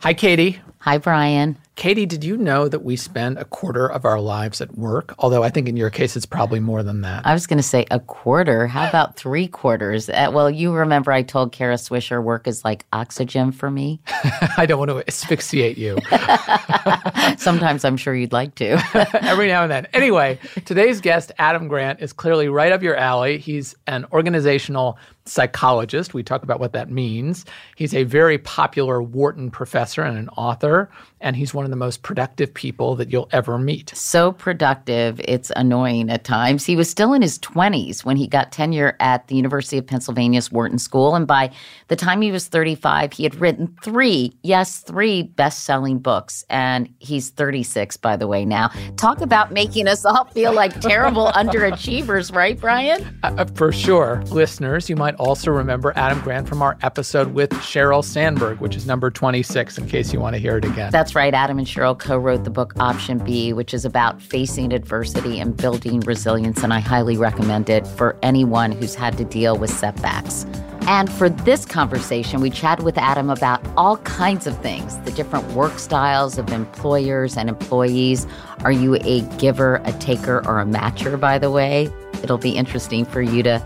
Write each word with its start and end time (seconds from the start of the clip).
Hi, 0.00 0.14
Katie. 0.16 0.60
Hi, 0.78 0.96
Brian. 0.96 1.58
Katie, 1.78 2.06
did 2.06 2.24
you 2.24 2.36
know 2.36 2.66
that 2.66 2.82
we 2.82 2.96
spend 2.96 3.38
a 3.38 3.44
quarter 3.44 3.86
of 3.86 4.04
our 4.04 4.20
lives 4.20 4.60
at 4.60 4.76
work? 4.76 5.14
Although 5.20 5.44
I 5.44 5.48
think 5.48 5.68
in 5.68 5.76
your 5.76 5.90
case, 5.90 6.16
it's 6.16 6.26
probably 6.26 6.58
more 6.58 6.82
than 6.82 7.02
that. 7.02 7.24
I 7.24 7.32
was 7.32 7.46
going 7.46 7.58
to 7.58 7.62
say 7.62 7.86
a 7.92 8.00
quarter. 8.00 8.66
How 8.66 8.88
about 8.88 9.14
three 9.14 9.46
quarters? 9.46 10.08
Uh, 10.08 10.28
well, 10.34 10.50
you 10.50 10.72
remember 10.72 11.12
I 11.12 11.22
told 11.22 11.52
Kara 11.52 11.76
Swisher 11.76 12.20
work 12.20 12.48
is 12.48 12.64
like 12.64 12.84
oxygen 12.92 13.52
for 13.52 13.70
me. 13.70 14.00
I 14.56 14.66
don't 14.66 14.80
want 14.80 14.90
to 14.90 15.04
asphyxiate 15.06 15.78
you. 15.78 15.98
Sometimes 17.38 17.84
I'm 17.84 17.96
sure 17.96 18.12
you'd 18.12 18.32
like 18.32 18.56
to. 18.56 18.72
Every 19.22 19.46
now 19.46 19.62
and 19.62 19.70
then. 19.70 19.86
Anyway, 19.92 20.40
today's 20.64 21.00
guest, 21.00 21.30
Adam 21.38 21.68
Grant, 21.68 22.00
is 22.00 22.12
clearly 22.12 22.48
right 22.48 22.72
up 22.72 22.82
your 22.82 22.96
alley. 22.96 23.38
He's 23.38 23.76
an 23.86 24.04
organizational 24.12 24.98
psychologist. 25.28 26.14
We 26.14 26.22
talk 26.22 26.42
about 26.42 26.60
what 26.60 26.72
that 26.72 26.90
means. 26.90 27.44
He's 27.76 27.94
a 27.94 28.04
very 28.04 28.38
popular 28.38 29.02
Wharton 29.02 29.50
professor 29.50 30.02
and 30.02 30.18
an 30.18 30.28
author, 30.30 30.90
and 31.20 31.36
he's 31.36 31.54
one 31.54 31.64
of 31.64 31.70
the 31.70 31.76
most 31.76 32.02
productive 32.02 32.52
people 32.52 32.94
that 32.96 33.10
you'll 33.10 33.28
ever 33.32 33.58
meet. 33.58 33.90
So 33.94 34.32
productive, 34.32 35.20
it's 35.24 35.52
annoying 35.56 36.10
at 36.10 36.24
times. 36.24 36.64
He 36.64 36.76
was 36.76 36.88
still 36.90 37.12
in 37.12 37.22
his 37.22 37.38
20s 37.38 38.04
when 38.04 38.16
he 38.16 38.26
got 38.26 38.52
tenure 38.52 38.96
at 39.00 39.26
the 39.28 39.36
University 39.36 39.78
of 39.78 39.86
Pennsylvania's 39.86 40.50
Wharton 40.50 40.78
School, 40.78 41.14
and 41.14 41.26
by 41.26 41.50
the 41.88 41.96
time 41.96 42.22
he 42.22 42.32
was 42.32 42.46
35, 42.48 43.12
he 43.12 43.22
had 43.22 43.34
written 43.36 43.76
three, 43.82 44.32
yes, 44.42 44.80
three 44.80 45.22
best 45.22 45.64
selling 45.64 45.98
books, 45.98 46.44
and 46.48 46.92
he's 46.98 47.30
36, 47.30 47.96
by 47.98 48.16
the 48.16 48.26
way, 48.26 48.44
now. 48.44 48.68
Talk 48.96 49.20
about 49.20 49.52
making 49.52 49.88
us 49.88 50.04
all 50.04 50.24
feel 50.26 50.52
like 50.52 50.80
terrible 50.80 51.26
underachievers, 51.34 52.34
right, 52.34 52.58
Brian? 52.58 53.18
Uh, 53.22 53.44
for 53.54 53.72
sure. 53.72 54.22
Listeners, 54.26 54.88
you 54.88 54.96
might 54.96 55.17
also 55.18 55.50
remember 55.50 55.92
Adam 55.96 56.20
Grant 56.20 56.48
from 56.48 56.62
our 56.62 56.78
episode 56.82 57.34
with 57.34 57.50
Sheryl 57.50 58.04
Sandberg, 58.04 58.60
which 58.60 58.76
is 58.76 58.86
number 58.86 59.10
26, 59.10 59.78
in 59.78 59.88
case 59.88 60.12
you 60.12 60.20
want 60.20 60.34
to 60.34 60.40
hear 60.40 60.58
it 60.58 60.64
again. 60.64 60.90
That's 60.90 61.14
right. 61.14 61.34
Adam 61.34 61.58
and 61.58 61.66
Cheryl 61.66 61.98
co 61.98 62.16
wrote 62.16 62.44
the 62.44 62.50
book 62.50 62.72
Option 62.78 63.18
B, 63.18 63.52
which 63.52 63.74
is 63.74 63.84
about 63.84 64.22
facing 64.22 64.72
adversity 64.72 65.40
and 65.40 65.56
building 65.56 66.00
resilience. 66.00 66.62
And 66.62 66.72
I 66.72 66.80
highly 66.80 67.16
recommend 67.16 67.68
it 67.68 67.86
for 67.86 68.16
anyone 68.22 68.72
who's 68.72 68.94
had 68.94 69.18
to 69.18 69.24
deal 69.24 69.56
with 69.56 69.70
setbacks. 69.70 70.46
And 70.82 71.12
for 71.12 71.28
this 71.28 71.66
conversation, 71.66 72.40
we 72.40 72.48
chatted 72.48 72.82
with 72.82 72.96
Adam 72.96 73.28
about 73.28 73.60
all 73.76 73.98
kinds 73.98 74.46
of 74.46 74.56
things 74.62 74.96
the 75.00 75.10
different 75.12 75.46
work 75.52 75.78
styles 75.78 76.38
of 76.38 76.50
employers 76.50 77.36
and 77.36 77.50
employees. 77.50 78.26
Are 78.64 78.72
you 78.72 78.94
a 79.02 79.20
giver, 79.36 79.82
a 79.84 79.92
taker, 79.98 80.38
or 80.46 80.60
a 80.60 80.64
matcher, 80.64 81.20
by 81.20 81.38
the 81.38 81.50
way? 81.50 81.90
It'll 82.22 82.38
be 82.38 82.52
interesting 82.56 83.04
for 83.04 83.20
you 83.20 83.42
to 83.42 83.62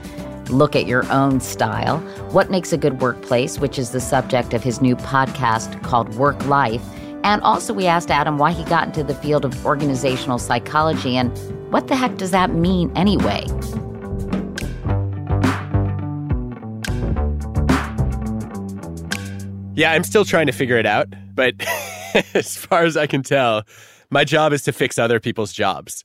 look 0.50 0.76
at 0.76 0.86
your 0.86 1.10
own 1.12 1.40
style. 1.40 1.98
What 2.30 2.50
makes 2.50 2.72
a 2.72 2.76
good 2.76 3.00
workplace, 3.00 3.58
which 3.58 3.78
is 3.78 3.90
the 3.90 4.00
subject 4.00 4.54
of 4.54 4.62
his 4.62 4.80
new 4.80 4.96
podcast 4.96 5.82
called 5.82 6.14
Work 6.14 6.44
Life. 6.46 6.82
And 7.24 7.40
also, 7.42 7.72
we 7.72 7.86
asked 7.86 8.10
Adam 8.10 8.38
why 8.38 8.52
he 8.52 8.64
got 8.64 8.88
into 8.88 9.04
the 9.04 9.14
field 9.14 9.44
of 9.44 9.64
organizational 9.64 10.38
psychology 10.38 11.16
and 11.16 11.36
what 11.72 11.88
the 11.88 11.96
heck 11.96 12.16
does 12.16 12.32
that 12.32 12.50
mean 12.50 12.90
anyway? 12.96 13.46
Yeah, 19.74 19.92
I'm 19.92 20.04
still 20.04 20.24
trying 20.24 20.46
to 20.46 20.52
figure 20.52 20.76
it 20.76 20.84
out, 20.84 21.08
but 21.34 21.54
as 22.34 22.56
far 22.56 22.84
as 22.84 22.96
I 22.96 23.06
can 23.06 23.22
tell, 23.22 23.62
my 24.10 24.24
job 24.24 24.52
is 24.52 24.62
to 24.64 24.72
fix 24.72 24.98
other 24.98 25.18
people's 25.18 25.52
jobs. 25.52 26.04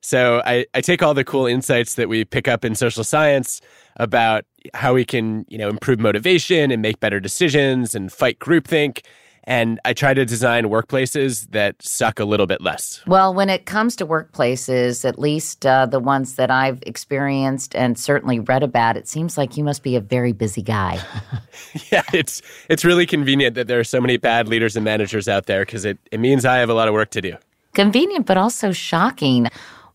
So 0.00 0.42
I, 0.44 0.66
I 0.74 0.80
take 0.80 1.02
all 1.02 1.14
the 1.14 1.24
cool 1.24 1.46
insights 1.46 1.94
that 1.94 2.08
we 2.08 2.24
pick 2.24 2.48
up 2.48 2.64
in 2.64 2.74
social 2.74 3.04
science 3.04 3.60
about 3.96 4.44
how 4.74 4.94
we 4.94 5.04
can, 5.04 5.44
you 5.48 5.58
know, 5.58 5.68
improve 5.68 5.98
motivation 5.98 6.70
and 6.70 6.80
make 6.82 7.00
better 7.00 7.20
decisions 7.20 7.94
and 7.94 8.12
fight 8.12 8.38
groupthink. 8.38 9.00
And 9.44 9.80
I 9.86 9.94
try 9.94 10.12
to 10.12 10.26
design 10.26 10.64
workplaces 10.64 11.50
that 11.52 11.82
suck 11.82 12.20
a 12.20 12.26
little 12.26 12.46
bit 12.46 12.60
less. 12.60 13.00
Well, 13.06 13.32
when 13.32 13.48
it 13.48 13.64
comes 13.64 13.96
to 13.96 14.06
workplaces, 14.06 15.06
at 15.06 15.18
least 15.18 15.64
uh, 15.64 15.86
the 15.86 15.98
ones 15.98 16.34
that 16.34 16.50
I've 16.50 16.82
experienced 16.82 17.74
and 17.74 17.98
certainly 17.98 18.40
read 18.40 18.62
about, 18.62 18.98
it 18.98 19.08
seems 19.08 19.38
like 19.38 19.56
you 19.56 19.64
must 19.64 19.82
be 19.82 19.96
a 19.96 20.00
very 20.00 20.32
busy 20.32 20.60
guy. 20.60 21.02
yeah, 21.90 22.02
it's 22.12 22.42
it's 22.68 22.84
really 22.84 23.06
convenient 23.06 23.54
that 23.54 23.68
there 23.68 23.80
are 23.80 23.84
so 23.84 24.02
many 24.02 24.18
bad 24.18 24.48
leaders 24.48 24.76
and 24.76 24.84
managers 24.84 25.28
out 25.28 25.46
there 25.46 25.64
because 25.64 25.86
it, 25.86 25.98
it 26.12 26.20
means 26.20 26.44
I 26.44 26.58
have 26.58 26.68
a 26.68 26.74
lot 26.74 26.88
of 26.88 26.94
work 26.94 27.10
to 27.10 27.22
do. 27.22 27.36
Convenient, 27.72 28.26
but 28.26 28.36
also 28.36 28.72
shocking. 28.72 29.48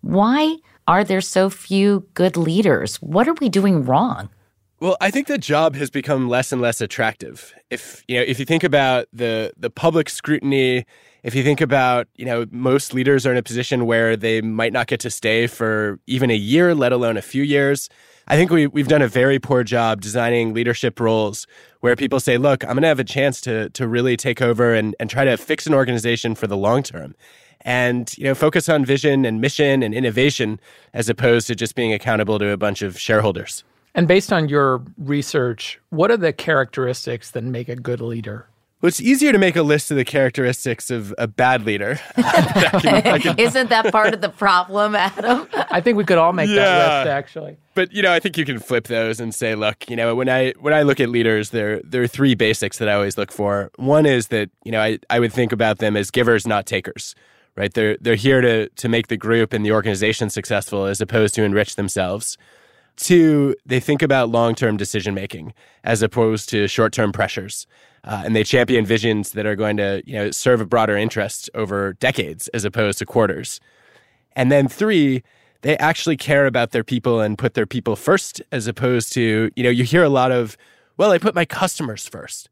Why 0.04 0.58
are 0.86 1.06
there 1.06 1.22
so 1.22 1.50
few 1.50 2.06
good 2.14 2.36
leaders? 2.36 2.98
What 2.98 3.26
are 3.30 3.36
we 3.40 3.48
doing 3.48 3.86
wrong? 3.86 4.30
Well, 4.82 4.98
I 5.00 5.12
think 5.12 5.28
the 5.28 5.38
job 5.38 5.76
has 5.78 5.90
become 5.90 6.28
less 6.28 6.52
and 6.52 6.62
less 6.62 6.82
attractive. 6.82 7.54
If 7.70 8.04
you 8.10 8.18
know, 8.18 8.26
if 8.28 8.38
you 8.38 8.44
think 8.44 8.66
about 8.66 9.08
the 9.14 9.54
the 9.56 9.70
public 9.70 10.10
scrutiny, 10.10 10.86
if 11.24 11.34
you 11.36 11.42
think 11.42 11.62
about, 11.62 12.10
you 12.16 12.26
know, 12.26 12.46
most 12.52 12.94
leaders 12.94 13.26
are 13.26 13.32
in 13.32 13.38
a 13.38 13.44
position 13.44 13.86
where 13.86 14.18
they 14.18 14.42
might 14.42 14.74
not 14.74 14.88
get 14.88 15.00
to 15.00 15.10
stay 15.10 15.48
for 15.48 16.02
even 16.06 16.30
a 16.30 16.36
year, 16.36 16.76
let 16.76 16.92
alone 16.92 17.16
a 17.16 17.22
few 17.22 17.44
years. 17.44 17.88
I 18.28 18.36
think 18.36 18.52
we 18.52 18.68
we've 18.68 18.90
done 18.90 19.02
a 19.02 19.08
very 19.08 19.40
poor 19.40 19.64
job 19.64 20.02
designing 20.02 20.54
leadership 20.54 21.00
roles 21.00 21.48
where 21.80 21.96
people 21.96 22.20
say, 22.20 22.38
look, 22.38 22.66
I'm 22.66 22.72
going 22.72 22.82
to 22.82 22.90
have 22.90 23.00
a 23.00 23.06
chance 23.06 23.40
to 23.42 23.70
to 23.70 23.88
really 23.88 24.18
take 24.18 24.42
over 24.42 24.74
and 24.74 24.98
and 25.00 25.10
try 25.10 25.24
to 25.24 25.38
fix 25.38 25.66
an 25.66 25.74
organization 25.74 26.36
for 26.36 26.48
the 26.48 26.58
long 26.58 26.84
term 26.84 27.16
and 27.64 28.16
you 28.18 28.24
know 28.26 28.36
focus 28.36 28.70
on 28.70 28.86
vision 28.86 29.26
and 29.26 29.42
mission 29.42 29.84
and 29.84 29.94
innovation 29.94 30.60
as 30.94 31.10
opposed 31.10 31.48
to 31.48 31.56
just 31.56 31.76
being 31.76 31.94
accountable 31.94 32.40
to 32.40 32.50
a 32.50 32.58
bunch 32.58 32.82
of 32.82 33.00
shareholders. 33.00 33.64
And 33.96 34.08
based 34.08 34.34
on 34.34 34.50
your 34.50 34.82
research, 34.98 35.80
what 35.90 36.10
are 36.10 36.18
the 36.18 36.34
characteristics 36.34 37.32
that 37.32 37.44
make 37.44 37.70
a 37.70 37.76
good 37.76 38.02
leader? 38.02 38.48
Well, 38.82 38.90
it's 38.90 39.00
easier 39.00 39.32
to 39.32 39.38
make 39.38 39.56
a 39.56 39.62
list 39.62 39.92
of 39.92 39.98
the 39.98 40.04
characteristics 40.04 40.92
of 40.92 41.16
a 41.18 41.26
bad 41.26 41.66
leader. 41.66 42.02
I 42.18 42.80
can, 42.82 43.08
I 43.08 43.20
can... 43.20 43.36
Isn't 43.40 43.70
that 43.70 43.94
part 43.94 44.14
of 44.14 44.20
the 44.20 44.28
problem, 44.28 44.94
Adam? 44.94 45.48
I 45.72 45.80
think 45.80 45.96
we 45.96 46.04
could 46.04 46.18
all 46.18 46.34
make 46.34 46.50
yeah. 46.50 46.56
that 46.56 47.06
list, 47.06 47.12
actually. 47.12 47.58
But 47.76 47.94
you 47.94 48.02
know, 48.02 48.12
I 48.12 48.20
think 48.20 48.38
you 48.38 48.44
can 48.44 48.60
flip 48.60 48.88
those 48.88 49.22
and 49.22 49.34
say, 49.34 49.56
look, 49.56 49.90
you 49.90 49.96
know, 49.96 50.16
when 50.16 50.28
I 50.28 50.52
when 50.60 50.74
I 50.74 50.82
look 50.82 51.00
at 51.00 51.08
leaders, 51.08 51.52
there 51.52 51.80
there 51.82 52.04
are 52.04 52.08
three 52.08 52.36
basics 52.36 52.78
that 52.80 52.90
I 52.90 52.94
always 52.94 53.18
look 53.18 53.32
for. 53.32 53.72
One 53.78 54.06
is 54.06 54.28
that 54.28 54.50
you 54.66 54.72
know 54.74 54.82
I, 54.82 55.00
I 55.10 55.22
would 55.22 55.32
think 55.32 55.54
about 55.54 55.78
them 55.78 55.96
as 55.96 56.12
givers, 56.12 56.46
not 56.46 56.66
takers 56.66 57.16
right? 57.56 57.74
They're 57.74 57.98
they're 58.00 58.16
here 58.16 58.42
to 58.42 58.70
to 58.70 58.90
make 58.90 59.08
the 59.08 59.18
group 59.18 59.54
and 59.54 59.66
the 59.66 59.72
organization 59.72 60.30
successful 60.30 60.86
as 60.86 61.02
opposed 61.02 61.36
to 61.36 61.44
enrich 61.44 61.76
themselves. 61.76 62.38
Two, 62.96 63.56
they 63.66 63.80
think 63.80 64.02
about 64.02 64.30
long 64.30 64.56
term 64.56 64.78
decision 64.78 65.14
making 65.14 65.54
as 65.84 66.02
opposed 66.02 66.50
to 66.50 66.68
short 66.68 66.94
term 66.94 67.12
pressures. 67.12 67.68
Uh, 68.06 68.22
and 68.26 68.36
they 68.36 68.44
champion 68.44 68.86
visions 68.86 69.32
that 69.32 69.46
are 69.46 69.56
going 69.56 69.78
to 69.78 70.04
you 70.06 70.14
know, 70.14 70.30
serve 70.30 70.60
a 70.60 70.66
broader 70.66 70.98
interest 70.98 71.50
over 71.54 71.94
decades 71.94 72.50
as 72.50 72.66
opposed 72.66 73.00
to 73.00 73.06
quarters. 73.06 73.62
And 74.36 74.52
then 74.52 74.68
three, 74.68 75.24
they 75.62 75.78
actually 75.78 76.18
care 76.18 76.46
about 76.46 76.72
their 76.72 76.84
people 76.84 77.22
and 77.22 77.38
put 77.38 77.54
their 77.54 77.66
people 77.66 77.96
first 77.96 78.42
as 78.52 78.68
opposed 78.68 79.14
to, 79.14 79.50
you 79.56 79.64
know, 79.64 79.70
you 79.70 79.86
hear 79.86 80.04
a 80.04 80.10
lot 80.10 80.32
of, 80.32 80.58
well, 80.98 81.12
I 81.12 81.18
put 81.18 81.34
my 81.34 81.46
customers 81.46 82.08
first. 82.08 82.50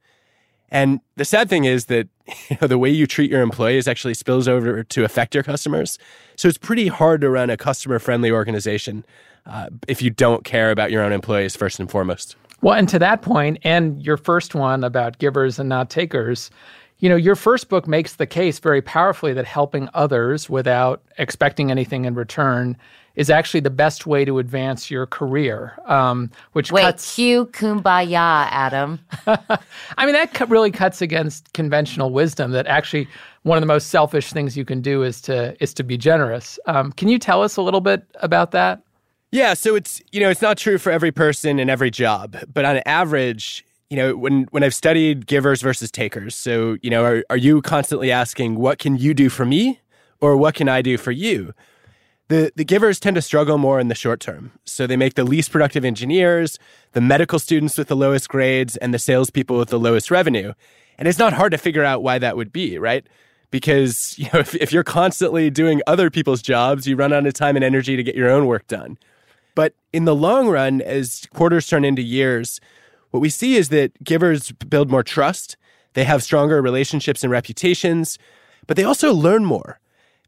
And 0.71 1.01
the 1.17 1.25
sad 1.25 1.49
thing 1.49 1.65
is 1.65 1.85
that 1.85 2.07
you 2.49 2.57
know, 2.61 2.67
the 2.67 2.77
way 2.77 2.89
you 2.89 3.05
treat 3.05 3.29
your 3.29 3.41
employees 3.41 3.87
actually 3.87 4.13
spills 4.13 4.47
over 4.47 4.83
to 4.83 5.03
affect 5.03 5.35
your 5.35 5.43
customers. 5.43 5.99
So 6.37 6.47
it's 6.47 6.57
pretty 6.57 6.87
hard 6.87 7.21
to 7.21 7.29
run 7.29 7.49
a 7.49 7.57
customer 7.57 7.99
friendly 7.99 8.31
organization 8.31 9.05
uh, 9.45 9.69
if 9.87 10.01
you 10.01 10.09
don't 10.09 10.43
care 10.43 10.71
about 10.71 10.91
your 10.91 11.03
own 11.03 11.11
employees 11.11 11.55
first 11.55 11.79
and 11.79 11.89
foremost. 11.89 12.35
Well, 12.61 12.75
and 12.75 12.87
to 12.89 12.99
that 12.99 13.23
point, 13.23 13.57
and 13.63 14.03
your 14.05 14.17
first 14.17 14.53
one 14.53 14.83
about 14.83 15.17
givers 15.17 15.57
and 15.57 15.67
not 15.67 15.89
takers, 15.89 16.51
you 16.99 17.09
know, 17.09 17.15
your 17.15 17.35
first 17.35 17.69
book 17.69 17.87
makes 17.87 18.15
the 18.15 18.27
case 18.27 18.59
very 18.59 18.81
powerfully 18.81 19.33
that 19.33 19.45
helping 19.45 19.89
others 19.95 20.47
without 20.47 21.01
expecting 21.17 21.71
anything 21.71 22.05
in 22.05 22.13
return 22.13 22.77
is 23.15 23.29
actually 23.29 23.59
the 23.59 23.69
best 23.69 24.05
way 24.05 24.25
to 24.25 24.39
advance 24.39 24.89
your 24.89 25.05
career. 25.05 25.77
Um, 25.85 26.31
which 26.53 26.69
cuts 26.69 26.73
wait, 26.73 26.81
cuts, 26.81 27.15
cue 27.15 27.45
kumbaya, 27.47 28.47
Adam. 28.51 28.99
I 29.27 30.05
mean, 30.05 30.13
that 30.13 30.49
really 30.49 30.71
cuts 30.71 31.01
against 31.01 31.51
conventional 31.53 32.11
wisdom. 32.11 32.51
That 32.51 32.67
actually 32.67 33.07
one 33.43 33.57
of 33.57 33.61
the 33.61 33.67
most 33.67 33.87
selfish 33.87 34.31
things 34.31 34.55
you 34.55 34.65
can 34.65 34.81
do 34.81 35.03
is 35.03 35.21
to 35.21 35.55
is 35.61 35.73
to 35.75 35.83
be 35.83 35.97
generous. 35.97 36.59
Um, 36.65 36.91
can 36.93 37.07
you 37.09 37.19
tell 37.19 37.41
us 37.43 37.57
a 37.57 37.61
little 37.61 37.81
bit 37.81 38.03
about 38.15 38.51
that? 38.51 38.81
Yeah, 39.31 39.53
so 39.53 39.75
it's 39.75 40.01
you 40.11 40.19
know 40.19 40.29
it's 40.29 40.41
not 40.41 40.57
true 40.57 40.77
for 40.77 40.91
every 40.91 41.11
person 41.11 41.59
and 41.59 41.69
every 41.69 41.91
job, 41.91 42.37
but 42.53 42.65
on 42.65 42.81
average, 42.85 43.65
you 43.89 43.97
know 43.97 44.15
when 44.15 44.43
when 44.51 44.63
I've 44.63 44.73
studied 44.73 45.25
givers 45.25 45.61
versus 45.61 45.89
takers, 45.89 46.35
so 46.35 46.77
you 46.81 46.89
know 46.89 47.03
are 47.03 47.23
are 47.29 47.37
you 47.37 47.61
constantly 47.61 48.11
asking 48.11 48.55
what 48.55 48.77
can 48.77 48.97
you 48.97 49.13
do 49.13 49.29
for 49.29 49.45
me 49.45 49.79
or 50.19 50.37
what 50.37 50.55
can 50.55 50.69
I 50.69 50.81
do 50.81 50.97
for 50.97 51.11
you? 51.11 51.53
The 52.31 52.49
the 52.55 52.63
givers 52.63 52.97
tend 52.97 53.15
to 53.15 53.21
struggle 53.21 53.57
more 53.57 53.77
in 53.81 53.89
the 53.89 53.93
short 53.93 54.21
term, 54.21 54.53
so 54.63 54.87
they 54.87 54.95
make 54.95 55.15
the 55.15 55.25
least 55.25 55.51
productive 55.51 55.83
engineers, 55.83 56.57
the 56.93 57.01
medical 57.01 57.39
students 57.39 57.77
with 57.77 57.89
the 57.89 57.95
lowest 57.97 58.29
grades, 58.29 58.77
and 58.77 58.93
the 58.93 58.99
salespeople 58.99 59.57
with 59.57 59.67
the 59.67 59.77
lowest 59.77 60.09
revenue. 60.09 60.53
And 60.97 61.09
it's 61.09 61.19
not 61.19 61.33
hard 61.33 61.51
to 61.51 61.57
figure 61.57 61.83
out 61.83 62.03
why 62.03 62.19
that 62.19 62.37
would 62.37 62.53
be, 62.53 62.77
right? 62.77 63.05
Because 63.49 64.15
you 64.17 64.29
know 64.33 64.39
if, 64.39 64.55
if 64.55 64.71
you're 64.71 64.81
constantly 64.81 65.49
doing 65.49 65.81
other 65.85 66.09
people's 66.09 66.41
jobs, 66.41 66.87
you 66.87 66.95
run 66.95 67.11
out 67.11 67.25
of 67.25 67.33
time 67.33 67.57
and 67.57 67.65
energy 67.65 67.97
to 67.97 68.03
get 68.03 68.15
your 68.15 68.29
own 68.29 68.45
work 68.45 68.65
done. 68.67 68.97
But 69.53 69.75
in 69.91 70.05
the 70.05 70.15
long 70.15 70.47
run, 70.47 70.79
as 70.79 71.27
quarters 71.33 71.67
turn 71.67 71.83
into 71.83 72.01
years, 72.01 72.61
what 73.09 73.19
we 73.19 73.29
see 73.29 73.57
is 73.57 73.67
that 73.75 74.01
givers 74.05 74.53
build 74.53 74.89
more 74.89 75.03
trust, 75.03 75.57
they 75.95 76.05
have 76.05 76.23
stronger 76.23 76.61
relationships 76.61 77.25
and 77.25 77.31
reputations, 77.31 78.17
but 78.67 78.77
they 78.77 78.85
also 78.85 79.13
learn 79.13 79.43
more 79.43 79.80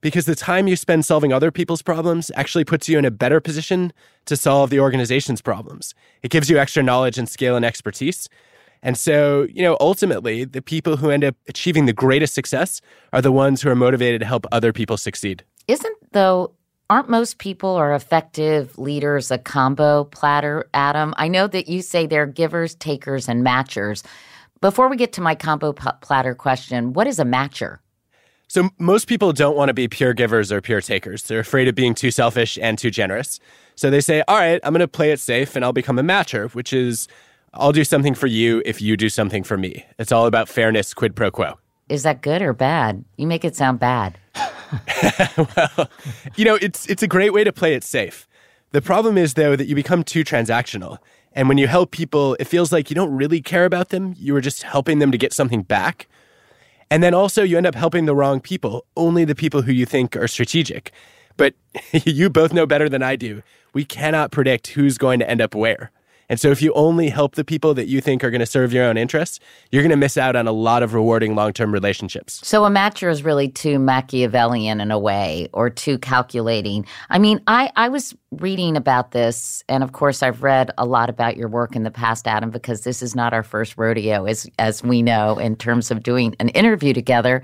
because 0.04 0.26
the 0.26 0.36
time 0.36 0.68
you 0.68 0.76
spend 0.76 1.06
solving 1.06 1.32
other 1.32 1.50
people's 1.50 1.82
problems 1.82 2.30
actually 2.36 2.66
puts 2.66 2.90
you 2.90 3.00
in 3.00 3.06
a 3.06 3.10
better 3.10 3.40
position 3.40 3.94
to 4.26 4.36
solve 4.36 4.70
the 4.70 4.80
organization's 4.80 5.42
problems. 5.42 5.96
It 6.22 6.30
gives 6.30 6.50
you 6.50 6.60
extra 6.60 6.84
knowledge 6.84 7.18
and 7.18 7.28
scale 7.28 7.56
and 7.56 7.64
expertise. 7.64 8.28
And 8.82 8.98
so, 8.98 9.48
you 9.50 9.64
know, 9.64 9.78
ultimately, 9.80 10.44
the 10.44 10.62
people 10.62 10.98
who 10.98 11.10
end 11.10 11.24
up 11.24 11.38
achieving 11.48 11.86
the 11.86 11.94
greatest 11.94 12.34
success 12.34 12.82
are 13.14 13.22
the 13.22 13.32
ones 13.32 13.62
who 13.62 13.70
are 13.70 13.76
motivated 13.76 14.20
to 14.20 14.28
help 14.28 14.46
other 14.52 14.74
people 14.74 14.98
succeed. 14.98 15.42
Isn't, 15.70 15.98
though, 16.12 16.52
aren't 16.90 17.10
most 17.10 17.38
people 17.38 17.70
or 17.70 17.96
effective 17.96 18.78
leaders 18.78 19.32
a 19.32 19.38
combo 19.38 20.04
platter, 20.04 20.68
Adam? 20.74 21.14
I 21.16 21.30
know 21.30 21.48
that 21.48 21.70
you 21.70 21.82
say 21.82 22.08
they're 22.08 22.26
givers, 22.26 22.76
takers, 22.76 23.30
and 23.30 23.42
matchers. 23.42 24.04
Before 24.60 24.90
we 24.90 24.98
get 24.98 25.14
to 25.14 25.22
my 25.22 25.34
combo 25.34 25.72
p- 25.72 25.88
platter 26.02 26.36
question, 26.36 26.92
what 26.92 27.08
is 27.08 27.20
a 27.20 27.26
matcher? 27.26 27.80
So 28.54 28.70
most 28.78 29.08
people 29.08 29.34
don't 29.34 29.58
want 29.58 29.70
to 29.70 29.74
be 29.74 29.88
pure 29.88 30.14
givers 30.14 30.52
or 30.52 30.62
pure 30.62 30.80
takers. 30.80 31.24
They're 31.24 31.40
afraid 31.40 31.68
of 31.68 31.74
being 31.74 31.96
too 31.96 32.12
selfish 32.12 32.60
and 32.62 32.78
too 32.78 32.92
generous. 32.92 33.40
So 33.74 33.90
they 33.90 34.00
say, 34.00 34.24
"All 34.28 34.38
right, 34.38 34.62
I'm 34.64 34.74
going 34.74 34.82
to 34.82 34.88
play 34.88 35.12
it 35.12 35.20
safe 35.20 35.56
and 35.56 35.66
I'll 35.66 35.74
become 35.74 35.98
a 35.98 36.04
matcher, 36.04 36.54
which 36.54 36.72
is 36.72 37.08
I'll 37.56 37.72
do 37.72 37.84
something 37.84 38.14
for 38.14 38.28
you 38.28 38.62
if 38.64 38.80
you 38.80 38.96
do 38.96 39.10
something 39.10 39.44
for 39.44 39.58
me. 39.58 39.88
It's 39.98 40.12
all 40.12 40.28
about 40.28 40.48
fairness, 40.48 40.94
quid 40.94 41.16
pro 41.16 41.32
quo." 41.32 41.58
Is 41.90 42.04
that 42.04 42.22
good 42.22 42.44
or 42.44 42.54
bad? 42.54 43.04
You 43.18 43.26
make 43.26 43.44
it 43.44 43.56
sound 43.56 43.80
bad. 43.80 44.20
well, 45.58 45.90
you 46.36 46.46
know, 46.46 46.54
it's 46.62 46.88
it's 46.88 47.02
a 47.02 47.08
great 47.08 47.34
way 47.34 47.44
to 47.44 47.52
play 47.52 47.74
it 47.74 47.84
safe. 47.84 48.28
The 48.70 48.84
problem 48.84 49.18
is 49.18 49.34
though 49.34 49.56
that 49.56 49.66
you 49.66 49.74
become 49.74 50.04
too 50.04 50.24
transactional. 50.24 51.00
And 51.32 51.50
when 51.50 51.58
you 51.58 51.66
help 51.66 51.90
people, 51.90 52.38
it 52.40 52.46
feels 52.46 52.72
like 52.72 52.92
you 52.92 52.96
don't 52.96 53.16
really 53.16 53.42
care 53.42 53.66
about 53.66 53.90
them. 53.90 54.14
You 54.16 54.36
are 54.36 54.42
just 54.42 54.62
helping 54.62 55.00
them 55.00 55.12
to 55.12 55.18
get 55.18 55.34
something 55.34 55.64
back. 55.64 56.08
And 56.90 57.02
then 57.02 57.14
also 57.14 57.44
you 57.44 57.58
end 57.58 57.68
up 57.68 57.76
helping 57.76 58.06
the 58.06 58.16
wrong 58.16 58.40
people, 58.40 58.86
only 58.96 59.26
the 59.26 59.36
people 59.36 59.62
who 59.62 59.72
you 59.72 59.86
think 59.86 60.16
are 60.16 60.28
strategic. 60.28 60.92
But 61.38 61.56
you 61.92 62.30
both 62.30 62.54
know 62.54 62.66
better 62.66 62.90
than 62.90 63.04
I 63.04 63.16
do. 63.16 63.42
We 63.74 63.86
cannot 63.86 64.32
predict 64.32 64.68
who's 64.68 64.98
going 64.98 65.20
to 65.20 65.30
end 65.30 65.42
up 65.42 65.56
where. 65.56 65.92
And 66.34 66.40
so 66.40 66.50
if 66.50 66.64
you 66.64 66.74
only 66.74 67.10
help 67.10 67.36
the 67.36 67.44
people 67.44 67.76
that 67.76 67.86
you 67.86 68.02
think 68.02 68.24
are 68.24 68.32
going 68.32 68.40
to 68.40 68.48
serve 68.48 68.74
your 68.74 68.86
own 68.86 68.98
interests, 68.98 69.40
you're 69.72 69.84
going 69.84 69.92
to 69.92 69.96
miss 69.96 70.18
out 70.18 70.36
on 70.36 70.48
a 70.48 70.52
lot 70.52 70.82
of 70.82 70.96
rewarding 70.96 71.36
long-term 71.36 71.72
relationships. 71.72 72.42
So 72.44 72.66
a 72.66 72.72
matcher 72.72 73.12
is 73.12 73.22
really 73.22 73.50
too 73.50 73.78
Machiavellian 73.78 74.82
in 74.82 74.90
a 74.90 74.98
way 74.98 75.48
or 75.54 75.70
too 75.70 76.00
calculating. 76.00 76.88
I 77.12 77.20
mean, 77.20 77.40
I, 77.46 77.72
I 77.76 77.88
was 77.90 78.16
reading 78.32 78.76
about 78.76 79.12
this 79.12 79.64
and 79.70 79.84
of 79.84 79.92
course 79.92 80.24
I've 80.24 80.42
read 80.42 80.72
a 80.80 80.88
lot 80.88 81.08
about 81.08 81.38
your 81.38 81.50
work 81.50 81.76
in 81.76 81.84
the 81.84 81.92
past, 81.92 82.28
Adam, 82.28 82.50
because 82.50 82.82
this 82.82 83.04
is 83.04 83.16
not 83.16 83.32
our 83.32 83.44
first 83.44 83.78
rodeo 83.78 84.26
as 84.26 84.50
as 84.58 84.82
we 84.82 85.04
know 85.04 85.38
in 85.38 85.56
terms 85.56 85.92
of 85.92 86.02
doing 86.02 86.36
an 86.40 86.50
interview 86.50 86.94
together. 86.94 87.44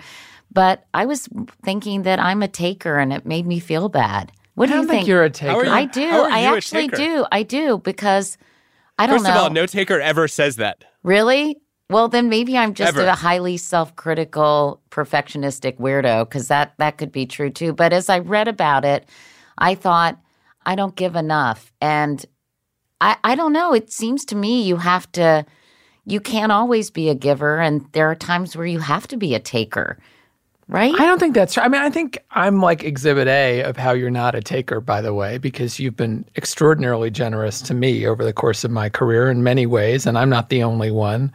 But 0.52 0.86
I 0.96 1.06
was 1.06 1.30
thinking 1.62 2.02
that 2.02 2.20
I'm 2.20 2.42
a 2.42 2.48
taker 2.48 2.98
and 2.98 3.14
it 3.14 3.24
made 3.24 3.46
me 3.46 3.60
feel 3.60 3.88
bad. 3.88 4.32
What 4.56 4.66
do 4.66 4.74
I 4.74 4.76
you 4.78 4.82
don't 4.82 4.88
think 4.90 4.98
think? 5.02 5.10
you're 5.10 5.24
a 5.26 5.30
taker. 5.30 5.64
you- 5.64 5.70
I 5.70 5.86
do. 5.86 6.10
I 6.10 6.46
actually 6.56 6.88
do. 6.88 7.28
I 7.32 7.44
do 7.44 7.78
because 7.78 8.36
I 9.00 9.08
don't 9.08 9.16
First 9.20 9.30
know. 9.30 9.36
of 9.36 9.38
all, 9.38 9.50
no 9.50 9.66
taker 9.66 10.00
ever 10.00 10.28
says 10.28 10.58
that. 10.58 10.84
Really? 11.04 11.58
Well, 11.90 12.10
then 12.10 12.30
maybe 12.30 12.56
I'm 12.58 12.74
just 12.76 12.96
Ever. 12.96 13.08
a 13.08 13.16
highly 13.16 13.58
self-critical, 13.58 14.80
perfectionistic 14.92 15.80
weirdo 15.80 16.26
because 16.30 16.50
that 16.50 16.74
that 16.78 16.98
could 17.00 17.12
be 17.12 17.26
true 17.26 17.50
too. 17.50 17.74
But 17.74 17.94
as 17.94 18.10
I 18.10 18.20
read 18.20 18.48
about 18.48 18.86
it, 18.86 19.08
I 19.58 19.74
thought 19.74 20.20
I 20.66 20.76
don't 20.76 20.96
give 20.96 21.16
enough, 21.16 21.72
and 21.82 22.24
I 23.02 23.18
I 23.24 23.34
don't 23.36 23.54
know. 23.54 23.74
It 23.74 23.92
seems 23.92 24.24
to 24.26 24.36
me 24.36 24.62
you 24.62 24.78
have 24.78 25.12
to. 25.14 25.46
You 26.06 26.20
can't 26.20 26.52
always 26.52 26.92
be 26.92 27.10
a 27.10 27.16
giver, 27.16 27.60
and 27.60 27.86
there 27.94 28.10
are 28.12 28.16
times 28.16 28.56
where 28.56 28.68
you 28.68 28.80
have 28.80 29.08
to 29.08 29.18
be 29.18 29.34
a 29.34 29.40
taker, 29.40 29.98
right? 30.70 30.94
I 30.98 31.06
don't 31.06 31.20
think 31.20 31.34
that's 31.36 31.54
true. 31.56 31.64
I 31.64 31.68
mean, 31.68 31.82
I 31.82 31.90
think 31.90 32.18
I'm 32.32 32.62
like 32.62 32.84
exhibit 32.84 33.28
A 33.28 33.64
of 33.64 33.76
how 33.76 33.92
you're 33.92 34.10
not 34.10 34.34
a 34.36 34.42
taker, 34.42 34.80
by 34.80 35.02
the 35.02 35.14
way, 35.14 35.38
because 35.38 35.80
you've 35.80 35.98
been 35.98 36.24
extraordinarily 36.38 37.12
generous 37.12 37.62
to 37.64 37.74
me 37.74 38.08
over 38.08 38.24
the 38.24 38.32
course 38.32 38.64
of 38.64 38.72
my 38.72 38.88
career 38.88 39.30
in 39.30 39.44
many 39.44 39.66
ways, 39.66 40.06
and 40.06 40.18
I'm 40.18 40.30
not 40.30 40.50
the 40.50 40.64
only 40.64 40.92
one. 40.92 41.34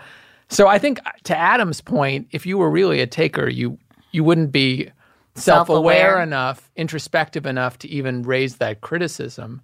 So 0.49 0.69
I 0.69 0.79
think 0.79 1.01
uh, 1.05 1.11
to 1.25 1.37
Adam's 1.37 1.81
point, 1.83 2.29
if 2.31 2.47
you 2.47 2.57
were 2.57 2.71
really 2.71 3.01
a 3.01 3.07
taker, 3.07 3.49
you 3.49 3.77
you 4.13 4.23
wouldn't 4.25 4.53
be 4.53 4.91
self-aware, 5.35 5.97
Self-aware. 5.97 6.23
enough, 6.23 6.71
introspective 6.77 7.45
enough 7.45 7.77
to 7.79 7.89
even 7.89 8.23
raise 8.23 8.57
that 8.57 8.81
criticism. 8.81 9.61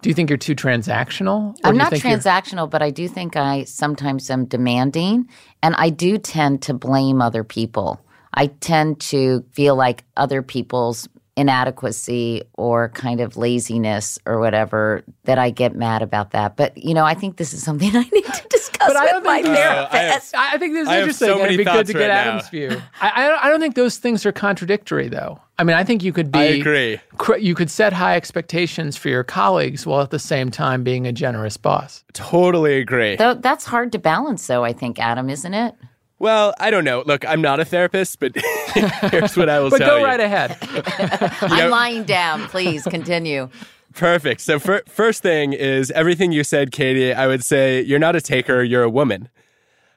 Do 0.00 0.08
you 0.08 0.14
think 0.14 0.30
you're 0.30 0.38
too 0.38 0.54
transactional? 0.56 1.54
I'm 1.62 1.76
not 1.76 1.92
you're- 1.92 2.00
transactional, 2.00 2.68
but 2.68 2.80
I 2.82 2.90
do 2.90 3.06
think 3.08 3.36
I 3.36 3.64
sometimes 3.64 4.30
am 4.30 4.46
demanding, 4.46 5.28
and 5.62 5.74
I 5.76 5.90
do 5.90 6.16
tend 6.18 6.62
to 6.62 6.74
blame 6.74 7.20
other 7.20 7.44
people. 7.44 8.00
I 8.34 8.46
tend 8.46 9.00
to 9.00 9.44
feel 9.52 9.76
like 9.76 10.04
other 10.16 10.42
people's 10.42 11.08
inadequacy 11.34 12.42
or 12.54 12.88
kind 12.90 13.20
of 13.20 13.36
laziness 13.36 14.18
or 14.26 14.38
whatever 14.38 15.02
that 15.24 15.38
I 15.38 15.50
get 15.50 15.74
mad 15.74 16.02
about 16.02 16.32
that. 16.32 16.56
But 16.56 16.76
you 16.76 16.92
know, 16.94 17.04
I 17.04 17.14
think 17.14 17.36
this 17.36 17.52
is 17.54 17.62
something 17.62 17.88
I 17.96 18.02
need 18.12 18.24
to 18.24 18.48
discuss 18.50 18.88
But 18.92 19.00
with 19.02 19.10
don't 19.10 19.24
my 19.24 19.42
think- 19.42 19.56
Uh, 19.56 19.88
therapist. 19.88 20.34
I 20.34 20.42
have- 20.44 20.52
I 20.52 20.54
I 20.54 20.58
think 20.58 20.74
this 20.74 20.82
is 20.82 20.88
I 20.88 20.92
have 20.94 21.00
interesting. 21.02 21.28
so 21.28 21.34
many 21.38 21.44
it'd 21.54 21.58
be 21.58 21.64
good 21.64 21.72
thoughts 21.72 21.86
to 21.88 21.92
get 21.94 22.08
right 22.08 22.16
Adam's 22.18 22.44
now. 22.44 22.50
view. 22.50 22.82
I, 23.00 23.12
I, 23.24 23.28
don't, 23.28 23.44
I 23.44 23.48
don't 23.48 23.60
think 23.60 23.74
those 23.74 23.96
things 23.96 24.26
are 24.26 24.32
contradictory, 24.32 25.08
though. 25.08 25.40
I 25.58 25.64
mean, 25.64 25.76
I 25.76 25.84
think 25.84 26.02
you 26.02 26.12
could 26.12 26.30
be. 26.32 26.38
I 26.38 26.42
agree. 26.44 27.00
cr- 27.16 27.36
You 27.36 27.54
could 27.54 27.70
set 27.70 27.92
high 27.92 28.16
expectations 28.16 28.96
for 28.96 29.08
your 29.08 29.24
colleagues 29.24 29.86
while 29.86 30.00
at 30.02 30.10
the 30.10 30.18
same 30.18 30.50
time 30.50 30.82
being 30.82 31.06
a 31.06 31.12
generous 31.12 31.56
boss. 31.56 32.04
Totally 32.12 32.78
agree. 32.78 33.16
Though 33.16 33.34
that's 33.34 33.64
hard 33.64 33.92
to 33.92 33.98
balance, 33.98 34.46
though. 34.46 34.64
I 34.64 34.72
think, 34.72 34.98
Adam, 34.98 35.30
isn't 35.30 35.54
it? 35.54 35.74
Well, 36.22 36.54
I 36.60 36.70
don't 36.70 36.84
know. 36.84 37.02
Look, 37.04 37.26
I'm 37.26 37.42
not 37.42 37.58
a 37.58 37.64
therapist, 37.64 38.20
but 38.20 38.36
here's 39.10 39.36
what 39.36 39.48
I 39.48 39.58
will 39.58 39.72
say. 39.72 39.78
But 39.78 39.84
tell 39.84 39.98
go 39.98 40.04
right 40.04 40.20
ahead. 40.20 40.56
I'm 41.40 41.68
lying 41.68 42.04
down. 42.04 42.42
Please 42.46 42.84
continue. 42.84 43.48
Perfect. 43.92 44.40
So, 44.40 44.60
fir- 44.60 44.84
first 44.86 45.20
thing 45.20 45.52
is 45.52 45.90
everything 45.90 46.30
you 46.30 46.44
said, 46.44 46.70
Katie. 46.70 47.12
I 47.12 47.26
would 47.26 47.44
say 47.44 47.82
you're 47.82 47.98
not 47.98 48.14
a 48.14 48.20
taker; 48.20 48.62
you're 48.62 48.84
a 48.84 48.88
woman. 48.88 49.30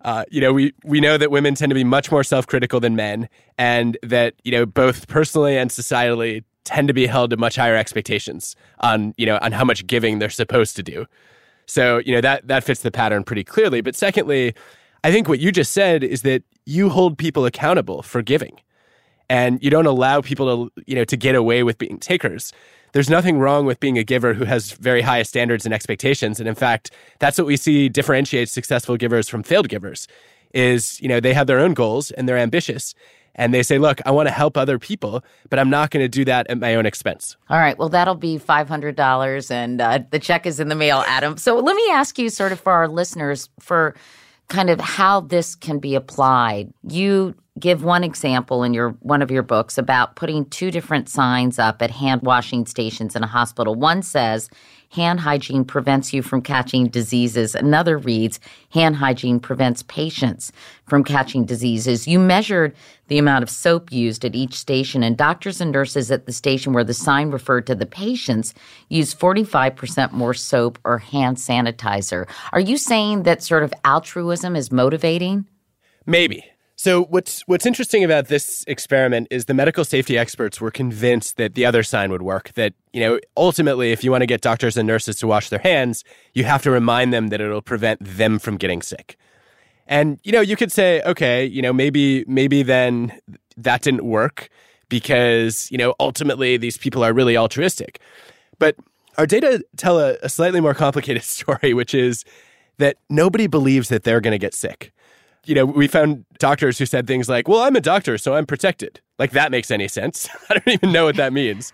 Uh, 0.02 0.26
you 0.32 0.42
know, 0.42 0.52
we 0.52 0.74
we 0.84 1.00
know 1.00 1.20
that 1.20 1.30
women 1.30 1.54
tend 1.54 1.70
to 1.70 1.76
be 1.76 1.84
much 1.84 2.12
more 2.12 2.24
self-critical 2.24 2.80
than 2.80 2.96
men, 2.96 3.30
and 3.60 3.96
that 4.02 4.34
you 4.44 4.52
know 4.52 4.66
both 4.66 5.08
personally 5.08 5.60
and 5.60 5.70
societally, 5.70 6.44
tend 6.64 6.88
to 6.88 6.94
be 6.96 7.06
held 7.06 7.30
to 7.30 7.38
much 7.38 7.56
higher 7.56 7.76
expectations 7.76 8.56
on, 8.80 9.14
you 9.16 9.28
know, 9.28 9.38
on 9.44 9.52
how 9.52 9.64
much 9.64 9.86
giving 9.86 10.18
they're 10.18 10.32
supposed 10.32 10.76
to 10.76 10.82
do. 10.82 11.06
So, 11.68 12.00
you 12.00 12.14
know, 12.14 12.22
that 12.22 12.48
that 12.48 12.64
fits 12.64 12.82
the 12.82 12.92
pattern 12.92 13.24
pretty 13.24 13.44
clearly. 13.44 13.82
But 13.82 13.96
secondly, 13.96 14.56
I 15.06 15.12
think 15.12 15.30
what 15.30 15.40
you 15.40 15.52
just 15.52 15.72
said 15.72 16.04
is 16.04 16.24
that 16.24 16.42
you 16.66 16.90
hold 16.90 17.20
people 17.20 17.46
accountable 17.46 18.02
for 18.02 18.24
giving. 18.24 18.60
And 19.30 19.62
you 19.64 19.70
don't 19.70 19.86
allow 19.86 20.22
people 20.22 20.68
to, 20.68 20.82
you 20.88 20.96
know, 20.96 21.04
to 21.06 21.16
get 21.16 21.36
away 21.36 21.62
with 21.62 21.78
being 21.78 22.00
takers. 22.00 22.52
There's 22.94 23.08
nothing 23.08 23.38
wrong 23.38 23.68
with 23.68 23.80
being 23.80 24.00
a 24.00 24.04
giver 24.04 24.34
who 24.34 24.46
has 24.46 24.72
very 24.72 25.04
high 25.04 25.22
standards 25.22 25.64
and 25.64 25.76
expectations. 25.76 26.40
And 26.40 26.50
in 26.50 26.56
fact, 26.56 26.90
that's 27.20 27.38
what 27.38 27.46
we 27.46 27.56
see 27.56 27.88
differentiates 27.88 28.52
successful 28.52 28.98
givers 28.98 29.30
from 29.30 29.44
failed 29.44 29.70
givers 29.70 30.08
is, 30.56 31.00
you 31.00 31.08
know, 31.08 31.20
they 31.20 31.36
have 31.36 31.46
their 31.46 31.60
own 31.60 31.76
goals 31.76 32.10
and 32.10 32.28
they're 32.28 32.40
ambitious 32.40 32.96
and 33.36 33.54
they 33.54 33.62
say, 33.62 33.78
look, 33.78 34.02
I 34.08 34.12
want 34.12 34.28
to 34.28 34.34
help 34.34 34.58
other 34.58 34.80
people, 34.80 35.24
but 35.52 35.60
I'm 35.60 35.70
not 35.70 35.92
going 35.92 36.04
to 36.04 36.10
do 36.10 36.26
that 36.26 36.48
at 36.50 36.58
my 36.58 36.74
own 36.74 36.88
expense. 36.88 37.38
All 37.48 37.60
right. 37.60 37.78
Well, 37.78 37.90
that'll 37.90 38.16
be 38.16 38.40
$500 38.40 39.52
and 39.52 39.82
uh, 39.82 40.00
the 40.10 40.20
check 40.20 40.48
is 40.48 40.60
in 40.60 40.70
the 40.70 40.76
mail, 40.76 41.04
Adam. 41.06 41.38
So 41.38 41.60
let 41.60 41.76
me 41.76 41.92
ask 41.92 42.18
you, 42.18 42.30
sort 42.30 42.52
of, 42.52 42.60
for 42.60 42.74
our 42.74 42.88
listeners, 42.88 43.50
for 43.60 43.94
kind 44.48 44.70
of 44.70 44.80
how 44.80 45.22
this 45.22 45.56
can 45.56 45.80
be 45.80 45.96
applied. 45.96 46.72
You 46.88 47.36
give 47.60 47.84
one 47.84 48.04
example 48.04 48.64
in 48.64 48.74
your 48.74 48.90
one 49.00 49.22
of 49.22 49.32
your 49.32 49.44
books 49.44 49.78
about 49.78 50.16
putting 50.16 50.46
two 50.46 50.72
different 50.72 51.08
signs 51.10 51.58
up 51.58 51.82
at 51.82 51.92
hand 51.92 52.22
washing 52.24 52.66
stations 52.66 53.16
in 53.16 53.24
a 53.24 53.28
hospital. 53.28 53.76
One 53.76 54.02
says 54.02 54.50
hand 54.96 55.20
hygiene 55.20 55.66
prevents 55.66 56.14
you 56.14 56.22
from 56.22 56.42
catching 56.42 56.88
diseases. 56.88 57.54
Another 57.54 57.98
reads, 57.98 58.40
hand 58.72 58.96
hygiene 58.96 59.40
prevents 59.40 59.84
patients 59.84 60.52
from 60.86 61.04
catching 61.04 61.46
diseases. 61.46 62.08
You 62.08 62.18
measured 62.18 62.74
the 63.08 63.18
amount 63.18 63.44
of 63.44 63.50
soap 63.50 63.92
used 63.92 64.26
at 64.26 64.34
each 64.34 64.54
station, 64.54 65.04
and 65.04 65.18
doctors 65.18 65.62
and 65.62 65.72
nurses 65.72 66.10
at 66.10 66.26
the 66.26 66.32
station 66.32 66.74
where 66.74 66.84
the 66.84 66.94
sign 66.94 67.30
referred 67.30 67.68
to 67.68 67.76
the 67.76 67.86
patients 67.86 68.54
used 68.90 69.20
45% 69.20 70.12
more 70.12 70.34
soap 70.34 70.80
or 70.84 70.98
hand 70.98 71.38
sanitizer. 71.38 72.28
Are 72.54 72.60
you 72.60 72.78
saying 72.78 73.24
that 73.24 73.44
sort 73.44 73.64
of 73.64 73.74
altruism 73.84 74.56
is 74.56 74.72
motivating? 74.72 75.46
Maybe. 76.06 76.46
So 76.78 77.06
what's 77.06 77.42
what's 77.48 77.66
interesting 77.66 78.04
about 78.04 78.28
this 78.28 78.66
experiment 78.68 79.30
is 79.32 79.46
the 79.46 79.54
medical 79.54 79.86
safety 79.86 80.18
experts 80.18 80.60
were 80.60 80.72
convinced 80.72 81.38
that 81.38 81.56
the 81.56 81.66
other 81.66 81.84
sign 81.84 82.12
would 82.12 82.22
work. 82.22 82.52
That 82.54 82.74
you 82.92 83.00
know 83.00 83.20
ultimately, 83.38 83.94
if 83.94 84.04
you 84.04 84.12
want 84.12 84.24
to 84.24 84.28
get 84.28 84.42
doctors 84.42 84.76
and 84.76 84.86
nurses 84.86 85.16
to 85.20 85.28
wash 85.28 85.50
their 85.50 85.60
hands, 85.60 86.04
you 86.34 86.44
have 86.44 86.64
to 86.64 86.72
remind 86.72 87.14
them 87.14 87.30
that 87.30 87.40
it'll 87.40 87.62
prevent 87.62 88.04
them 88.04 88.40
from 88.40 88.58
getting 88.58 88.82
sick. 88.82 89.18
And 89.88 90.20
you 90.24 90.34
know 90.34 90.42
you 90.42 90.58
could 90.58 90.72
say, 90.72 91.02
okay, 91.04 91.46
you 91.46 91.62
know 91.62 91.72
maybe 91.72 92.26
maybe 92.28 92.62
then 92.62 93.18
that 93.56 93.82
didn't 93.82 94.04
work 94.04 94.50
because 94.90 95.72
you 95.72 95.78
know 95.78 95.96
ultimately 96.02 96.58
these 96.58 96.78
people 96.78 97.06
are 97.06 97.14
really 97.14 97.38
altruistic. 97.38 98.02
But 98.60 98.76
our 99.18 99.26
data 99.26 99.64
tell 99.78 99.98
a, 99.98 100.18
a 100.22 100.28
slightly 100.28 100.60
more 100.60 100.74
complicated 100.74 101.24
story, 101.38 101.74
which 101.74 101.94
is 101.94 102.26
that 102.80 102.98
nobody 103.10 103.48
believes 103.48 103.88
that 103.88 104.04
they're 104.04 104.20
going 104.20 104.34
to 104.34 104.38
get 104.38 104.54
sick 104.54 104.92
you 105.46 105.56
know, 105.56 105.66
we 105.66 105.88
found 105.88 106.26
doctors 106.40 106.78
who 106.78 106.86
said 106.86 107.08
things 107.08 107.30
like, 107.30 107.48
well, 107.48 107.62
I'm 107.62 107.76
a 107.76 107.82
doctor, 107.82 108.18
so 108.18 108.36
I'm 108.36 108.46
protected. 108.46 109.02
Like 109.20 109.32
that 109.32 109.52
makes 109.52 109.72
any 109.72 109.88
sense. 109.88 110.28
I 110.50 110.54
don't 110.54 110.68
even 110.68 110.92
know 110.92 111.06
what 111.06 111.16
that 111.16 111.34
means. 111.34 111.74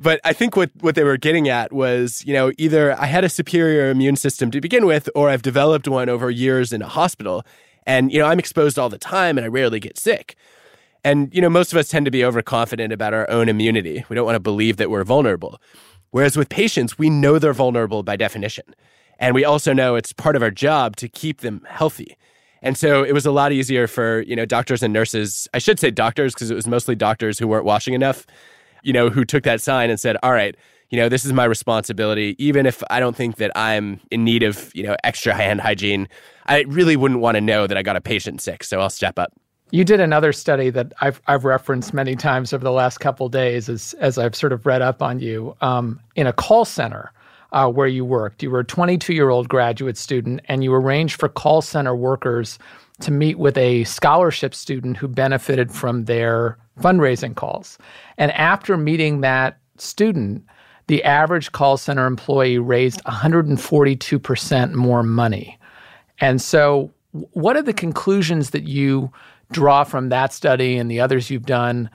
But 0.00 0.20
I 0.24 0.32
think 0.32 0.56
what, 0.56 0.70
what 0.80 0.94
they 0.94 1.04
were 1.04 1.16
getting 1.16 1.48
at 1.48 1.72
was, 1.72 2.24
you 2.26 2.32
know, 2.32 2.52
either 2.58 2.98
I 2.98 3.06
had 3.06 3.24
a 3.24 3.28
superior 3.28 3.90
immune 3.90 4.16
system 4.16 4.50
to 4.50 4.60
begin 4.60 4.86
with, 4.86 5.08
or 5.14 5.28
I've 5.28 5.42
developed 5.42 5.86
one 5.86 6.08
over 6.08 6.30
years 6.30 6.72
in 6.72 6.82
a 6.82 6.88
hospital. 6.88 7.44
And, 7.86 8.12
you 8.12 8.18
know, 8.18 8.26
I'm 8.26 8.38
exposed 8.38 8.78
all 8.78 8.88
the 8.88 8.98
time 8.98 9.38
and 9.38 9.44
I 9.44 9.48
rarely 9.48 9.78
get 9.78 9.98
sick. 9.98 10.36
And, 11.04 11.32
you 11.34 11.40
know, 11.40 11.50
most 11.50 11.72
of 11.72 11.78
us 11.78 11.88
tend 11.88 12.06
to 12.06 12.10
be 12.10 12.24
overconfident 12.24 12.92
about 12.92 13.14
our 13.14 13.28
own 13.30 13.48
immunity. 13.48 14.04
We 14.08 14.16
don't 14.16 14.24
want 14.24 14.36
to 14.36 14.40
believe 14.40 14.78
that 14.78 14.90
we're 14.90 15.04
vulnerable. 15.04 15.60
Whereas 16.10 16.36
with 16.36 16.48
patients, 16.48 16.98
we 16.98 17.10
know 17.10 17.38
they're 17.38 17.52
vulnerable 17.52 18.02
by 18.02 18.16
definition. 18.16 18.74
And 19.18 19.34
we 19.34 19.44
also 19.44 19.72
know 19.72 19.96
it's 19.96 20.12
part 20.12 20.34
of 20.34 20.42
our 20.42 20.50
job 20.50 20.96
to 20.96 21.08
keep 21.08 21.40
them 21.40 21.64
healthy. 21.68 22.16
And 22.64 22.78
so 22.78 23.04
it 23.04 23.12
was 23.12 23.26
a 23.26 23.30
lot 23.30 23.52
easier 23.52 23.86
for, 23.86 24.22
you 24.22 24.34
know, 24.34 24.46
doctors 24.46 24.82
and 24.82 24.92
nurses. 24.92 25.46
I 25.52 25.58
should 25.58 25.78
say 25.78 25.90
doctors 25.90 26.32
because 26.32 26.50
it 26.50 26.54
was 26.54 26.66
mostly 26.66 26.96
doctors 26.96 27.38
who 27.38 27.46
weren't 27.46 27.66
washing 27.66 27.92
enough, 27.92 28.26
you 28.82 28.92
know, 28.92 29.10
who 29.10 29.26
took 29.26 29.44
that 29.44 29.60
sign 29.60 29.90
and 29.90 30.00
said, 30.00 30.16
"All 30.22 30.32
right, 30.32 30.56
you 30.88 30.98
know, 30.98 31.10
this 31.10 31.26
is 31.26 31.32
my 31.34 31.44
responsibility 31.44 32.34
even 32.38 32.64
if 32.64 32.82
I 32.88 33.00
don't 33.00 33.14
think 33.14 33.36
that 33.36 33.52
I'm 33.54 34.00
in 34.10 34.24
need 34.24 34.42
of, 34.42 34.72
you 34.74 34.82
know, 34.82 34.96
extra 35.04 35.34
hand 35.34 35.60
hygiene. 35.60 36.08
I 36.46 36.62
really 36.62 36.96
wouldn't 36.96 37.20
want 37.20 37.34
to 37.34 37.42
know 37.42 37.66
that 37.66 37.76
I 37.76 37.82
got 37.82 37.96
a 37.96 38.00
patient 38.00 38.40
sick, 38.40 38.64
so 38.64 38.80
I'll 38.80 38.90
step 38.90 39.18
up." 39.18 39.32
You 39.70 39.84
did 39.84 40.00
another 40.00 40.32
study 40.32 40.70
that 40.70 40.94
I've 41.02 41.20
I've 41.26 41.44
referenced 41.44 41.92
many 41.92 42.16
times 42.16 42.54
over 42.54 42.64
the 42.64 42.72
last 42.72 42.98
couple 42.98 43.28
days 43.28 43.68
as 43.68 43.94
as 44.00 44.16
I've 44.16 44.34
sort 44.34 44.54
of 44.54 44.64
read 44.64 44.80
up 44.80 45.02
on 45.02 45.20
you 45.20 45.54
um, 45.60 46.00
in 46.16 46.26
a 46.26 46.32
call 46.32 46.64
center 46.64 47.12
uh, 47.54 47.70
where 47.70 47.86
you 47.86 48.04
worked. 48.04 48.42
You 48.42 48.50
were 48.50 48.60
a 48.60 48.64
22 48.64 49.14
year 49.14 49.30
old 49.30 49.48
graduate 49.48 49.96
student, 49.96 50.42
and 50.46 50.62
you 50.62 50.74
arranged 50.74 51.18
for 51.18 51.28
call 51.28 51.62
center 51.62 51.94
workers 51.94 52.58
to 53.00 53.10
meet 53.10 53.38
with 53.38 53.56
a 53.56 53.84
scholarship 53.84 54.54
student 54.54 54.96
who 54.96 55.08
benefited 55.08 55.72
from 55.72 56.04
their 56.04 56.58
fundraising 56.80 57.34
calls. 57.34 57.78
And 58.18 58.32
after 58.32 58.76
meeting 58.76 59.20
that 59.20 59.58
student, 59.78 60.44
the 60.88 61.02
average 61.04 61.52
call 61.52 61.76
center 61.76 62.06
employee 62.06 62.58
raised 62.58 63.02
142% 63.04 64.72
more 64.74 65.02
money. 65.02 65.58
And 66.20 66.42
so, 66.42 66.92
what 67.12 67.56
are 67.56 67.62
the 67.62 67.72
conclusions 67.72 68.50
that 68.50 68.64
you 68.64 69.12
draw 69.52 69.84
from 69.84 70.08
that 70.08 70.32
study 70.32 70.76
and 70.76 70.90
the 70.90 71.00
others 71.00 71.30
you've 71.30 71.46
done? 71.46 71.88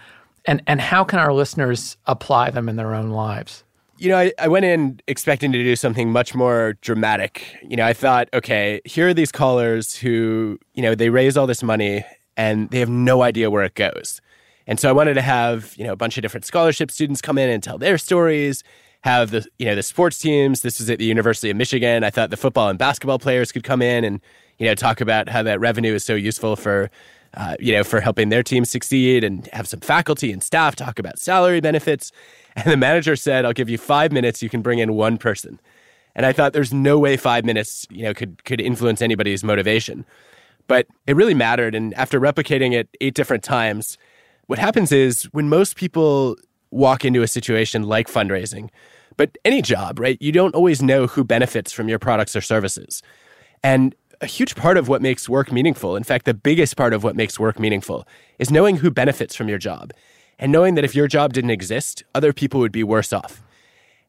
And, 0.45 0.63
and 0.67 0.79
how 0.79 1.03
can 1.03 1.19
our 1.19 1.33
listeners 1.33 1.97
apply 2.05 2.51
them 2.51 2.69
in 2.69 2.77
their 2.77 2.95
own 2.95 3.09
lives? 3.09 3.65
You 3.99 4.07
know, 4.07 4.17
I, 4.17 4.31
I 4.39 4.47
went 4.47 4.63
in 4.63 5.01
expecting 5.07 5.51
to 5.51 5.61
do 5.61 5.75
something 5.75 6.09
much 6.09 6.33
more 6.33 6.77
dramatic. 6.79 7.43
You 7.61 7.75
know, 7.75 7.85
I 7.85 7.91
thought, 7.91 8.29
okay, 8.33 8.79
here 8.85 9.09
are 9.09 9.13
these 9.13 9.29
callers 9.29 9.93
who, 9.93 10.57
you 10.73 10.81
know, 10.81 10.95
they 10.95 11.09
raise 11.09 11.35
all 11.35 11.47
this 11.47 11.61
money 11.61 12.05
and 12.37 12.69
they 12.69 12.79
have 12.79 12.87
no 12.89 13.23
idea 13.23 13.51
where 13.51 13.65
it 13.65 13.75
goes. 13.75 14.21
And 14.67 14.79
so 14.79 14.87
I 14.87 14.93
wanted 14.93 15.15
to 15.15 15.21
have, 15.21 15.75
you 15.75 15.83
know, 15.83 15.91
a 15.91 15.97
bunch 15.97 16.17
of 16.17 16.21
different 16.21 16.45
scholarship 16.45 16.91
students 16.91 17.21
come 17.21 17.37
in 17.37 17.49
and 17.49 17.61
tell 17.61 17.77
their 17.77 17.97
stories, 17.97 18.63
have 19.01 19.31
the, 19.31 19.45
you 19.57 19.65
know, 19.65 19.75
the 19.75 19.83
sports 19.83 20.17
teams. 20.17 20.61
This 20.61 20.79
was 20.79 20.89
at 20.89 20.97
the 20.97 21.05
University 21.05 21.49
of 21.49 21.57
Michigan. 21.57 22.05
I 22.05 22.09
thought 22.09 22.29
the 22.29 22.37
football 22.37 22.69
and 22.69 22.79
basketball 22.79 23.19
players 23.19 23.51
could 23.51 23.65
come 23.65 23.81
in 23.81 24.05
and, 24.05 24.21
you 24.59 24.65
know, 24.65 24.75
talk 24.75 25.01
about 25.01 25.27
how 25.27 25.43
that 25.43 25.59
revenue 25.59 25.93
is 25.93 26.05
so 26.05 26.15
useful 26.15 26.55
for, 26.55 26.89
uh, 27.35 27.55
you 27.59 27.73
know, 27.73 27.83
for 27.83 28.01
helping 28.01 28.29
their 28.29 28.43
team 28.43 28.65
succeed 28.65 29.23
and 29.23 29.47
have 29.53 29.67
some 29.67 29.79
faculty 29.79 30.31
and 30.31 30.41
staff 30.43 30.75
talk 30.75 30.99
about 30.99 31.19
salary 31.19 31.61
benefits. 31.61 32.11
And 32.55 32.71
the 32.71 32.77
manager 32.77 33.15
said, 33.15 33.45
I'll 33.45 33.53
give 33.53 33.69
you 33.69 33.77
five 33.77 34.11
minutes. 34.11 34.41
You 34.41 34.49
can 34.49 34.61
bring 34.61 34.79
in 34.79 34.93
one 34.93 35.17
person. 35.17 35.59
And 36.15 36.25
I 36.25 36.33
thought 36.33 36.53
there's 36.53 36.73
no 36.73 36.97
way 36.97 37.15
five 37.15 37.45
minutes, 37.45 37.87
you 37.89 38.03
know, 38.03 38.13
could, 38.13 38.43
could 38.43 38.59
influence 38.59 39.01
anybody's 39.01 39.43
motivation. 39.43 40.05
But 40.67 40.87
it 41.07 41.15
really 41.15 41.33
mattered. 41.33 41.75
And 41.75 41.93
after 41.93 42.19
replicating 42.19 42.73
it 42.73 42.89
eight 42.99 43.13
different 43.13 43.43
times, 43.43 43.97
what 44.47 44.59
happens 44.59 44.91
is 44.91 45.23
when 45.25 45.47
most 45.47 45.75
people 45.75 46.35
walk 46.71 47.05
into 47.05 47.21
a 47.21 47.27
situation 47.27 47.83
like 47.83 48.07
fundraising, 48.07 48.69
but 49.17 49.37
any 49.45 49.61
job, 49.61 49.99
right? 49.99 50.17
You 50.21 50.31
don't 50.31 50.55
always 50.55 50.81
know 50.81 51.07
who 51.07 51.23
benefits 51.23 51.71
from 51.71 51.89
your 51.89 51.99
products 51.99 52.35
or 52.35 52.41
services. 52.41 53.01
And 53.63 53.95
a 54.21 54.25
huge 54.25 54.55
part 54.55 54.77
of 54.77 54.87
what 54.87 55.01
makes 55.01 55.29
work 55.29 55.51
meaningful, 55.51 55.95
in 55.95 56.03
fact, 56.03 56.25
the 56.25 56.33
biggest 56.33 56.75
part 56.75 56.93
of 56.93 57.03
what 57.03 57.15
makes 57.15 57.39
work 57.39 57.57
meaningful, 57.57 58.05
is 58.37 58.51
knowing 58.51 58.77
who 58.77 58.91
benefits 58.91 59.33
from 59.33 59.47
your 59.47 59.57
job 59.57 59.93
and 60.37 60.51
knowing 60.51 60.75
that 60.75 60.83
if 60.83 60.95
your 60.95 61.07
job 61.07 61.33
didn't 61.33 61.49
exist, 61.49 62.03
other 62.13 62.33
people 62.33 62.59
would 62.59 62.71
be 62.71 62.83
worse 62.83 63.13
off. 63.13 63.41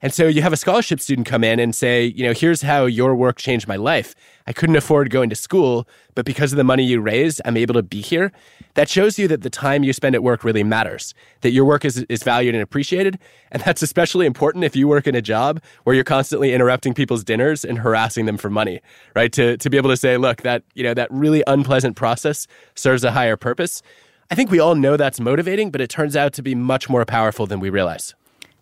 And 0.03 0.15
so 0.15 0.27
you 0.27 0.41
have 0.41 0.53
a 0.53 0.57
scholarship 0.57 0.99
student 0.99 1.27
come 1.27 1.45
in 1.45 1.61
and 1.61 1.75
say, 1.75 2.07
you 2.07 2.25
know, 2.25 2.33
here's 2.33 2.63
how 2.63 2.87
your 2.87 3.15
work 3.15 3.37
changed 3.37 3.69
my 3.69 3.77
life. 3.77 4.15
I 4.47 4.53
couldn't 4.55 4.77
afford 4.77 5.11
going 5.11 5.29
to 5.29 5.37
school, 5.37 5.87
but 6.15 6.25
because 6.25 6.53
of 6.53 6.57
the 6.57 6.65
money 6.65 6.85
you 6.85 7.01
raised, 7.03 7.43
I'm 7.45 7.57
able 7.57 7.75
to 7.75 7.83
be 7.83 8.01
here. 8.01 8.33
That 8.75 8.89
shows 8.89 9.19
you 9.19 9.29
that 9.29 9.43
the 9.43 9.51
time 9.51 9.85
you 9.85 9.93
spend 9.93 10.15
at 10.15 10.23
work 10.23 10.43
really 10.43 10.65
matters, 10.65 11.13
that 11.43 11.51
your 11.51 11.67
work 11.67 11.85
is, 11.85 11.99
is 12.09 12.23
valued 12.23 12.55
and 12.55 12.63
appreciated. 12.63 13.19
And 13.53 13.63
that's 13.63 13.83
especially 13.83 14.25
important 14.25 14.65
if 14.65 14.75
you 14.75 14.89
work 14.89 15.07
in 15.07 15.15
a 15.15 15.21
job 15.21 15.61
where 15.85 15.95
you're 15.95 16.03
constantly 16.03 16.55
interrupting 16.55 16.95
people's 16.95 17.23
dinners 17.23 17.63
and 17.63 17.79
harassing 17.79 18.25
them 18.25 18.39
for 18.39 18.49
money, 18.49 18.81
right? 19.15 19.33
To, 19.35 19.59
to 19.59 19.69
be 19.69 19.77
able 19.77 19.91
to 19.91 19.99
say, 19.99 20.17
look, 20.17 20.43
that, 20.43 20.63
you 20.75 20.83
know, 20.83 20.95
that 20.95 21.11
really 21.11 21.43
unpleasant 21.47 21.97
process 21.97 22.47
serves 22.75 23.05
a 23.05 23.11
higher 23.11 23.37
purpose. 23.37 23.83
I 24.31 24.35
think 24.35 24.51
we 24.51 24.61
all 24.61 24.77
know 24.77 24.97
that's 24.97 25.21
motivating, 25.21 25.71
but 25.71 25.83
it 25.83 25.91
turns 25.91 26.17
out 26.17 26.33
to 26.35 26.43
be 26.43 26.55
much 26.55 26.89
more 26.89 27.05
powerful 27.05 27.47
than 27.47 27.61
we 27.61 27.69
realize. 27.69 28.15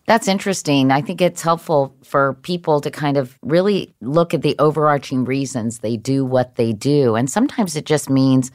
That's 0.09 0.27
interesting. 0.27 0.91
I 0.91 1.01
think 1.01 1.21
it's 1.21 1.43
helpful 1.43 1.95
for 2.03 2.33
people 2.41 2.81
to 2.81 2.89
kind 2.89 3.15
of 3.15 3.37
really 3.43 3.93
look 4.01 4.33
at 4.33 4.41
the 4.41 4.55
overarching 4.57 5.23
reasons 5.23 5.77
they 5.77 5.97
do 5.97 6.25
what 6.25 6.55
they 6.55 6.73
do. 6.73 7.13
And 7.13 7.29
sometimes 7.29 7.75
it 7.75 7.85
just 7.85 8.09
means 8.09 8.49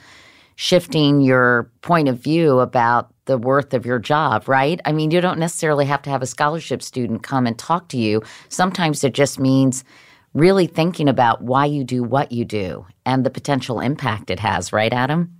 shifting 0.56 1.20
your 1.20 1.70
point 1.80 2.08
of 2.08 2.18
view 2.18 2.58
about 2.58 3.14
the 3.26 3.38
worth 3.38 3.72
of 3.72 3.86
your 3.86 4.00
job, 4.00 4.48
right? 4.48 4.80
I 4.84 4.90
mean, 4.90 5.12
you 5.12 5.20
don't 5.20 5.38
necessarily 5.38 5.84
have 5.84 6.02
to 6.02 6.10
have 6.10 6.22
a 6.22 6.26
scholarship 6.26 6.82
student 6.82 7.22
come 7.22 7.46
and 7.46 7.56
talk 7.56 7.88
to 7.90 7.98
you. 7.98 8.24
Sometimes 8.48 9.04
it 9.04 9.14
just 9.14 9.38
means 9.38 9.84
really 10.32 10.66
thinking 10.66 11.08
about 11.08 11.40
why 11.40 11.66
you 11.66 11.84
do 11.84 12.02
what 12.02 12.32
you 12.32 12.44
do 12.44 12.84
and 13.06 13.24
the 13.24 13.30
potential 13.30 13.78
impact 13.78 14.28
it 14.28 14.40
has, 14.40 14.72
right, 14.72 14.92
Adam? 14.92 15.30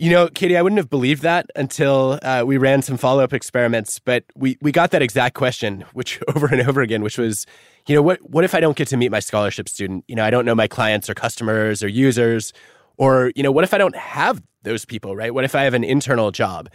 You 0.00 0.10
know, 0.10 0.28
Katie, 0.28 0.56
I 0.56 0.62
wouldn't 0.62 0.78
have 0.78 0.88
believed 0.88 1.22
that 1.22 1.50
until 1.56 2.20
uh, 2.22 2.44
we 2.46 2.56
ran 2.56 2.82
some 2.82 2.96
follow 2.96 3.24
up 3.24 3.32
experiments. 3.32 3.98
But 3.98 4.22
we, 4.36 4.56
we 4.62 4.70
got 4.70 4.92
that 4.92 5.02
exact 5.02 5.34
question, 5.34 5.84
which 5.92 6.20
over 6.36 6.46
and 6.46 6.66
over 6.68 6.80
again, 6.82 7.02
which 7.02 7.18
was, 7.18 7.46
you 7.88 7.96
know, 7.96 8.02
what 8.02 8.20
what 8.30 8.44
if 8.44 8.54
I 8.54 8.60
don't 8.60 8.76
get 8.76 8.86
to 8.88 8.96
meet 8.96 9.10
my 9.10 9.18
scholarship 9.18 9.68
student? 9.68 10.04
You 10.06 10.14
know, 10.14 10.24
I 10.24 10.30
don't 10.30 10.44
know 10.44 10.54
my 10.54 10.68
clients 10.68 11.10
or 11.10 11.14
customers 11.14 11.82
or 11.82 11.88
users, 11.88 12.52
or 12.96 13.32
you 13.34 13.42
know, 13.42 13.50
what 13.50 13.64
if 13.64 13.74
I 13.74 13.78
don't 13.78 13.96
have 13.96 14.40
those 14.62 14.84
people? 14.84 15.16
Right? 15.16 15.34
What 15.34 15.44
if 15.44 15.56
I 15.56 15.64
have 15.64 15.74
an 15.74 15.82
internal 15.82 16.30
job? 16.30 16.68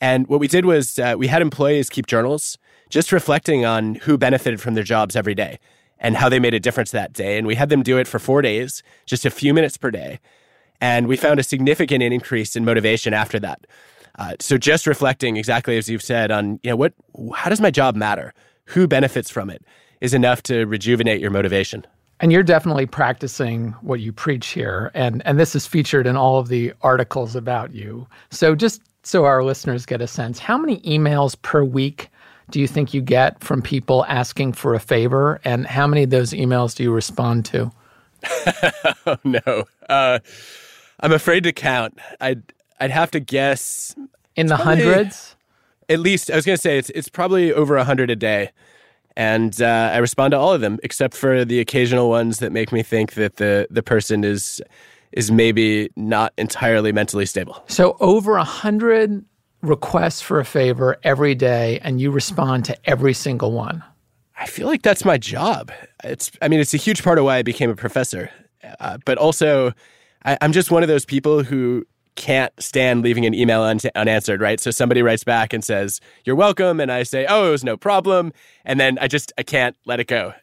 And 0.00 0.26
what 0.26 0.40
we 0.40 0.48
did 0.48 0.64
was 0.64 0.98
uh, 0.98 1.14
we 1.18 1.26
had 1.26 1.42
employees 1.42 1.90
keep 1.90 2.06
journals, 2.06 2.56
just 2.88 3.12
reflecting 3.12 3.66
on 3.66 3.96
who 3.96 4.16
benefited 4.16 4.62
from 4.62 4.72
their 4.72 4.84
jobs 4.84 5.14
every 5.14 5.34
day 5.34 5.58
and 5.98 6.16
how 6.16 6.30
they 6.30 6.38
made 6.38 6.54
a 6.54 6.60
difference 6.60 6.90
that 6.92 7.12
day. 7.12 7.36
And 7.36 7.46
we 7.46 7.54
had 7.54 7.68
them 7.68 7.82
do 7.82 7.98
it 7.98 8.06
for 8.06 8.18
four 8.18 8.40
days, 8.40 8.82
just 9.04 9.26
a 9.26 9.30
few 9.30 9.52
minutes 9.52 9.76
per 9.76 9.90
day. 9.90 10.20
And 10.80 11.06
we 11.06 11.16
found 11.16 11.40
a 11.40 11.42
significant 11.42 12.02
increase 12.02 12.56
in 12.56 12.64
motivation 12.64 13.14
after 13.14 13.38
that. 13.40 13.66
Uh, 14.18 14.34
so 14.40 14.56
just 14.56 14.86
reflecting 14.86 15.36
exactly 15.36 15.76
as 15.76 15.88
you've 15.88 16.02
said 16.02 16.30
on, 16.30 16.58
you 16.62 16.70
know, 16.70 16.76
what, 16.76 16.94
how 17.34 17.50
does 17.50 17.60
my 17.60 17.70
job 17.70 17.96
matter? 17.96 18.32
Who 18.66 18.86
benefits 18.86 19.30
from 19.30 19.50
it 19.50 19.64
is 20.00 20.14
enough 20.14 20.42
to 20.44 20.64
rejuvenate 20.64 21.20
your 21.20 21.30
motivation. 21.30 21.86
And 22.20 22.32
you're 22.32 22.42
definitely 22.42 22.86
practicing 22.86 23.72
what 23.82 24.00
you 24.00 24.12
preach 24.12 24.48
here. 24.48 24.90
And, 24.94 25.22
and 25.26 25.38
this 25.38 25.54
is 25.54 25.66
featured 25.66 26.06
in 26.06 26.16
all 26.16 26.38
of 26.38 26.48
the 26.48 26.72
articles 26.82 27.36
about 27.36 27.74
you. 27.74 28.06
So 28.30 28.54
just 28.54 28.80
so 29.02 29.24
our 29.24 29.44
listeners 29.44 29.84
get 29.84 30.00
a 30.00 30.06
sense, 30.06 30.38
how 30.38 30.56
many 30.56 30.80
emails 30.80 31.40
per 31.42 31.62
week 31.62 32.08
do 32.50 32.60
you 32.60 32.66
think 32.66 32.94
you 32.94 33.02
get 33.02 33.42
from 33.42 33.60
people 33.60 34.04
asking 34.06 34.54
for 34.54 34.74
a 34.74 34.80
favor? 34.80 35.40
And 35.44 35.66
how 35.66 35.86
many 35.86 36.04
of 36.04 36.10
those 36.10 36.30
emails 36.32 36.74
do 36.74 36.82
you 36.82 36.92
respond 36.92 37.44
to? 37.46 37.70
oh, 39.06 39.18
no. 39.24 39.64
Uh, 39.88 40.20
I'm 41.00 41.12
afraid 41.12 41.44
to 41.44 41.52
count. 41.52 41.98
I'd 42.20 42.42
I'd 42.80 42.90
have 42.90 43.10
to 43.12 43.20
guess 43.20 43.94
in 44.34 44.46
the 44.46 44.56
probably, 44.56 44.84
hundreds. 44.84 45.36
At 45.88 46.00
least 46.00 46.30
I 46.30 46.36
was 46.36 46.44
going 46.44 46.56
to 46.56 46.62
say 46.62 46.78
it's 46.78 46.90
it's 46.90 47.08
probably 47.08 47.52
over 47.52 47.76
a 47.76 47.84
hundred 47.84 48.10
a 48.10 48.16
day, 48.16 48.50
and 49.16 49.60
uh, 49.60 49.90
I 49.92 49.98
respond 49.98 50.32
to 50.32 50.38
all 50.38 50.52
of 50.52 50.60
them 50.60 50.78
except 50.82 51.14
for 51.14 51.44
the 51.44 51.60
occasional 51.60 52.08
ones 52.08 52.38
that 52.38 52.52
make 52.52 52.72
me 52.72 52.82
think 52.82 53.14
that 53.14 53.36
the 53.36 53.66
the 53.70 53.82
person 53.82 54.24
is 54.24 54.60
is 55.12 55.30
maybe 55.30 55.90
not 55.96 56.32
entirely 56.36 56.92
mentally 56.92 57.26
stable. 57.26 57.62
So 57.68 57.96
over 58.00 58.36
a 58.36 58.44
hundred 58.44 59.24
requests 59.62 60.20
for 60.20 60.38
a 60.40 60.44
favor 60.44 60.96
every 61.02 61.34
day, 61.34 61.80
and 61.82 62.00
you 62.00 62.10
respond 62.10 62.64
to 62.66 62.76
every 62.84 63.14
single 63.14 63.52
one. 63.52 63.82
I 64.38 64.46
feel 64.46 64.66
like 64.66 64.82
that's 64.82 65.04
my 65.04 65.18
job. 65.18 65.72
It's 66.04 66.30
I 66.42 66.48
mean 66.48 66.60
it's 66.60 66.74
a 66.74 66.78
huge 66.78 67.02
part 67.02 67.18
of 67.18 67.24
why 67.24 67.36
I 67.38 67.42
became 67.42 67.70
a 67.70 67.76
professor, 67.76 68.30
uh, 68.80 68.98
but 69.04 69.18
also 69.18 69.72
I, 70.26 70.36
am 70.40 70.52
just 70.52 70.70
one 70.70 70.82
of 70.82 70.88
those 70.88 71.04
people 71.04 71.42
who 71.44 71.86
can't 72.16 72.52
stand 72.58 73.02
leaving 73.02 73.24
an 73.24 73.34
email 73.34 73.62
un- 73.62 73.78
unanswered, 73.94 74.40
right? 74.40 74.58
So 74.58 74.70
somebody 74.70 75.02
writes 75.02 75.22
back 75.22 75.52
and 75.52 75.64
says, 75.64 76.00
"You're 76.24 76.36
welcome," 76.36 76.80
and 76.80 76.90
I 76.90 77.04
say, 77.04 77.26
"Oh, 77.28 77.48
it 77.48 77.50
was 77.50 77.64
no 77.64 77.76
problem," 77.76 78.32
and 78.64 78.80
then 78.80 78.98
I 79.00 79.06
just 79.06 79.32
I 79.38 79.42
can't 79.42 79.76
let 79.86 80.00
it 80.00 80.08
go. 80.08 80.34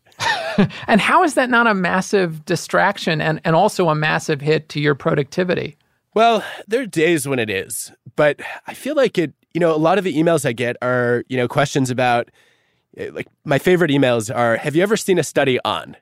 and 0.88 1.02
how 1.02 1.24
is 1.24 1.34
that 1.34 1.50
not 1.50 1.68
a 1.68 1.74
massive 1.74 2.46
distraction 2.46 3.22
and, 3.22 3.42
and 3.44 3.56
also 3.56 3.90
a 3.90 3.96
massive 3.96 4.42
hit 4.42 4.70
to 4.70 4.80
your 4.80 4.96
productivity? 4.96 5.78
Well, 6.14 6.44
there 6.68 6.82
are 6.82 6.86
days 6.86 7.28
when 7.28 7.40
it 7.40 7.50
is, 7.50 7.92
but 8.16 8.40
I 8.68 8.76
feel 8.76 8.96
like 8.96 9.18
it, 9.18 9.34
you 9.54 9.60
know, 9.60 9.74
a 9.74 9.78
lot 9.78 9.98
of 9.98 10.04
the 10.04 10.16
emails 10.16 10.46
I 10.46 10.54
get 10.54 10.78
are, 10.82 11.24
you 11.28 11.38
know, 11.38 11.48
questions 11.48 11.90
about, 11.90 12.30
eh, 12.98 13.10
like, 13.12 13.28
my 13.46 13.58
favorite 13.58 13.90
emails 13.90 14.34
are 14.34 14.58
Have 14.58 14.76
you 14.76 14.84
ever 14.84 14.96
seen 14.96 15.18
a 15.18 15.24
study 15.24 15.60
on? 15.66 15.98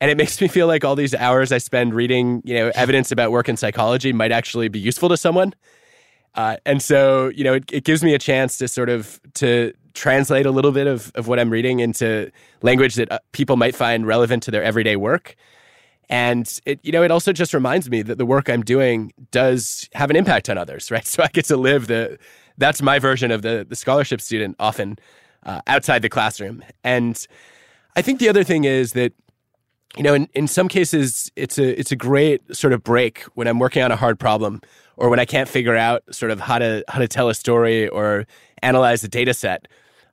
And 0.00 0.10
it 0.10 0.16
makes 0.16 0.40
me 0.40 0.48
feel 0.48 0.66
like 0.66 0.84
all 0.84 0.94
these 0.94 1.14
hours 1.14 1.52
I 1.52 1.58
spend 1.58 1.94
reading, 1.94 2.42
you 2.44 2.54
know, 2.54 2.70
evidence 2.74 3.10
about 3.10 3.30
work 3.30 3.48
in 3.48 3.56
psychology 3.56 4.12
might 4.12 4.32
actually 4.32 4.68
be 4.68 4.78
useful 4.78 5.08
to 5.08 5.16
someone. 5.16 5.54
Uh, 6.34 6.56
and 6.66 6.82
so, 6.82 7.28
you 7.28 7.44
know, 7.44 7.54
it, 7.54 7.64
it 7.72 7.84
gives 7.84 8.04
me 8.04 8.12
a 8.12 8.18
chance 8.18 8.58
to 8.58 8.68
sort 8.68 8.90
of 8.90 9.18
to 9.34 9.72
translate 9.94 10.44
a 10.44 10.50
little 10.50 10.72
bit 10.72 10.86
of, 10.86 11.10
of 11.14 11.28
what 11.28 11.40
I'm 11.40 11.48
reading 11.48 11.80
into 11.80 12.30
language 12.60 12.96
that 12.96 13.10
uh, 13.10 13.18
people 13.32 13.56
might 13.56 13.74
find 13.74 14.06
relevant 14.06 14.42
to 14.42 14.50
their 14.50 14.62
everyday 14.62 14.96
work. 14.96 15.34
And 16.10 16.60
it, 16.66 16.78
you 16.82 16.92
know, 16.92 17.02
it 17.02 17.10
also 17.10 17.32
just 17.32 17.54
reminds 17.54 17.88
me 17.90 18.02
that 18.02 18.18
the 18.18 18.26
work 18.26 18.50
I'm 18.50 18.62
doing 18.62 19.12
does 19.30 19.88
have 19.94 20.10
an 20.10 20.16
impact 20.16 20.50
on 20.50 20.58
others, 20.58 20.90
right? 20.90 21.06
So 21.16 21.22
I 21.22 21.28
get 21.28 21.46
to 21.46 21.56
live 21.56 21.86
the, 21.86 22.18
that's 22.58 22.82
my 22.82 22.98
version 22.98 23.30
of 23.30 23.42
the 23.42 23.66
the 23.68 23.76
scholarship 23.76 24.20
student 24.20 24.56
often 24.58 24.98
uh, 25.44 25.60
outside 25.66 26.02
the 26.02 26.08
classroom. 26.08 26.62
And 26.84 27.26
I 27.94 28.02
think 28.02 28.18
the 28.18 28.28
other 28.28 28.44
thing 28.44 28.64
is 28.64 28.92
that 28.92 29.12
you 29.96 30.02
know, 30.02 30.14
in, 30.14 30.28
in 30.34 30.46
some 30.46 30.68
cases, 30.68 31.30
it's 31.36 31.58
a 31.58 31.78
it's 31.78 31.90
a 31.90 31.96
great 31.96 32.54
sort 32.54 32.72
of 32.72 32.84
break 32.84 33.22
when 33.34 33.48
I'm 33.48 33.58
working 33.58 33.82
on 33.82 33.90
a 33.90 33.96
hard 33.96 34.18
problem 34.18 34.60
or 34.96 35.08
when 35.08 35.18
I 35.18 35.24
can't 35.24 35.48
figure 35.48 35.76
out 35.76 36.02
sort 36.14 36.30
of 36.30 36.40
how 36.40 36.58
to 36.58 36.84
how 36.88 36.98
to 36.98 37.08
tell 37.08 37.28
a 37.28 37.34
story 37.34 37.88
or 37.88 38.26
analyze 38.62 39.02
a 39.04 39.08
data 39.08 39.32
set 39.34 39.68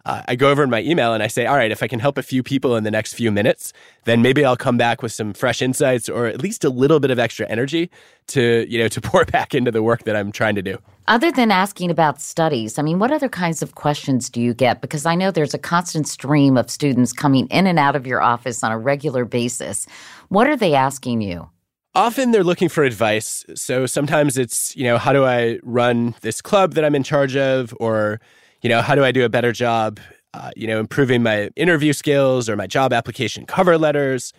uh, 0.06 0.22
I 0.28 0.36
go 0.36 0.50
over 0.50 0.64
in 0.64 0.70
my 0.70 0.82
email 0.82 1.14
and 1.14 1.24
I 1.24 1.28
say, 1.28 1.46
all 1.46 1.56
right, 1.56 1.72
if 1.72 1.82
I 1.82 1.88
can 1.88 2.00
help 2.00 2.18
a 2.18 2.24
few 2.24 2.44
people 2.44 2.76
in 2.76 2.84
the 2.84 2.92
next 2.92 3.14
few 3.14 3.32
minutes, 3.32 3.72
then 4.04 4.22
maybe 4.22 4.44
I'll 4.44 4.58
come 4.58 4.78
back 4.78 5.02
with 5.02 5.14
some 5.14 5.34
fresh 5.34 5.62
insights 5.62 6.10
or 6.10 6.26
at 6.26 6.42
least 6.42 6.66
a 6.66 6.70
little 6.70 7.00
bit 7.00 7.10
of 7.10 7.20
extra 7.20 7.48
energy 7.48 7.90
to, 8.28 8.66
you 8.70 8.80
know, 8.80 8.90
to 8.90 9.02
pour 9.02 9.24
back 9.24 9.56
into 9.56 9.72
the 9.72 9.82
work 9.82 10.04
that 10.04 10.16
I'm 10.16 10.32
trying 10.32 10.56
to 10.56 10.62
do. 10.62 10.78
Other 11.08 11.32
than 11.32 11.52
asking 11.52 11.90
about 11.90 12.22
studies, 12.22 12.78
I 12.78 12.82
mean, 12.82 13.00
what 13.00 13.12
other 13.12 13.30
kinds 13.30 13.62
of 13.62 13.76
questions 13.76 14.30
do 14.30 14.42
you 14.42 14.54
get? 14.54 14.82
Because 14.82 15.06
I 15.06 15.16
know 15.16 15.32
there's 15.32 15.54
a 15.54 15.60
constant 15.60 16.08
stream 16.08 16.58
of 16.58 16.70
students 16.70 17.14
coming 17.14 17.48
in 17.48 17.66
and 17.66 17.80
out 17.80 17.96
of 17.96 18.06
your 18.06 18.22
office 18.22 18.64
on 18.64 18.72
a 18.74 18.78
regular 18.78 19.24
basis. 19.24 19.88
What 20.28 20.48
are 20.48 20.58
they 20.58 20.74
asking 20.76 21.22
you? 21.22 21.50
Often 21.96 22.32
they're 22.32 22.44
looking 22.44 22.70
for 22.70 22.84
advice. 22.84 23.46
So 23.56 23.86
sometimes 23.86 24.38
it's, 24.38 24.76
you 24.76 24.84
know, 24.84 24.98
how 24.98 25.14
do 25.14 25.24
I 25.26 25.60
run 25.62 26.16
this 26.22 26.42
club 26.42 26.74
that 26.74 26.84
I'm 26.84 26.96
in 26.96 27.04
charge 27.04 27.36
of? 27.36 27.74
Or, 27.80 28.20
you 28.64 28.70
know, 28.70 28.82
how 28.82 28.96
do 28.96 29.04
I 29.04 29.12
do 29.12 29.24
a 29.24 29.30
better 29.30 29.52
job, 29.52 30.00
uh, 30.34 30.50
you 30.56 30.66
know, 30.66 30.80
improving 30.80 31.22
my 31.22 31.50
interview 31.56 31.94
skills 31.94 32.50
or 32.50 32.56
my 32.56 32.66
job 32.66 32.94
application 32.94 33.46
cover 33.46 33.78
letters? 33.78 34.34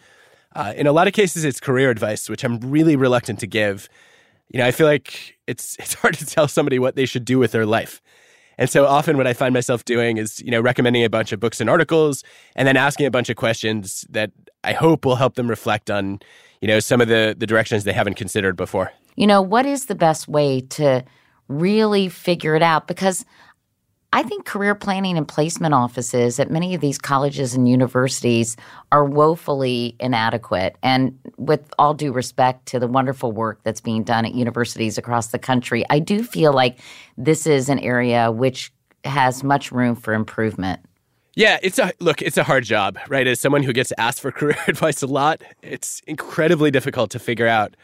Uh, 0.56 0.72
in 0.76 0.86
a 0.86 0.92
lot 0.92 1.06
of 1.06 1.12
cases, 1.12 1.44
it's 1.44 1.60
career 1.60 1.90
advice, 1.90 2.28
which 2.28 2.42
I'm 2.42 2.58
really 2.60 2.96
reluctant 2.96 3.38
to 3.40 3.46
give. 3.46 3.88
You 4.48 4.58
know, 4.58 4.66
I 4.66 4.70
feel 4.70 4.86
like 4.86 5.36
it's 5.46 5.76
it's 5.78 5.94
hard 5.94 6.14
to 6.14 6.26
tell 6.26 6.48
somebody 6.48 6.78
what 6.78 6.96
they 6.96 7.06
should 7.06 7.24
do 7.24 7.38
with 7.38 7.52
their 7.52 7.66
life. 7.66 8.00
And 8.56 8.70
so 8.70 8.86
often 8.86 9.16
what 9.16 9.26
I 9.26 9.32
find 9.32 9.52
myself 9.52 9.84
doing 9.84 10.16
is, 10.16 10.40
you 10.40 10.50
know, 10.50 10.60
recommending 10.60 11.04
a 11.04 11.10
bunch 11.10 11.32
of 11.32 11.40
books 11.40 11.60
and 11.60 11.68
articles 11.68 12.22
and 12.54 12.68
then 12.68 12.76
asking 12.76 13.04
a 13.04 13.10
bunch 13.10 13.28
of 13.28 13.36
questions 13.36 14.06
that 14.10 14.30
I 14.62 14.72
hope 14.72 15.04
will 15.04 15.16
help 15.16 15.34
them 15.34 15.48
reflect 15.48 15.90
on, 15.90 16.20
you 16.60 16.68
know, 16.68 16.80
some 16.80 17.00
of 17.00 17.08
the 17.08 17.34
the 17.36 17.46
directions 17.46 17.84
they 17.84 17.92
haven't 17.92 18.14
considered 18.14 18.56
before. 18.56 18.92
You 19.16 19.26
know, 19.26 19.42
what 19.42 19.66
is 19.66 19.86
the 19.86 19.94
best 19.94 20.28
way 20.28 20.60
to 20.60 21.04
really 21.48 22.08
figure 22.08 22.54
it 22.54 22.62
out 22.62 22.86
because 22.86 23.24
I 24.14 24.22
think 24.22 24.44
career 24.44 24.76
planning 24.76 25.18
and 25.18 25.26
placement 25.26 25.74
offices 25.74 26.38
at 26.38 26.48
many 26.48 26.72
of 26.76 26.80
these 26.80 26.98
colleges 26.98 27.54
and 27.54 27.68
universities 27.68 28.56
are 28.92 29.04
woefully 29.04 29.96
inadequate. 29.98 30.76
And 30.84 31.18
with 31.36 31.74
all 31.80 31.94
due 31.94 32.12
respect 32.12 32.66
to 32.66 32.78
the 32.78 32.86
wonderful 32.86 33.32
work 33.32 33.58
that's 33.64 33.80
being 33.80 34.04
done 34.04 34.24
at 34.24 34.32
universities 34.32 34.98
across 34.98 35.26
the 35.32 35.38
country, 35.40 35.84
I 35.90 35.98
do 35.98 36.22
feel 36.22 36.52
like 36.52 36.78
this 37.18 37.44
is 37.44 37.68
an 37.68 37.80
area 37.80 38.30
which 38.30 38.72
has 39.02 39.42
much 39.42 39.72
room 39.72 39.96
for 39.96 40.14
improvement. 40.14 40.78
Yeah, 41.34 41.58
it's 41.60 41.80
a 41.80 41.90
look, 41.98 42.22
it's 42.22 42.36
a 42.36 42.44
hard 42.44 42.62
job, 42.62 42.96
right? 43.08 43.26
As 43.26 43.40
someone 43.40 43.64
who 43.64 43.72
gets 43.72 43.92
asked 43.98 44.20
for 44.20 44.30
career 44.40 44.56
advice 44.68 45.02
a 45.02 45.08
lot, 45.08 45.42
it's 45.60 46.02
incredibly 46.06 46.70
difficult 46.70 47.10
to 47.10 47.18
figure 47.18 47.48
out 47.48 47.74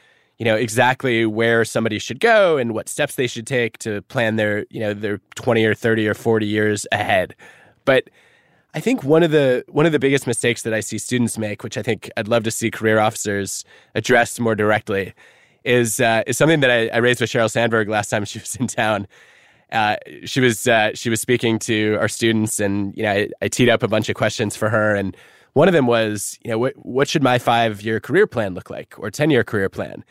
you 0.41 0.45
know 0.47 0.57
exactly 0.57 1.27
where 1.27 1.65
somebody 1.65 1.99
should 1.99 2.19
go 2.19 2.57
and 2.57 2.73
what 2.73 2.89
steps 2.89 3.15
they 3.15 3.27
should 3.29 3.47
take 3.47 3.79
to 3.79 4.03
plan 4.03 4.37
their 4.37 4.65
you 4.71 4.81
know 4.81 4.95
their 4.95 5.19
20 5.37 5.65
or 5.65 5.75
30 5.75 6.09
or 6.09 6.15
40 6.15 6.47
years 6.47 6.87
ahead 6.91 7.37
but 7.85 8.09
i 8.75 8.81
think 8.81 9.05
one 9.05 9.23
of 9.23 9.31
the 9.31 9.63
one 9.69 9.85
of 9.85 9.93
the 9.93 9.99
biggest 9.99 10.27
mistakes 10.27 10.63
that 10.63 10.73
i 10.73 10.81
see 10.81 10.97
students 10.97 11.37
make 11.37 11.63
which 11.63 11.77
i 11.77 11.83
think 11.83 12.11
i'd 12.17 12.27
love 12.27 12.43
to 12.43 12.51
see 12.51 12.71
career 12.71 12.99
officers 12.99 13.65
address 13.95 14.41
more 14.41 14.57
directly 14.57 15.13
is 15.63 16.01
uh, 16.01 16.23
is 16.27 16.39
something 16.39 16.61
that 16.61 16.71
I, 16.71 16.89
I, 16.89 16.97
raised 16.99 17.21
with 17.21 17.29
Sheryl 17.29 17.51
Sandberg 17.51 17.91
last 17.91 18.09
time 18.09 18.25
she 18.25 18.39
was 18.39 18.57
in 18.57 18.67
town. 18.67 19.07
Uh, 19.71 19.97
she 20.25 20.41
was 20.41 20.67
uh, 20.67 20.93
she 20.95 21.11
was 21.11 21.21
speaking 21.21 21.59
to 21.61 21.97
our 22.01 22.09
students, 22.09 22.61
and 22.61 22.97
you 22.97 23.03
know 23.03 23.13
I, 23.13 23.29
I, 23.43 23.49
teed 23.49 23.69
up 23.69 23.83
a 23.83 23.89
bunch 23.89 24.09
of 24.09 24.15
questions 24.15 24.57
for 24.57 24.71
her, 24.71 24.95
and 24.95 25.15
one 25.53 25.69
of 25.69 25.75
them 25.75 25.87
was, 25.87 26.39
you 26.43 26.51
know, 26.51 26.59
what 26.59 26.75
what 26.77 27.09
should 27.09 27.23
my 27.23 27.39
five 27.39 27.83
year 27.83 28.01
career 28.01 28.27
plan 28.27 28.55
look 28.55 28.71
like, 28.71 28.95
or 28.99 29.11
ten 29.11 29.31
year 29.31 29.45
career 29.45 29.69
plan? 29.69 30.03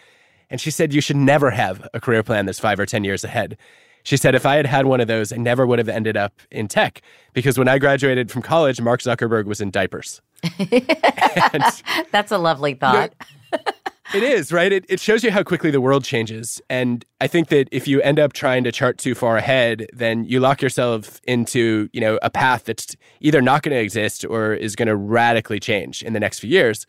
And 0.50 0.60
she 0.60 0.72
said, 0.72 0.94
You 0.94 1.02
should 1.02 1.16
never 1.16 1.52
have 1.52 1.88
a 1.94 2.00
career 2.00 2.24
plan 2.24 2.46
that's 2.46 2.60
five 2.60 2.80
or 2.80 2.86
10 2.86 3.04
years 3.04 3.24
ahead. 3.24 3.58
She 4.04 4.18
said, 4.18 4.36
If 4.36 4.46
I 4.46 4.56
had 4.56 4.66
had 4.66 4.86
one 4.86 5.02
of 5.02 5.08
those, 5.08 5.32
I 5.32 5.38
never 5.38 5.66
would 5.66 5.80
have 5.80 5.90
ended 5.90 6.18
up 6.18 6.34
in 6.52 6.68
tech 6.68 7.02
because 7.34 7.58
when 7.58 7.68
I 7.68 7.78
graduated 7.78 8.32
from 8.32 8.42
college, 8.42 8.82
Mark 8.82 9.02
Zuckerberg 9.02 9.46
was 9.46 9.62
in 9.62 9.72
diapers. 9.72 10.22
and, 10.60 11.64
that's 12.12 12.32
a 12.32 12.38
lovely 12.38 12.74
thought. 12.74 13.14
You 13.52 13.58
know, 13.66 13.74
it 14.12 14.24
is, 14.24 14.52
right? 14.52 14.72
It, 14.72 14.86
it 14.90 15.00
shows 15.00 15.24
you 15.24 15.30
how 15.30 15.44
quickly 15.44 15.70
the 15.70 15.82
world 15.82 16.04
changes. 16.04 16.60
And 16.68 17.06
I 17.22 17.28
think 17.28 17.50
that 17.50 17.68
if 17.72 17.88
you 17.88 18.02
end 18.02 18.20
up 18.20 18.34
trying 18.34 18.64
to 18.64 18.72
chart 18.72 18.98
too 18.98 19.14
far 19.14 19.38
ahead, 19.38 19.88
then 19.94 20.24
you 20.24 20.40
lock 20.40 20.64
yourself 20.64 21.22
into, 21.26 21.90
you 21.94 22.02
know, 22.02 22.18
a 22.24 22.32
path 22.32 22.64
that's 22.64 22.96
either 23.20 23.42
not 23.42 23.62
going 23.62 23.76
to 23.76 23.82
exist 23.82 24.26
or 24.26 24.54
is 24.54 24.76
going 24.76 24.88
to 24.88 24.96
radically 24.96 25.60
change 25.60 26.02
in 26.02 26.14
the 26.14 26.20
next 26.20 26.40
few 26.40 26.50
years 26.50 26.88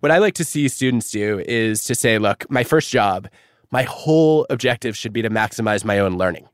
what 0.00 0.12
I 0.12 0.18
like 0.18 0.34
to 0.34 0.44
see 0.44 0.68
students 0.68 1.10
do 1.10 1.40
is 1.40 1.84
to 1.84 1.94
say, 1.94 2.18
look, 2.18 2.48
my 2.50 2.64
first 2.64 2.90
job 2.90 3.28
my 3.70 3.82
whole 3.82 4.46
objective 4.50 4.96
should 4.96 5.12
be 5.12 5.22
to 5.22 5.30
maximize 5.30 5.84
my 5.84 5.98
own 5.98 6.16
learning. 6.16 6.48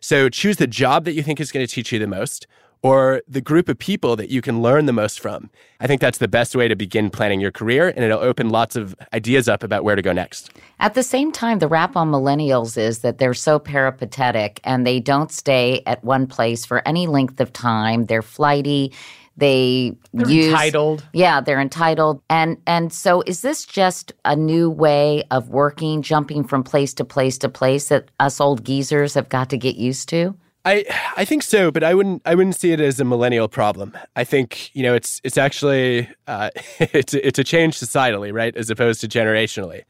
So 0.00 0.28
choose 0.28 0.58
the 0.58 0.66
job 0.66 1.04
that 1.04 1.12
you 1.12 1.22
think 1.22 1.40
is 1.40 1.50
going 1.50 1.66
to 1.66 1.72
teach 1.72 1.92
you 1.92 1.98
the 1.98 2.06
most 2.06 2.46
or 2.82 3.22
the 3.26 3.40
group 3.40 3.68
of 3.68 3.78
people 3.78 4.14
that 4.16 4.28
you 4.28 4.40
can 4.40 4.62
learn 4.62 4.86
the 4.86 4.92
most 4.92 5.18
from. 5.18 5.50
I 5.80 5.86
think 5.86 6.00
that's 6.00 6.18
the 6.18 6.28
best 6.28 6.54
way 6.54 6.68
to 6.68 6.76
begin 6.76 7.10
planning 7.10 7.40
your 7.40 7.50
career, 7.50 7.88
and 7.88 8.04
it'll 8.04 8.20
open 8.20 8.50
lots 8.50 8.76
of 8.76 8.94
ideas 9.12 9.48
up 9.48 9.64
about 9.64 9.82
where 9.82 9.96
to 9.96 10.02
go 10.02 10.12
next. 10.12 10.50
At 10.78 10.94
the 10.94 11.02
same 11.02 11.32
time, 11.32 11.58
the 11.58 11.68
rap 11.68 11.96
on 11.96 12.12
millennials 12.12 12.76
is 12.76 13.00
that 13.00 13.18
they're 13.18 13.34
so 13.34 13.58
peripatetic 13.58 14.60
and 14.62 14.86
they 14.86 15.00
don't 15.00 15.32
stay 15.32 15.82
at 15.86 16.04
one 16.04 16.26
place 16.26 16.64
for 16.64 16.86
any 16.86 17.06
length 17.06 17.40
of 17.40 17.52
time. 17.52 18.04
They're 18.04 18.22
flighty. 18.22 18.92
They 19.36 19.94
they're 20.12 20.28
use, 20.28 20.46
entitled. 20.46 21.06
Yeah, 21.12 21.40
they're 21.40 21.60
entitled. 21.60 22.22
And 22.30 22.56
and 22.66 22.92
so 22.92 23.22
is 23.26 23.42
this 23.42 23.64
just 23.64 24.12
a 24.24 24.34
new 24.34 24.70
way 24.70 25.24
of 25.30 25.50
working, 25.50 26.02
jumping 26.02 26.44
from 26.44 26.62
place 26.62 26.94
to 26.94 27.04
place 27.04 27.36
to 27.38 27.48
place 27.48 27.88
that 27.88 28.10
us 28.18 28.40
old 28.40 28.64
geezers 28.64 29.14
have 29.14 29.28
got 29.28 29.50
to 29.50 29.58
get 29.58 29.76
used 29.76 30.08
to? 30.10 30.34
I 30.66 30.84
I 31.16 31.24
think 31.24 31.44
so, 31.44 31.70
but 31.70 31.84
I 31.84 31.94
wouldn't 31.94 32.22
I 32.24 32.34
wouldn't 32.34 32.56
see 32.56 32.72
it 32.72 32.80
as 32.80 32.98
a 32.98 33.04
millennial 33.04 33.46
problem. 33.46 33.96
I 34.16 34.24
think 34.24 34.74
you 34.74 34.82
know 34.82 34.94
it's 34.94 35.20
it's 35.22 35.38
actually 35.38 36.08
uh, 36.26 36.50
it's 36.80 37.14
it's 37.14 37.38
a 37.38 37.44
change 37.44 37.78
societally, 37.78 38.32
right, 38.32 38.54
as 38.56 38.68
opposed 38.68 39.00
to 39.02 39.08
generationally. 39.08 39.84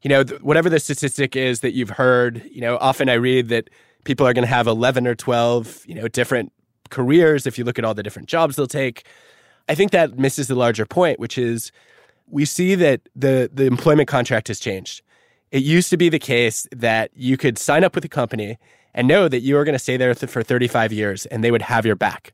You 0.00 0.08
know, 0.08 0.24
th- 0.24 0.40
whatever 0.40 0.68
the 0.68 0.80
statistic 0.80 1.36
is 1.36 1.60
that 1.60 1.74
you've 1.74 1.90
heard, 1.90 2.44
you 2.50 2.60
know, 2.60 2.76
often 2.78 3.08
I 3.08 3.14
read 3.14 3.50
that 3.50 3.70
people 4.04 4.26
are 4.26 4.32
going 4.32 4.46
to 4.46 4.52
have 4.52 4.66
eleven 4.66 5.06
or 5.06 5.14
twelve, 5.14 5.82
you 5.86 5.94
know, 5.94 6.08
different 6.08 6.52
careers 6.92 7.46
if 7.46 7.58
you 7.58 7.64
look 7.64 7.78
at 7.78 7.84
all 7.84 7.94
the 7.94 8.02
different 8.04 8.28
jobs 8.28 8.54
they'll 8.54 8.68
take. 8.68 9.04
I 9.68 9.74
think 9.74 9.90
that 9.90 10.18
misses 10.18 10.46
the 10.46 10.54
larger 10.54 10.86
point, 10.86 11.18
which 11.18 11.36
is 11.36 11.72
we 12.28 12.44
see 12.44 12.76
that 12.76 13.00
the 13.16 13.50
the 13.52 13.66
employment 13.66 14.08
contract 14.08 14.46
has 14.48 14.60
changed. 14.60 15.02
It 15.50 15.64
used 15.64 15.90
to 15.90 15.96
be 15.96 16.08
the 16.08 16.20
case 16.20 16.66
that 16.70 17.10
you 17.14 17.36
could 17.36 17.58
sign 17.58 17.82
up 17.84 17.94
with 17.94 18.04
a 18.04 18.08
company 18.08 18.58
and 18.94 19.08
know 19.08 19.28
that 19.28 19.40
you 19.40 19.56
are 19.58 19.64
going 19.64 19.74
to 19.74 19.78
stay 19.78 19.96
there 19.96 20.14
for 20.14 20.42
35 20.42 20.92
years 20.92 21.26
and 21.26 21.42
they 21.42 21.50
would 21.50 21.62
have 21.62 21.84
your 21.84 21.96
back. 21.96 22.32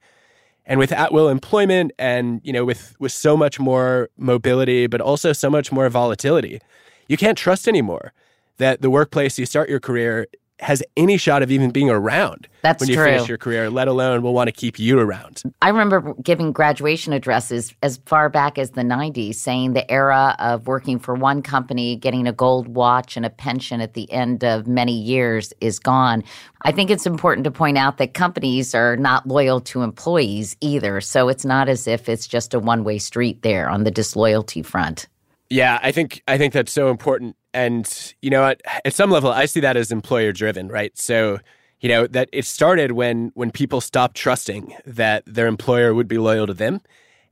And 0.67 0.79
with 0.79 0.93
at 0.93 1.13
will 1.13 1.29
employment 1.29 1.93
and, 1.99 2.41
you 2.45 2.53
know, 2.53 2.65
with, 2.65 2.95
with 3.01 3.13
so 3.13 3.37
much 3.37 3.59
more 3.59 4.11
mobility, 4.19 4.87
but 4.87 5.01
also 5.01 5.33
so 5.33 5.49
much 5.49 5.73
more 5.73 5.89
volatility, 5.89 6.61
you 7.09 7.17
can't 7.17 7.39
trust 7.39 7.67
anymore 7.67 8.13
that 8.59 8.83
the 8.83 8.91
workplace 8.91 9.39
you 9.39 9.47
start 9.47 9.71
your 9.71 9.81
career 9.81 10.27
has 10.61 10.83
any 10.97 11.17
shot 11.17 11.43
of 11.43 11.51
even 11.51 11.71
being 11.71 11.89
around 11.89 12.49
That's 12.63 12.81
when 12.81 12.89
you 12.89 12.97
true. 12.97 13.05
finish 13.05 13.29
your 13.29 13.39
career, 13.39 13.71
let 13.71 13.89
alone 13.89 14.23
will 14.23 14.35
want 14.35 14.49
to 14.49 14.53
keep 14.53 14.79
you 14.79 14.99
around. 14.99 15.43
I 15.63 15.69
remember 15.69 16.15
giving 16.23 16.53
graduation 16.53 17.13
addresses 17.13 17.75
as 17.83 17.99
far 18.07 18.29
back 18.29 18.59
as 18.59 18.73
the 18.73 18.83
90s, 18.83 19.37
saying 19.37 19.75
the 19.75 19.89
era 19.91 20.35
of 20.39 20.67
working 20.67 20.99
for 20.99 21.15
one 21.15 21.43
company, 21.43 21.97
getting 21.97 22.27
a 22.27 22.33
gold 22.33 22.69
watch 22.69 23.17
and 23.17 23.25
a 23.25 23.31
pension 23.31 23.81
at 23.81 23.95
the 23.95 24.11
end 24.13 24.45
of 24.45 24.67
many 24.67 24.99
years 24.99 25.53
is 25.61 25.79
gone. 25.79 26.25
I 26.63 26.73
think 26.73 26.91
it's 26.91 27.07
important 27.07 27.45
to 27.45 27.51
point 27.51 27.79
out 27.79 27.99
that 27.99 28.15
companies 28.15 28.75
are 28.75 28.97
not 28.97 29.27
loyal 29.27 29.61
to 29.61 29.83
employees 29.83 30.57
either. 30.61 31.01
So 31.01 31.29
it's 31.29 31.45
not 31.45 31.69
as 31.69 31.87
if 31.87 32.09
it's 32.09 32.27
just 32.27 32.53
a 32.53 32.59
one 32.59 32.83
way 32.83 32.99
street 32.99 33.43
there 33.43 33.69
on 33.69 33.85
the 33.85 33.91
disloyalty 33.91 34.63
front. 34.63 35.07
Yeah, 35.51 35.79
I 35.83 35.93
think 35.93 36.23
I 36.29 36.37
think 36.37 36.53
that's 36.53 36.73
so 36.73 36.91
important. 36.91 37.37
And 37.55 38.15
you 38.23 38.31
know, 38.31 38.45
at, 38.45 38.61
at 38.85 38.95
some 38.95 39.11
level, 39.11 39.31
I 39.31 39.47
see 39.47 39.61
that 39.61 39.77
as 39.77 39.91
employer 39.91 40.33
driven, 40.33 40.69
right? 40.69 40.97
So 40.99 41.39
you 41.81 41.89
know 41.89 42.07
that 42.09 42.29
it 42.33 42.45
started 42.45 42.93
when 42.93 43.31
when 43.35 43.51
people 43.51 43.81
stopped 43.81 44.17
trusting 44.17 44.75
that 44.85 45.25
their 45.27 45.47
employer 45.47 45.95
would 45.95 46.09
be 46.09 46.19
loyal 46.19 46.47
to 46.47 46.55
them, 46.55 46.81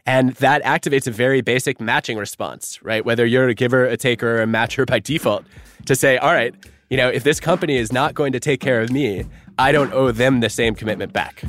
and 0.07 0.35
that 0.35 0.63
activates 0.63 1.07
a 1.07 1.11
very 1.11 1.41
basic 1.41 1.81
matching 1.81 2.17
response, 2.17 2.81
right? 2.83 3.05
Whether 3.05 3.27
you're 3.27 3.49
a 3.49 3.55
giver, 3.55 3.85
a 3.85 3.97
taker, 3.97 4.37
or 4.37 4.43
a 4.43 4.47
matcher 4.47 4.87
by 4.87 5.01
default, 5.01 5.45
to 5.87 5.97
say, 5.97 6.17
all 6.19 6.33
right, 6.33 6.55
you 6.91 6.97
know, 6.97 7.09
if 7.09 7.25
this 7.25 7.41
company 7.41 7.77
is 7.77 7.93
not 7.93 8.15
going 8.15 8.33
to 8.33 8.41
take 8.41 8.61
care 8.61 8.81
of 8.81 8.91
me, 8.91 9.25
I 9.59 9.73
don't 9.73 9.93
owe 9.93 10.13
them 10.13 10.41
the 10.41 10.51
same 10.51 10.75
commitment 10.75 11.13
back. 11.13 11.43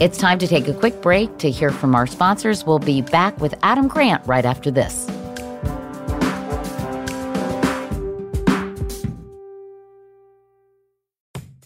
It's 0.00 0.16
time 0.16 0.38
to 0.38 0.46
take 0.46 0.66
a 0.66 0.72
quick 0.72 1.02
break 1.02 1.36
to 1.38 1.50
hear 1.50 1.68
from 1.68 1.94
our 1.94 2.06
sponsors. 2.06 2.64
We'll 2.64 2.78
be 2.78 3.02
back 3.02 3.38
with 3.38 3.54
Adam 3.62 3.86
Grant 3.86 4.26
right 4.26 4.46
after 4.46 4.70
this. 4.70 5.06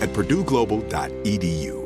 at 0.00 0.10
purdueglobal.edu. 0.10 1.85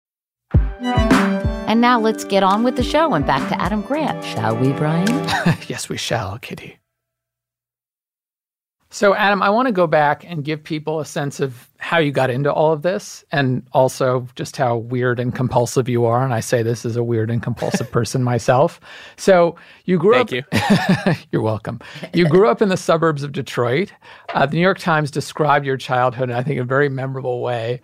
And 0.83 1.79
now 1.79 1.99
let's 1.99 2.23
get 2.23 2.43
on 2.43 2.63
with 2.63 2.75
the 2.75 2.83
show 2.83 3.13
and 3.13 3.25
back 3.25 3.47
to 3.49 3.61
Adam 3.61 3.81
Grant, 3.81 4.23
shall 4.25 4.57
we, 4.57 4.73
Brian? 4.73 5.07
yes, 5.67 5.87
we 5.87 5.95
shall, 5.95 6.39
Katie. 6.39 6.79
So, 8.89 9.15
Adam, 9.15 9.41
I 9.41 9.49
want 9.51 9.67
to 9.67 9.71
go 9.71 9.87
back 9.87 10.25
and 10.25 10.43
give 10.43 10.61
people 10.61 10.99
a 10.99 11.05
sense 11.05 11.39
of 11.39 11.69
how 11.77 11.97
you 11.99 12.11
got 12.11 12.29
into 12.29 12.51
all 12.51 12.73
of 12.73 12.81
this 12.81 13.23
and 13.31 13.65
also 13.71 14.27
just 14.35 14.57
how 14.57 14.75
weird 14.75 15.17
and 15.17 15.33
compulsive 15.33 15.87
you 15.87 16.03
are. 16.03 16.25
And 16.25 16.33
I 16.33 16.41
say 16.41 16.61
this 16.61 16.83
as 16.83 16.97
a 16.97 17.03
weird 17.03 17.31
and 17.31 17.41
compulsive 17.41 17.89
person 17.93 18.23
myself. 18.23 18.81
So, 19.15 19.55
you 19.85 19.97
grew 19.97 20.15
Thank 20.25 20.33
up. 20.33 21.13
you. 21.13 21.13
you're 21.31 21.41
welcome. 21.43 21.79
You 22.13 22.27
grew 22.27 22.49
up 22.49 22.61
in 22.61 22.69
the 22.69 22.75
suburbs 22.75 23.23
of 23.23 23.31
Detroit. 23.31 23.93
Uh, 24.33 24.45
the 24.45 24.55
New 24.55 24.61
York 24.61 24.79
Times 24.79 25.09
described 25.09 25.65
your 25.65 25.77
childhood, 25.77 26.29
in, 26.29 26.35
I 26.35 26.43
think, 26.43 26.59
a 26.59 26.65
very 26.65 26.89
memorable 26.89 27.41
way. 27.41 27.81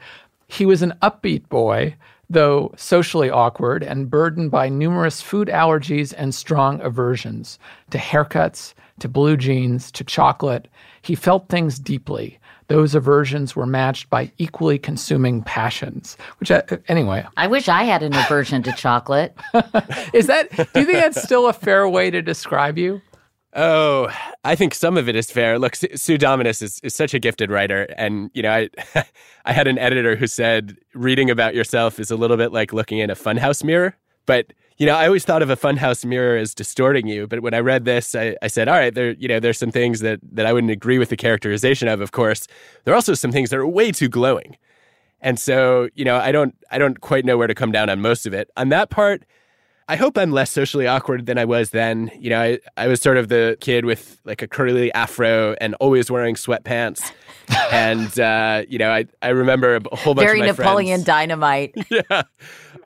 He 0.50 0.66
was 0.66 0.82
an 0.82 0.94
upbeat 1.02 1.48
boy 1.48 1.96
Though 2.30 2.74
socially 2.76 3.30
awkward 3.30 3.84
and 3.84 4.10
burdened 4.10 4.52
by 4.52 4.68
numerous 4.68 5.22
food 5.22 5.48
allergies 5.48 6.14
and 6.18 6.36
strong 6.36 6.82
aversions 6.82 7.58
to 7.92 7.98
haircuts, 7.98 8.74
to 9.00 9.08
blue 9.08 9.38
jeans, 9.38 9.92
to 9.92 10.04
chocolate, 10.04 10.68
he 11.02 11.16
felt 11.16 11.48
things 11.48 11.80
deeply. 11.80 12.40
Those 12.68 12.96
aversions 12.96 13.56
were 13.56 13.66
matched 13.66 14.10
by 14.10 14.30
equally 14.38 14.78
consuming 14.78 15.42
passions. 15.42 16.18
Which, 16.40 16.52
I, 16.52 16.64
uh, 16.70 16.78
anyway, 16.90 17.26
I 17.38 17.48
wish 17.48 17.70
I 17.70 17.84
had 17.84 18.04
an 18.04 18.14
aversion 18.14 18.62
to 18.64 18.74
chocolate. 18.74 19.34
is 20.14 20.28
that? 20.28 20.52
Do 20.52 20.80
you 20.82 20.86
think 20.86 21.00
that's 21.00 21.24
still 21.24 21.48
a 21.48 21.54
fair 21.54 21.88
way 21.88 22.12
to 22.12 22.22
describe 22.22 22.78
you? 22.78 23.02
Oh, 23.60 24.08
I 24.44 24.54
think 24.56 24.76
some 24.76 24.98
of 24.98 25.10
it 25.10 25.16
is 25.16 25.32
fair. 25.32 25.58
Look, 25.58 25.76
Sue 25.76 26.20
Dominus 26.20 26.62
is, 26.62 26.80
is 26.84 26.94
such 26.94 27.16
a 27.16 27.20
gifted 27.20 27.50
writer, 27.50 27.88
and 27.98 28.30
you 28.36 28.44
know, 28.44 28.52
I 28.52 28.70
I 29.46 29.52
had 29.52 29.66
an 29.66 29.80
editor 29.80 30.16
who 30.16 30.28
said 30.28 30.78
reading 30.94 31.32
about 31.32 31.56
yourself 31.56 32.00
is 32.00 32.12
a 32.12 32.16
little 32.16 32.38
bit 32.38 32.52
like 32.52 32.72
looking 32.72 33.00
in 33.00 33.10
a 33.10 33.16
funhouse 33.16 33.64
mirror. 33.64 33.98
But 34.28 34.54
you 34.78 34.86
know, 34.86 34.94
I 34.94 35.08
always 35.08 35.26
thought 35.26 35.42
of 35.42 35.50
a 35.50 35.58
funhouse 35.58 36.06
mirror 36.06 36.38
as 36.38 36.54
distorting 36.54 37.08
you. 37.08 37.26
But 37.26 37.42
when 37.42 37.56
I 37.56 37.60
read 37.60 37.86
this, 37.86 38.14
I, 38.14 38.36
I 38.44 38.48
said, 38.48 38.68
all 38.68 38.76
right, 38.76 38.94
there, 38.94 39.14
you 39.14 39.28
know, 39.28 39.40
there's 39.40 39.58
some 39.58 39.72
things 39.72 40.02
that 40.02 40.20
that 40.34 40.46
I 40.46 40.54
wouldn't 40.54 40.72
agree 40.72 41.00
with 41.00 41.10
the 41.10 41.18
characterization 41.18 41.88
of. 41.88 42.00
Of 42.00 42.12
course, 42.12 42.46
there 42.84 42.94
are 42.94 42.96
also 42.96 43.16
some 43.16 43.32
things 43.32 43.50
that 43.50 43.58
are 43.58 43.66
way 43.66 43.92
too 43.92 44.08
glowing, 44.08 44.56
and 45.20 45.40
so 45.40 45.90
you 45.96 46.06
know, 46.06 46.18
I 46.18 46.32
don't 46.32 46.54
I 46.70 46.78
don't 46.78 47.02
quite 47.02 47.26
know 47.26 47.40
where 47.40 47.48
to 47.48 47.56
come 47.56 47.72
down 47.72 47.90
on 47.90 48.02
most 48.02 48.28
of 48.28 48.36
it. 48.36 48.52
On 48.56 48.70
that 48.70 48.92
part 48.92 49.24
I 49.90 49.96
hope 49.96 50.18
I'm 50.18 50.32
less 50.32 50.52
socially 50.52 50.86
awkward 50.86 51.26
than 51.28 51.38
I 51.38 51.46
was 51.46 51.70
then. 51.70 52.12
You 52.20 52.30
know, 52.30 52.42
I, 52.42 52.60
I 52.76 52.88
was 52.88 53.00
sort 53.00 53.18
of 53.18 53.30
the 53.30 53.58
kid 53.62 53.86
with 53.86 54.20
like 54.26 54.42
a 54.42 54.48
curly 54.48 54.92
afro 54.94 55.56
and 55.62 55.76
always 55.76 56.12
wearing 56.12 56.36
sweatpants. 56.36 57.12
and, 57.72 58.20
uh, 58.20 58.64
you 58.68 58.78
know, 58.78 58.92
I, 58.92 59.06
I 59.22 59.30
remember 59.30 59.76
a 59.76 59.96
whole 59.96 60.14
bunch 60.14 60.28
Very 60.28 60.42
of 60.42 60.58
Napoleon 60.58 60.98
friends. 60.98 61.06
Dynamite. 61.06 61.74
yeah. 61.90 62.24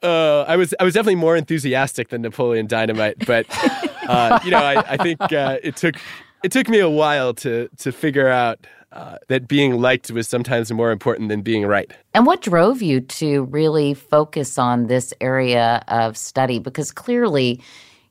Uh, 0.04 0.42
I 0.48 0.56
was 0.56 0.74
I 0.80 0.84
was 0.84 0.96
definitely 0.96 1.16
more 1.16 1.36
enthusiastic 1.38 2.10
than 2.10 2.24
Napoleon 2.24 2.66
Dynamite, 2.66 3.24
but 3.26 3.46
uh, 4.08 4.40
you 4.44 4.50
know 4.50 4.58
I, 4.58 4.94
I 4.94 4.98
think 4.98 5.22
uh, 5.32 5.60
it 5.62 5.76
took 5.76 5.96
it 6.44 6.52
took 6.52 6.68
me 6.70 6.80
a 6.80 6.90
while 6.90 7.36
to 7.36 7.70
to 7.78 7.92
figure 7.92 8.28
out 8.28 8.66
uh, 8.92 9.18
that 9.28 9.48
being 9.48 9.80
liked 9.80 10.12
was 10.12 10.28
sometimes 10.28 10.72
more 10.72 10.92
important 10.92 11.30
than 11.30 11.42
being 11.42 11.66
right. 11.66 11.92
And 12.14 12.26
what 12.26 12.42
drove 12.42 12.82
you 12.82 13.02
to 13.02 13.44
really 13.46 13.94
focus 13.94 14.58
on 14.58 14.88
this 14.88 15.14
area 15.22 15.84
of 15.88 16.18
study? 16.18 16.60
Because 16.60 16.92
clearly 16.92 17.62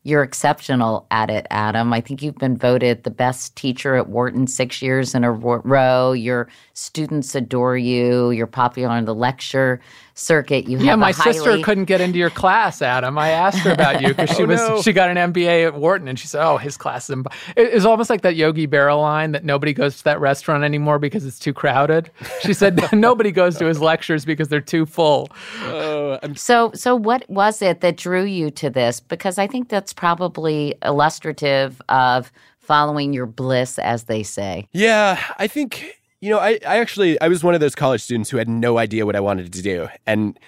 you're 0.03 0.23
exceptional 0.23 1.07
at 1.11 1.29
it, 1.29 1.47
Adam. 1.51 1.93
I 1.93 2.01
think 2.01 2.23
you've 2.23 2.39
been 2.39 2.57
voted 2.57 3.05
the 3.05 3.11
best 3.11 3.55
teacher 3.55 3.97
at 3.97 4.09
Wharton 4.09 4.47
six 4.47 4.81
years 4.81 5.15
in 5.15 5.25
a 5.25 5.31
row. 5.31 6.13
Your 6.13 6.49
students 6.73 7.35
adore 7.35 7.77
you. 7.77 8.31
You're 8.31 8.47
popular 8.47 8.97
in 8.97 9.05
the 9.05 9.15
lecture 9.15 9.81
circuit. 10.21 10.69
You 10.69 10.79
yeah, 10.79 10.91
have 10.91 10.99
my 10.99 11.13
highly... 11.13 11.33
sister 11.33 11.59
couldn't 11.63 11.87
get 11.87 12.01
into 12.01 12.19
your 12.19 12.31
class, 12.31 12.83
Adam. 12.83 13.19
I 13.19 13.31
asked 13.31 13.59
her 13.61 13.73
about 13.73 14.03
you 14.03 14.09
because 14.09 14.31
she 14.31 14.43
oh, 14.45 14.47
was 14.47 14.61
no. 14.61 14.83
she 14.83 14.93
got 14.93 15.15
an 15.15 15.33
MBA 15.33 15.67
at 15.67 15.75
Wharton, 15.75 16.09
and 16.09 16.19
she 16.19 16.27
said, 16.27 16.45
"Oh, 16.45 16.57
his 16.57 16.77
class 16.77 17.09
is." 17.11 17.17
It's 17.57 17.85
almost 17.85 18.11
like 18.11 18.23
that 18.23 18.37
Yogi 18.37 18.67
Berra 18.67 19.01
line 19.01 19.33
that 19.33 19.45
nobody 19.45 19.73
goes 19.73 19.99
to 19.99 20.05
that 20.05 20.21
restaurant 20.21 20.65
anymore 20.65 20.99
because 20.99 21.25
it's 21.25 21.39
too 21.39 21.53
crowded. 21.53 22.11
She 22.41 22.53
said 22.53 22.81
nobody 22.93 23.33
goes 23.33 23.57
to 23.59 23.67
his 23.67 23.81
lectures 23.81 24.25
because 24.25 24.49
they're 24.49 24.61
too 24.61 24.87
full. 24.87 25.29
Oh, 25.65 26.19
so, 26.35 26.71
so 26.75 26.95
what 26.95 27.29
was 27.29 27.63
it 27.63 27.81
that 27.81 27.97
drew 27.97 28.25
you 28.25 28.51
to 28.53 28.71
this? 28.71 29.01
Because 29.01 29.39
I 29.39 29.47
think 29.47 29.69
that's 29.69 29.93
probably 29.93 30.75
illustrative 30.85 31.81
of 31.89 32.31
following 32.59 33.13
your 33.13 33.27
bliss, 33.27 33.79
as 33.79 34.05
they 34.05 34.23
say. 34.23 34.69
Yeah, 34.73 35.21
I 35.39 35.47
think 35.47 36.00
you 36.21 36.31
know, 36.31 36.39
I, 36.39 36.59
I 36.67 36.79
actually 36.79 37.21
I 37.21 37.29
was 37.29 37.43
one 37.43 37.55
of 37.55 37.61
those 37.61 37.75
college 37.75 38.03
students 38.03 38.31
who 38.31 38.37
had 38.37 38.49
no 38.49 38.79
idea 38.79 39.07
what 39.07 39.17
I 39.17 39.21
wanted 39.21 39.53
to 39.53 39.63
do. 39.63 39.89
And 40.07 40.39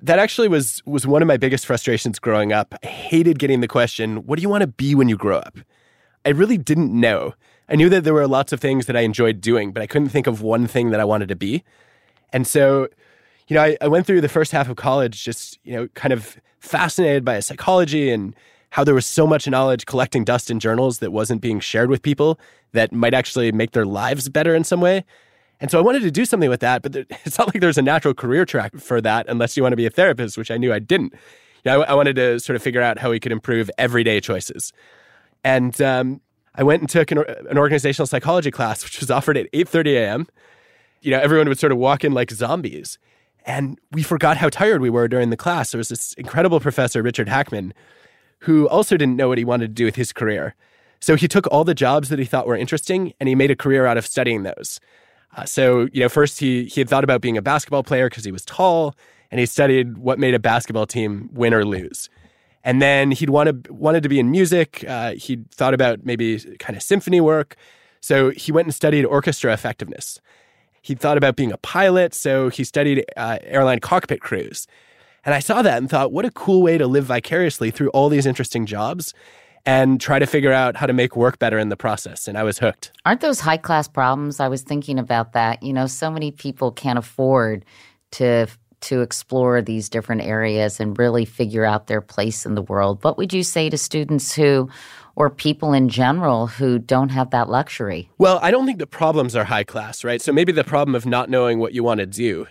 that 0.00 0.18
actually 0.18 0.48
was 0.48 0.82
was 0.84 1.06
one 1.06 1.22
of 1.22 1.28
my 1.28 1.36
biggest 1.36 1.64
frustrations 1.64 2.18
growing 2.18 2.52
up. 2.52 2.74
I 2.82 2.86
hated 2.86 3.38
getting 3.38 3.60
the 3.60 3.68
question, 3.68 4.26
what 4.26 4.36
do 4.36 4.42
you 4.42 4.48
want 4.48 4.62
to 4.62 4.66
be 4.66 4.94
when 4.94 5.08
you 5.08 5.16
grow 5.16 5.38
up? 5.38 5.58
I 6.24 6.30
really 6.30 6.58
didn't 6.58 6.92
know. 6.92 7.34
I 7.68 7.76
knew 7.76 7.88
that 7.88 8.04
there 8.04 8.14
were 8.14 8.28
lots 8.28 8.52
of 8.52 8.60
things 8.60 8.86
that 8.86 8.96
I 8.96 9.00
enjoyed 9.00 9.40
doing, 9.40 9.72
but 9.72 9.82
I 9.82 9.86
couldn't 9.86 10.10
think 10.10 10.26
of 10.26 10.42
one 10.42 10.66
thing 10.66 10.90
that 10.90 11.00
I 11.00 11.04
wanted 11.04 11.28
to 11.28 11.36
be. 11.36 11.64
And 12.32 12.46
so, 12.46 12.88
you 13.48 13.54
know, 13.54 13.62
I, 13.62 13.76
I 13.80 13.88
went 13.88 14.06
through 14.06 14.20
the 14.20 14.28
first 14.28 14.52
half 14.52 14.68
of 14.68 14.76
college 14.76 15.24
just, 15.24 15.58
you 15.64 15.72
know, 15.72 15.88
kind 15.94 16.12
of 16.12 16.38
fascinated 16.60 17.24
by 17.24 17.40
psychology 17.40 18.10
and 18.10 18.36
how 18.72 18.82
there 18.82 18.94
was 18.94 19.04
so 19.04 19.26
much 19.26 19.46
knowledge 19.46 19.84
collecting 19.84 20.24
dust 20.24 20.50
in 20.50 20.58
journals 20.58 21.00
that 21.00 21.12
wasn't 21.12 21.42
being 21.42 21.60
shared 21.60 21.90
with 21.90 22.00
people 22.00 22.40
that 22.72 22.90
might 22.90 23.12
actually 23.12 23.52
make 23.52 23.72
their 23.72 23.84
lives 23.84 24.30
better 24.30 24.54
in 24.54 24.64
some 24.64 24.80
way. 24.80 25.04
And 25.60 25.70
so 25.70 25.78
I 25.78 25.82
wanted 25.82 26.00
to 26.00 26.10
do 26.10 26.24
something 26.24 26.48
with 26.48 26.60
that, 26.60 26.80
but 26.80 26.96
it's 27.24 27.38
not 27.38 27.48
like 27.48 27.60
there's 27.60 27.76
a 27.76 27.82
natural 27.82 28.14
career 28.14 28.46
track 28.46 28.74
for 28.78 29.02
that 29.02 29.26
unless 29.28 29.58
you 29.58 29.62
want 29.62 29.74
to 29.74 29.76
be 29.76 29.84
a 29.84 29.90
therapist, 29.90 30.38
which 30.38 30.50
I 30.50 30.56
knew 30.56 30.72
I 30.72 30.78
didn't. 30.78 31.12
You 31.64 31.70
know, 31.70 31.82
I, 31.82 31.90
I 31.90 31.94
wanted 31.94 32.16
to 32.16 32.40
sort 32.40 32.56
of 32.56 32.62
figure 32.62 32.80
out 32.80 32.98
how 32.98 33.10
we 33.10 33.20
could 33.20 33.30
improve 33.30 33.70
everyday 33.76 34.22
choices. 34.22 34.72
And 35.44 35.78
um, 35.82 36.22
I 36.54 36.62
went 36.62 36.80
and 36.80 36.88
took 36.88 37.10
an, 37.10 37.18
an 37.50 37.58
organizational 37.58 38.06
psychology 38.06 38.50
class, 38.50 38.82
which 38.84 39.00
was 39.00 39.10
offered 39.10 39.36
at 39.36 39.52
8:30 39.52 39.96
a.m. 39.96 40.26
You 41.02 41.10
know, 41.10 41.20
everyone 41.20 41.46
would 41.50 41.58
sort 41.58 41.72
of 41.72 41.78
walk 41.78 42.04
in 42.04 42.12
like 42.12 42.30
zombies. 42.30 42.98
And 43.44 43.78
we 43.90 44.02
forgot 44.02 44.38
how 44.38 44.48
tired 44.48 44.80
we 44.80 44.88
were 44.88 45.08
during 45.08 45.28
the 45.28 45.36
class. 45.36 45.72
There 45.72 45.78
was 45.78 45.88
this 45.88 46.14
incredible 46.14 46.58
professor, 46.58 47.02
Richard 47.02 47.28
Hackman, 47.28 47.74
who 48.42 48.68
also 48.68 48.96
didn't 48.96 49.16
know 49.16 49.28
what 49.28 49.38
he 49.38 49.44
wanted 49.44 49.68
to 49.68 49.72
do 49.72 49.84
with 49.84 49.94
his 49.94 50.12
career. 50.12 50.54
So 51.00 51.14
he 51.16 51.28
took 51.28 51.46
all 51.48 51.64
the 51.64 51.74
jobs 51.74 52.08
that 52.08 52.18
he 52.18 52.24
thought 52.24 52.46
were 52.46 52.56
interesting 52.56 53.14
and 53.20 53.28
he 53.28 53.34
made 53.34 53.50
a 53.50 53.56
career 53.56 53.86
out 53.86 53.96
of 53.96 54.06
studying 54.06 54.42
those. 54.42 54.80
Uh, 55.36 55.44
so, 55.44 55.88
you 55.92 56.00
know, 56.00 56.08
first 56.08 56.40
he, 56.40 56.64
he 56.64 56.80
had 56.80 56.88
thought 56.88 57.04
about 57.04 57.20
being 57.20 57.36
a 57.36 57.42
basketball 57.42 57.82
player 57.82 58.08
because 58.08 58.24
he 58.24 58.32
was 58.32 58.44
tall 58.44 58.94
and 59.30 59.38
he 59.38 59.46
studied 59.46 59.98
what 59.98 60.18
made 60.18 60.34
a 60.34 60.38
basketball 60.40 60.86
team 60.86 61.30
win 61.32 61.54
or 61.54 61.64
lose. 61.64 62.10
And 62.64 62.82
then 62.82 63.12
he'd 63.12 63.30
wanted, 63.30 63.68
wanted 63.70 64.02
to 64.02 64.08
be 64.08 64.18
in 64.18 64.30
music. 64.30 64.84
Uh, 64.88 65.12
he'd 65.12 65.48
thought 65.52 65.74
about 65.74 66.04
maybe 66.04 66.38
kind 66.58 66.76
of 66.76 66.82
symphony 66.82 67.20
work. 67.20 67.56
So 68.00 68.30
he 68.30 68.50
went 68.50 68.66
and 68.66 68.74
studied 68.74 69.04
orchestra 69.04 69.52
effectiveness. 69.52 70.20
He 70.82 70.96
thought 70.96 71.16
about 71.16 71.36
being 71.36 71.52
a 71.52 71.58
pilot. 71.58 72.12
So 72.12 72.48
he 72.48 72.64
studied 72.64 73.04
uh, 73.16 73.38
airline 73.42 73.78
cockpit 73.78 74.20
crews. 74.20 74.66
And 75.24 75.34
I 75.34 75.40
saw 75.40 75.62
that 75.62 75.78
and 75.78 75.88
thought, 75.88 76.12
what 76.12 76.24
a 76.24 76.30
cool 76.30 76.62
way 76.62 76.78
to 76.78 76.86
live 76.86 77.04
vicariously 77.04 77.70
through 77.70 77.90
all 77.90 78.08
these 78.08 78.26
interesting 78.26 78.66
jobs 78.66 79.14
and 79.64 80.00
try 80.00 80.18
to 80.18 80.26
figure 80.26 80.52
out 80.52 80.76
how 80.76 80.86
to 80.86 80.92
make 80.92 81.14
work 81.14 81.38
better 81.38 81.58
in 81.58 81.68
the 81.68 81.76
process. 81.76 82.26
And 82.26 82.36
I 82.36 82.42
was 82.42 82.58
hooked. 82.58 82.90
Aren't 83.06 83.20
those 83.20 83.40
high 83.40 83.56
class 83.56 83.86
problems? 83.86 84.40
I 84.40 84.48
was 84.48 84.62
thinking 84.62 84.98
about 84.98 85.32
that. 85.34 85.62
You 85.62 85.72
know, 85.72 85.86
so 85.86 86.10
many 86.10 86.32
people 86.32 86.72
can't 86.72 86.98
afford 86.98 87.64
to 88.12 88.48
to 88.82 89.00
explore 89.00 89.62
these 89.62 89.88
different 89.88 90.22
areas 90.22 90.80
and 90.80 90.98
really 90.98 91.24
figure 91.24 91.64
out 91.64 91.86
their 91.86 92.00
place 92.00 92.44
in 92.44 92.56
the 92.56 92.62
world. 92.62 93.02
What 93.04 93.16
would 93.16 93.32
you 93.32 93.44
say 93.44 93.70
to 93.70 93.78
students 93.78 94.34
who 94.34 94.68
or 95.14 95.30
people 95.30 95.72
in 95.72 95.88
general 95.88 96.48
who 96.48 96.80
don't 96.80 97.10
have 97.10 97.30
that 97.30 97.48
luxury? 97.48 98.10
Well, 98.18 98.40
I 98.42 98.50
don't 98.50 98.66
think 98.66 98.80
the 98.80 98.86
problems 98.88 99.36
are 99.36 99.44
high 99.44 99.62
class, 99.62 100.02
right? 100.02 100.20
So 100.20 100.32
maybe 100.32 100.50
the 100.50 100.64
problem 100.64 100.96
of 100.96 101.06
not 101.06 101.30
knowing 101.30 101.60
what 101.60 101.74
you 101.74 101.84
want 101.84 102.00
to 102.00 102.06
do 102.06 102.48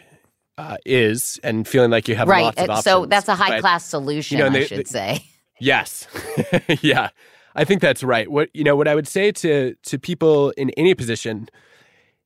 uh, 0.62 0.78
is 0.86 1.40
and 1.44 1.68
feeling 1.68 1.92
like 1.92 2.08
you 2.08 2.16
have 2.16 2.28
right. 2.28 2.44
lots 2.44 2.62
of 2.62 2.70
options. 2.70 2.84
So 2.84 3.06
that's 3.06 3.28
a 3.28 3.36
high 3.36 3.60
class 3.60 3.86
solution, 3.86 4.38
you 4.38 4.44
know, 4.44 4.50
I 4.50 4.54
they, 4.54 4.66
should 4.66 4.80
they, 4.80 4.84
say. 4.84 5.26
Yes. 5.60 6.08
yeah. 6.82 7.10
I 7.56 7.66
think 7.66 7.82
that's 7.82 8.04
right. 8.04 8.30
What 8.30 8.50
you 8.54 8.64
know, 8.64 8.76
what 8.76 8.88
I 8.88 8.96
would 8.96 9.08
say 9.08 9.32
to 9.32 9.76
to 9.84 10.00
people 10.00 10.52
in 10.52 10.70
any 10.72 10.94
position 10.94 11.50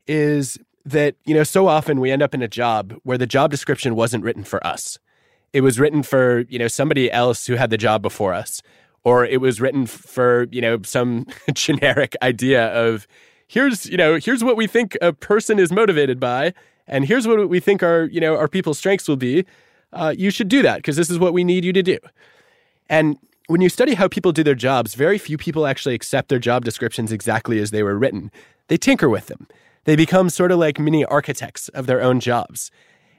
is 0.07 0.57
that, 0.85 1.15
you 1.25 1.33
know, 1.33 1.43
so 1.43 1.67
often 1.67 1.99
we 1.99 2.11
end 2.11 2.21
up 2.21 2.33
in 2.33 2.41
a 2.41 2.47
job 2.47 2.93
where 3.03 3.17
the 3.17 3.25
job 3.25 3.49
description 3.51 3.95
wasn't 3.95 4.23
written 4.23 4.43
for 4.43 4.65
us. 4.65 4.99
It 5.51 5.61
was 5.61 5.79
written 5.79 6.03
for, 6.03 6.41
you 6.49 6.59
know, 6.59 6.67
somebody 6.67 7.11
else 7.11 7.47
who 7.47 7.55
had 7.55 7.69
the 7.69 7.77
job 7.77 8.01
before 8.01 8.33
us. 8.33 8.61
Or 9.03 9.25
it 9.25 9.39
was 9.39 9.61
written 9.61 9.85
for, 9.85 10.47
you 10.51 10.61
know, 10.61 10.79
some 10.83 11.25
generic 11.53 12.15
idea 12.21 12.67
of 12.67 13.07
here's, 13.47 13.85
you 13.85 13.97
know, 13.97 14.17
here's 14.17 14.43
what 14.43 14.57
we 14.57 14.67
think 14.67 14.97
a 15.01 15.13
person 15.13 15.59
is 15.59 15.71
motivated 15.71 16.19
by, 16.19 16.53
and 16.87 17.05
here's 17.05 17.27
what 17.27 17.49
we 17.49 17.59
think 17.59 17.83
our, 17.83 18.05
you 18.05 18.19
know, 18.19 18.35
our 18.35 18.47
people's 18.47 18.77
strengths 18.77 19.07
will 19.07 19.15
be. 19.15 19.45
Uh, 19.93 20.13
you 20.17 20.29
should 20.29 20.47
do 20.47 20.61
that 20.61 20.77
because 20.77 20.95
this 20.95 21.09
is 21.09 21.19
what 21.19 21.33
we 21.33 21.43
need 21.43 21.63
you 21.63 21.73
to 21.73 21.83
do. 21.83 21.97
And 22.89 23.17
when 23.47 23.61
you 23.61 23.69
study 23.69 23.93
how 23.93 24.07
people 24.07 24.31
do 24.31 24.43
their 24.43 24.55
jobs, 24.55 24.95
very 24.95 25.17
few 25.17 25.37
people 25.37 25.67
actually 25.67 25.95
accept 25.95 26.29
their 26.29 26.39
job 26.39 26.65
descriptions 26.65 27.11
exactly 27.11 27.59
as 27.59 27.71
they 27.71 27.83
were 27.83 27.97
written. 27.97 28.31
They 28.67 28.77
tinker 28.77 29.09
with 29.09 29.27
them. 29.27 29.47
They 29.85 29.95
become 29.95 30.29
sort 30.29 30.51
of 30.51 30.59
like 30.59 30.79
mini 30.79 31.05
architects 31.05 31.69
of 31.69 31.85
their 31.85 32.01
own 32.01 32.19
jobs. 32.19 32.71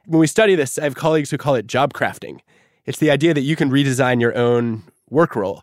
When 0.06 0.18
we 0.20 0.26
study 0.26 0.54
this, 0.54 0.78
I 0.78 0.84
have 0.84 0.94
colleagues 0.94 1.30
who 1.30 1.38
call 1.38 1.54
it 1.54 1.66
job 1.66 1.92
crafting. 1.92 2.40
It's 2.84 2.98
the 2.98 3.10
idea 3.10 3.34
that 3.34 3.40
you 3.40 3.56
can 3.56 3.70
redesign 3.70 4.20
your 4.20 4.36
own 4.36 4.84
work 5.08 5.36
role 5.36 5.62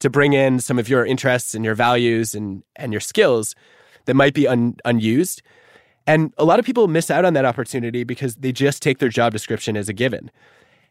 to 0.00 0.10
bring 0.10 0.32
in 0.32 0.60
some 0.60 0.78
of 0.78 0.88
your 0.88 1.06
interests 1.06 1.54
and 1.54 1.64
your 1.64 1.74
values 1.74 2.34
and, 2.34 2.62
and 2.76 2.92
your 2.92 3.00
skills 3.00 3.54
that 4.06 4.14
might 4.14 4.34
be 4.34 4.46
un, 4.48 4.76
unused. 4.84 5.42
And 6.06 6.32
a 6.36 6.44
lot 6.44 6.58
of 6.58 6.64
people 6.64 6.88
miss 6.88 7.10
out 7.10 7.24
on 7.24 7.34
that 7.34 7.44
opportunity 7.44 8.04
because 8.04 8.36
they 8.36 8.52
just 8.52 8.82
take 8.82 8.98
their 8.98 9.08
job 9.08 9.32
description 9.32 9.76
as 9.76 9.88
a 9.88 9.92
given. 9.92 10.30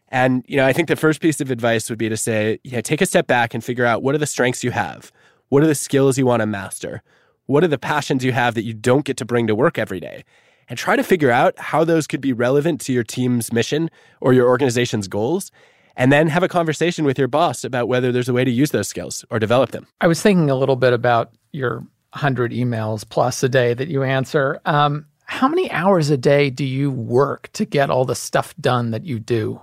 And 0.08 0.44
you 0.46 0.56
know, 0.56 0.66
I 0.66 0.72
think 0.72 0.88
the 0.88 0.96
first 0.96 1.20
piece 1.20 1.40
of 1.40 1.50
advice 1.50 1.88
would 1.88 1.98
be 1.98 2.08
to 2.08 2.16
say, 2.16 2.58
yeah, 2.64 2.80
take 2.80 3.00
a 3.00 3.06
step 3.06 3.26
back 3.26 3.54
and 3.54 3.64
figure 3.64 3.86
out 3.86 4.02
what 4.02 4.14
are 4.14 4.18
the 4.18 4.26
strengths 4.26 4.62
you 4.62 4.70
have, 4.70 5.10
what 5.48 5.62
are 5.62 5.66
the 5.66 5.74
skills 5.74 6.18
you 6.18 6.26
want 6.26 6.40
to 6.40 6.46
master, 6.46 7.02
what 7.46 7.64
are 7.64 7.68
the 7.68 7.78
passions 7.78 8.24
you 8.24 8.32
have 8.32 8.54
that 8.54 8.64
you 8.64 8.74
don't 8.74 9.04
get 9.04 9.16
to 9.18 9.24
bring 9.24 9.46
to 9.46 9.54
work 9.54 9.78
every 9.78 10.00
day, 10.00 10.24
and 10.68 10.78
try 10.78 10.96
to 10.96 11.02
figure 11.02 11.30
out 11.30 11.58
how 11.58 11.82
those 11.82 12.06
could 12.06 12.20
be 12.20 12.32
relevant 12.32 12.80
to 12.82 12.92
your 12.92 13.04
team's 13.04 13.52
mission 13.52 13.90
or 14.20 14.32
your 14.32 14.48
organization's 14.48 15.08
goals. 15.08 15.50
And 15.94 16.10
then 16.10 16.28
have 16.28 16.42
a 16.42 16.48
conversation 16.48 17.04
with 17.04 17.18
your 17.18 17.28
boss 17.28 17.64
about 17.64 17.86
whether 17.86 18.12
there's 18.12 18.28
a 18.28 18.32
way 18.32 18.44
to 18.44 18.50
use 18.50 18.70
those 18.70 18.88
skills 18.88 19.26
or 19.28 19.38
develop 19.38 19.72
them. 19.72 19.86
I 20.00 20.06
was 20.06 20.22
thinking 20.22 20.48
a 20.48 20.54
little 20.54 20.76
bit 20.76 20.94
about 20.94 21.34
your 21.52 21.84
100 22.12 22.52
emails 22.52 23.08
plus 23.08 23.42
a 23.42 23.48
day 23.48 23.74
that 23.74 23.88
you 23.88 24.02
answer. 24.02 24.60
Um, 24.64 25.06
how 25.24 25.48
many 25.48 25.70
hours 25.70 26.10
a 26.10 26.16
day 26.16 26.50
do 26.50 26.64
you 26.64 26.90
work 26.90 27.48
to 27.54 27.64
get 27.64 27.90
all 27.90 28.04
the 28.04 28.14
stuff 28.14 28.54
done 28.60 28.90
that 28.90 29.04
you 29.04 29.18
do? 29.18 29.60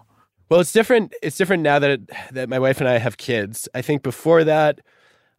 Well, 0.49 0.59
it's 0.59 0.71
different. 0.71 1.13
It's 1.21 1.37
different 1.37 1.61
now 1.61 1.77
that 1.77 1.91
it, 1.91 2.09
that 2.31 2.49
my 2.49 2.57
wife 2.57 2.79
and 2.79 2.89
I 2.89 2.97
have 2.97 3.17
kids. 3.17 3.69
I 3.75 3.83
think 3.83 4.01
before 4.01 4.43
that, 4.43 4.79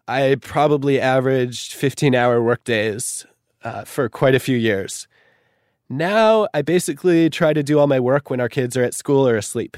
I 0.06 0.36
probably 0.40 1.00
averaged 1.00 1.72
15 1.72 2.14
hour 2.14 2.40
workdays 2.40 3.26
uh, 3.64 3.84
for 3.84 4.08
quite 4.08 4.36
a 4.36 4.40
few 4.40 4.56
years. 4.56 5.08
Now 5.88 6.46
I 6.54 6.62
basically 6.62 7.28
try 7.28 7.52
to 7.52 7.64
do 7.64 7.80
all 7.80 7.88
my 7.88 7.98
work 7.98 8.30
when 8.30 8.40
our 8.40 8.48
kids 8.48 8.76
are 8.76 8.84
at 8.84 8.94
school 8.94 9.26
or 9.26 9.36
asleep. 9.36 9.76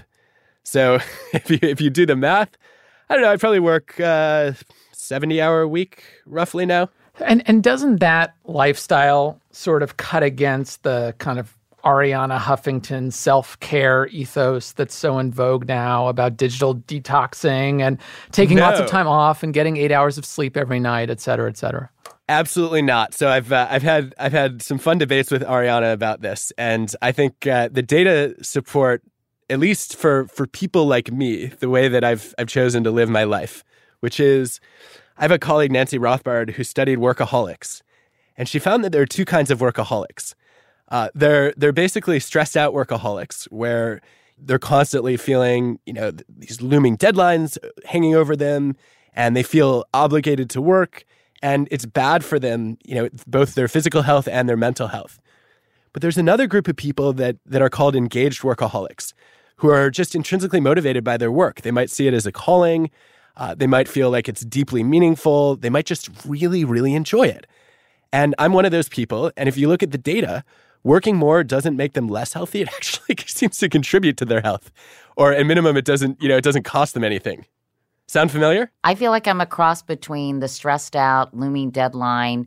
So 0.64 0.98
if 1.32 1.50
you 1.50 1.58
if 1.62 1.80
you 1.80 1.88
do 1.88 2.04
the 2.04 2.16
math, 2.16 2.50
I 3.08 3.14
don't 3.14 3.22
know. 3.22 3.32
I 3.32 3.36
probably 3.38 3.60
work 3.60 3.98
uh, 3.98 4.52
70 4.92 5.40
hour 5.40 5.62
a 5.62 5.68
week 5.68 6.04
roughly 6.26 6.66
now. 6.66 6.90
And 7.20 7.42
and 7.46 7.62
doesn't 7.62 8.00
that 8.00 8.34
lifestyle 8.44 9.40
sort 9.50 9.82
of 9.82 9.96
cut 9.96 10.22
against 10.22 10.82
the 10.82 11.14
kind 11.18 11.38
of 11.38 11.56
Arianna 11.84 12.38
Huffington 12.38 13.12
self 13.12 13.58
care 13.60 14.06
ethos 14.06 14.72
that's 14.72 14.94
so 14.94 15.18
in 15.18 15.30
vogue 15.32 15.66
now 15.66 16.08
about 16.08 16.36
digital 16.36 16.76
detoxing 16.76 17.80
and 17.80 17.98
taking 18.30 18.56
No. 18.56 18.62
lots 18.62 18.80
of 18.80 18.86
time 18.86 19.08
off 19.08 19.42
and 19.42 19.52
getting 19.52 19.76
eight 19.76 19.90
hours 19.92 20.16
of 20.16 20.24
sleep 20.24 20.56
every 20.56 20.78
night, 20.78 21.10
et 21.10 21.20
cetera, 21.20 21.48
et 21.50 21.56
cetera. 21.56 21.90
Absolutely 22.28 22.82
not. 22.82 23.14
So 23.14 23.28
I've 23.28 23.52
uh, 23.52 23.66
I've 23.68 23.82
had 23.82 24.14
I've 24.18 24.32
had 24.32 24.62
some 24.62 24.78
fun 24.78 24.98
debates 24.98 25.30
with 25.30 25.42
Arianna 25.42 25.92
about 25.92 26.22
this, 26.22 26.52
and 26.56 26.94
I 27.02 27.12
think 27.12 27.46
uh, 27.46 27.68
the 27.70 27.82
data 27.82 28.36
support, 28.42 29.02
at 29.50 29.58
least 29.58 29.96
for 29.96 30.28
for 30.28 30.46
people 30.46 30.86
like 30.86 31.12
me, 31.12 31.46
the 31.46 31.68
way 31.68 31.88
that 31.88 32.04
I've 32.04 32.32
I've 32.38 32.46
chosen 32.48 32.84
to 32.84 32.90
live 32.92 33.10
my 33.10 33.24
life, 33.24 33.64
which 34.00 34.20
is, 34.20 34.60
I 35.16 35.22
have 35.22 35.30
a 35.30 35.38
colleague 35.38 35.72
Nancy 35.72 35.98
Rothbard 35.98 36.50
who 36.50 36.64
studied 36.64 36.98
workaholics, 36.98 37.82
and 38.36 38.48
she 38.48 38.58
found 38.58 38.84
that 38.84 38.92
there 38.92 39.02
are 39.02 39.06
two 39.06 39.24
kinds 39.24 39.50
of 39.50 39.60
workaholics. 39.60 40.34
Uh, 40.88 41.08
they're 41.14 41.52
they're 41.56 41.72
basically 41.72 42.20
stressed 42.20 42.56
out 42.56 42.74
workaholics 42.74 43.44
where 43.44 44.00
they're 44.38 44.58
constantly 44.58 45.16
feeling 45.16 45.78
you 45.86 45.92
know 45.92 46.12
these 46.28 46.60
looming 46.60 46.96
deadlines 46.96 47.58
hanging 47.84 48.14
over 48.14 48.36
them, 48.36 48.76
and 49.14 49.36
they 49.36 49.42
feel 49.42 49.84
obligated 49.94 50.50
to 50.50 50.60
work, 50.60 51.04
and 51.42 51.68
it's 51.70 51.86
bad 51.86 52.24
for 52.24 52.38
them 52.38 52.76
you 52.84 52.94
know 52.94 53.08
both 53.26 53.54
their 53.54 53.68
physical 53.68 54.02
health 54.02 54.28
and 54.28 54.48
their 54.48 54.56
mental 54.56 54.88
health. 54.88 55.18
But 55.92 56.00
there's 56.00 56.18
another 56.18 56.46
group 56.46 56.68
of 56.68 56.76
people 56.76 57.12
that 57.14 57.36
that 57.46 57.62
are 57.62 57.70
called 57.70 57.94
engaged 57.94 58.42
workaholics, 58.42 59.12
who 59.56 59.70
are 59.70 59.90
just 59.90 60.14
intrinsically 60.14 60.60
motivated 60.60 61.04
by 61.04 61.16
their 61.16 61.30
work. 61.30 61.60
They 61.60 61.70
might 61.70 61.90
see 61.90 62.06
it 62.06 62.14
as 62.14 62.26
a 62.26 62.32
calling. 62.32 62.90
Uh, 63.36 63.54
they 63.54 63.66
might 63.66 63.88
feel 63.88 64.10
like 64.10 64.28
it's 64.28 64.44
deeply 64.44 64.82
meaningful. 64.82 65.56
They 65.56 65.70
might 65.70 65.86
just 65.86 66.10
really, 66.26 66.64
really 66.64 66.94
enjoy 66.94 67.26
it. 67.26 67.46
And 68.12 68.34
I'm 68.38 68.52
one 68.52 68.64
of 68.64 68.72
those 68.72 68.88
people. 68.88 69.32
And 69.36 69.48
if 69.48 69.56
you 69.56 69.68
look 69.68 69.82
at 69.82 69.90
the 69.90 69.98
data, 69.98 70.44
working 70.84 71.16
more 71.16 71.42
doesn't 71.42 71.76
make 71.76 71.94
them 71.94 72.08
less 72.08 72.32
healthy. 72.32 72.62
It 72.62 72.68
actually 72.68 73.16
seems 73.26 73.58
to 73.58 73.68
contribute 73.68 74.16
to 74.18 74.24
their 74.24 74.42
health. 74.42 74.70
Or 75.16 75.32
at 75.32 75.46
minimum, 75.46 75.76
it 75.76 75.84
doesn't, 75.84 76.22
you 76.22 76.28
know, 76.28 76.36
it 76.36 76.44
doesn't 76.44 76.64
cost 76.64 76.94
them 76.94 77.04
anything. 77.04 77.46
Sound 78.06 78.30
familiar? 78.30 78.70
I 78.84 78.94
feel 78.94 79.10
like 79.10 79.26
I'm 79.26 79.40
a 79.40 79.46
cross 79.46 79.80
between 79.80 80.40
the 80.40 80.48
stressed 80.48 80.96
out, 80.96 81.34
looming 81.34 81.70
deadline, 81.70 82.46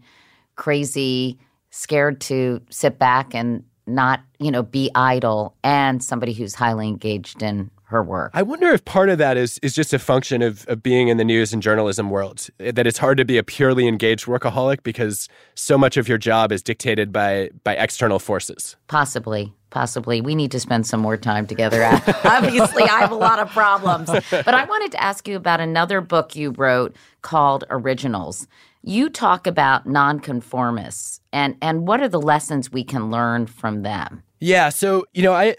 crazy, 0.56 1.40
scared 1.72 2.22
to 2.22 2.62
sit 2.70 3.00
back 3.00 3.34
and 3.34 3.64
not, 3.88 4.22
you 4.40 4.52
know, 4.52 4.64
be 4.64 4.92
idle, 4.96 5.56
and 5.64 6.04
somebody 6.04 6.34
who's 6.34 6.56
highly 6.56 6.88
engaged 6.88 7.42
in 7.42 7.72
her 7.86 8.04
work. 8.04 8.32
I 8.34 8.42
wonder 8.42 8.70
if 8.70 8.84
part 8.84 9.10
of 9.10 9.18
that 9.20 9.38
is 9.38 9.60
is 9.60 9.76
just 9.76 9.94
a 9.94 10.00
function 10.00 10.42
of, 10.42 10.68
of 10.68 10.82
being 10.82 11.08
in 11.08 11.18
the 11.18 11.24
news 11.24 11.54
and 11.54 11.62
journalism 11.62 12.10
world. 12.10 12.48
Eh, 12.60 12.72
that 12.72 12.88
it's 12.88 12.98
hard 12.98 13.18
to 13.18 13.26
be 13.26 13.38
a 13.38 13.44
purely 13.44 13.88
engaged 13.88 14.26
workaholic 14.26 14.84
because 14.84 15.30
so 15.54 15.78
much 15.78 15.96
of 15.98 16.08
your 16.08 16.18
job 16.18 16.52
is 16.52 16.62
dictated 16.64 17.12
by 17.12 17.50
by 17.64 17.76
external 17.76 18.20
forces. 18.20 18.76
Possibly, 18.88 19.54
possibly. 19.70 20.20
We 20.20 20.36
need 20.36 20.52
to 20.52 20.60
spend 20.60 20.88
some 20.88 21.00
more 21.00 21.18
time 21.18 21.46
together. 21.46 21.84
Obviously, 22.24 22.84
I 22.84 23.00
have 23.00 23.12
a 23.12 23.16
lot 23.16 23.40
of 23.40 23.50
problems. 23.50 24.10
But 24.10 24.48
I 24.48 24.66
wanted 24.66 24.92
to 24.94 25.04
ask 25.04 25.28
you 25.28 25.36
about 25.36 25.62
another 25.62 26.02
book 26.02 26.36
you 26.36 26.52
wrote 26.52 26.96
called 27.22 27.66
Originals. 27.70 28.48
You 28.82 29.10
talk 29.10 29.48
about 29.48 29.88
nonconformists 29.88 31.20
and, 31.34 31.58
and 31.60 31.88
what 31.88 32.02
are 32.02 32.08
the 32.08 32.22
lessons 32.22 32.72
we 32.72 32.84
can 32.84 33.10
learn 33.10 33.48
from 33.48 33.82
them? 33.82 34.22
Yeah, 34.40 34.70
so 34.70 35.06
you 35.14 35.24
know, 35.24 35.34
I 35.34 35.56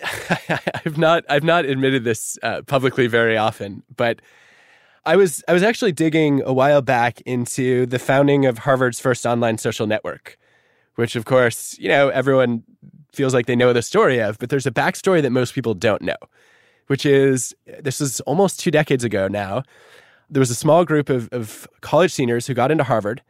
I've 0.85 0.99
not 0.99 1.25
I've 1.29 1.45
not 1.45 1.65
admitted 1.65 2.05
this 2.05 2.39
uh, 2.43 2.63
publicly 2.63 3.07
very 3.07 3.37
often, 3.37 3.83
but 3.97 4.21
I 5.05 5.17
was 5.17 5.43
I 5.49 5.53
was 5.53 5.63
actually 5.63 5.93
digging 5.93 6.43
a 6.45 6.53
while 6.53 6.83
back 6.83 7.21
into 7.23 7.87
the 7.87 7.99
founding 7.99 8.45
of 8.45 8.59
Harvard's 8.59 9.01
first 9.01 9.25
online 9.25 9.59
social 9.59 9.87
network, 9.87 10.37
which 10.97 11.17
of 11.17 11.25
course 11.25 11.77
you 11.79 11.89
know 11.89 12.09
everyone 12.11 12.65
feels 13.13 13.33
like 13.33 13.47
they 13.47 13.57
know 13.57 13.73
the 13.73 13.83
story 13.83 14.19
of, 14.19 14.39
but 14.39 14.51
there's 14.51 14.67
a 14.67 14.71
backstory 14.71 15.23
that 15.23 15.31
most 15.31 15.55
people 15.55 15.73
don't 15.73 16.03
know, 16.03 16.17
which 16.89 17.07
is 17.07 17.55
this 17.81 18.01
is 18.01 18.21
almost 18.21 18.61
two 18.61 18.71
decades 18.71 19.05
ago 19.05 19.27
now. 19.27 19.63
There 20.29 20.41
was 20.41 20.51
a 20.51 20.57
small 20.57 20.85
group 20.85 21.09
of, 21.09 21.29
of 21.33 21.67
college 21.81 22.13
seniors 22.13 22.47
who 22.47 22.53
got 22.53 22.71
into 22.71 22.85
Harvard, 22.85 23.23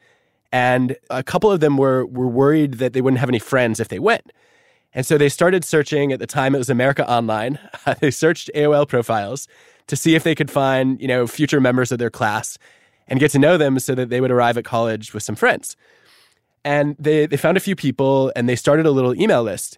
and 0.50 0.96
a 1.08 1.22
couple 1.22 1.52
of 1.52 1.60
them 1.60 1.76
were 1.76 2.04
were 2.04 2.26
worried 2.26 2.74
that 2.74 2.94
they 2.94 3.00
wouldn't 3.00 3.20
have 3.20 3.28
any 3.28 3.38
friends 3.38 3.78
if 3.78 3.88
they 3.88 4.00
went. 4.00 4.32
And 4.96 5.04
so 5.04 5.18
they 5.18 5.28
started 5.28 5.62
searching 5.62 6.10
at 6.10 6.20
the 6.20 6.26
time 6.26 6.54
it 6.54 6.58
was 6.58 6.70
America 6.70 7.08
Online. 7.08 7.58
they 8.00 8.10
searched 8.10 8.50
AOL 8.54 8.88
profiles 8.88 9.46
to 9.88 9.94
see 9.94 10.14
if 10.14 10.24
they 10.24 10.34
could 10.34 10.50
find, 10.50 10.98
you 11.00 11.06
know, 11.06 11.26
future 11.26 11.60
members 11.60 11.92
of 11.92 11.98
their 11.98 12.08
class 12.08 12.56
and 13.06 13.20
get 13.20 13.30
to 13.32 13.38
know 13.38 13.58
them 13.58 13.78
so 13.78 13.94
that 13.94 14.08
they 14.08 14.22
would 14.22 14.30
arrive 14.30 14.56
at 14.56 14.64
college 14.64 15.12
with 15.12 15.22
some 15.22 15.36
friends. 15.36 15.76
And 16.64 16.96
they 16.98 17.26
they 17.26 17.36
found 17.36 17.58
a 17.58 17.60
few 17.60 17.76
people 17.76 18.32
and 18.34 18.48
they 18.48 18.56
started 18.56 18.86
a 18.86 18.90
little 18.90 19.14
email 19.14 19.42
list. 19.42 19.76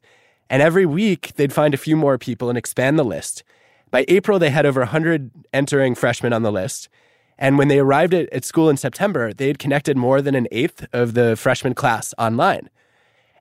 And 0.49 0.63
every 0.63 0.87
week 0.87 1.33
they'd 1.35 1.53
find 1.53 1.75
a 1.75 1.79
few 1.79 1.97
more 1.97 2.17
people 2.17 2.49
and 2.49 2.57
expand 2.57 2.97
the 2.97 3.05
list. 3.05 3.43
By 3.91 4.05
April 4.07 4.39
they 4.39 4.51
had 4.51 4.67
over 4.67 4.83
100 4.83 5.33
entering 5.53 5.97
freshmen 5.97 6.33
on 6.33 6.45
the 6.45 6.53
list. 6.53 6.89
And 7.37 7.59
when 7.59 7.67
they 7.67 7.81
arrived 7.81 8.15
at, 8.15 8.33
at 8.33 8.45
school 8.45 8.71
in 8.71 8.77
September, 8.77 9.33
they 9.33 9.49
had 9.49 9.59
connected 9.59 9.97
more 9.97 10.23
than 10.23 10.37
an 10.37 10.47
eighth 10.53 10.87
of 10.93 11.15
the 11.15 11.35
freshman 11.35 11.75
class 11.75 12.15
online. 12.19 12.71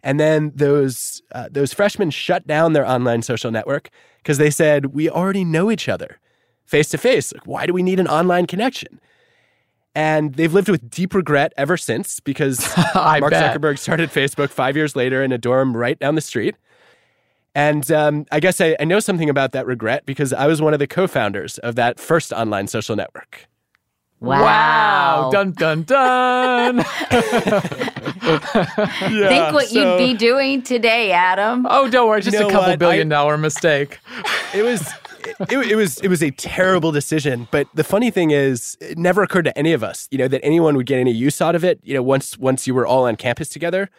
And 0.03 0.19
then 0.19 0.51
those 0.55 1.21
uh, 1.31 1.49
those 1.51 1.73
freshmen 1.73 2.11
shut 2.11 2.47
down 2.47 2.73
their 2.73 2.87
online 2.87 3.21
social 3.21 3.51
network 3.51 3.89
because 4.17 4.37
they 4.37 4.49
said 4.49 4.87
we 4.87 5.09
already 5.09 5.43
know 5.43 5.71
each 5.71 5.89
other 5.89 6.19
face 6.65 6.89
to 6.89 6.97
face. 6.97 7.33
Like, 7.33 7.47
why 7.47 7.65
do 7.65 7.73
we 7.73 7.83
need 7.83 7.99
an 7.99 8.07
online 8.07 8.45
connection? 8.45 8.99
And 9.95 10.35
they've 10.35 10.53
lived 10.53 10.69
with 10.69 10.89
deep 10.91 11.15
regret 11.15 11.53
ever 11.57 11.75
since 11.75 12.19
because 12.19 12.71
I 12.93 13.19
Mark 13.19 13.31
bet. 13.31 13.55
Zuckerberg 13.55 13.79
started 13.79 14.11
Facebook 14.11 14.49
five 14.49 14.75
years 14.75 14.95
later 14.95 15.23
in 15.23 15.31
a 15.31 15.37
dorm 15.37 15.75
right 15.75 15.97
down 15.97 16.15
the 16.15 16.21
street. 16.21 16.55
And 17.55 17.89
um, 17.91 18.27
I 18.31 18.39
guess 18.39 18.61
I, 18.61 18.75
I 18.79 18.83
know 18.83 18.99
something 18.99 19.31
about 19.31 19.53
that 19.53 19.65
regret 19.65 20.05
because 20.05 20.31
I 20.31 20.45
was 20.45 20.61
one 20.61 20.73
of 20.73 20.79
the 20.79 20.85
co-founders 20.85 21.57
of 21.59 21.73
that 21.75 21.99
first 21.99 22.31
online 22.31 22.67
social 22.67 22.95
network. 22.95 23.47
Wow. 24.19 25.31
Dun 25.31 25.53
dun 25.53 25.81
dun. 25.83 26.85
Think 28.99 29.53
what 29.53 29.71
you'd 29.71 29.97
be 29.97 30.13
doing 30.13 30.61
today, 30.61 31.11
Adam. 31.11 31.65
oh, 31.69 31.89
don't 31.89 32.07
worry, 32.07 32.21
just 32.21 32.33
You 32.33 32.41
know 32.41 32.47
a 32.49 32.51
couple 32.51 32.69
what? 32.69 32.79
billion 32.79 33.11
I- 33.11 33.15
dollar 33.15 33.37
mistake. 33.37 33.99
it 34.53 34.63
was 34.63 34.87
it, 35.49 35.71
it 35.71 35.75
was 35.75 35.97
it 35.99 36.07
was 36.07 36.23
a 36.23 36.31
terrible 36.31 36.91
decision 36.93 37.49
but 37.51 37.67
the 37.73 37.83
funny 37.83 38.09
thing 38.11 38.31
is 38.31 38.77
it 38.79 38.97
never 38.97 39.23
occurred 39.23 39.43
to 39.43 39.57
any 39.57 39.73
of 39.73 39.83
us 39.83 40.07
you 40.09 40.17
know 40.17 40.27
that 40.29 40.39
anyone 40.43 40.77
would 40.77 40.85
get 40.85 40.99
any 40.99 41.11
use 41.11 41.41
out 41.41 41.53
of 41.53 41.65
it 41.65 41.79
you 41.83 41.93
know 41.93 42.01
once 42.01 42.37
once 42.37 42.65
you 42.65 42.73
were 42.73 42.87
all 42.87 43.05
on 43.07 43.17
campus 43.17 43.49
together 43.49 43.89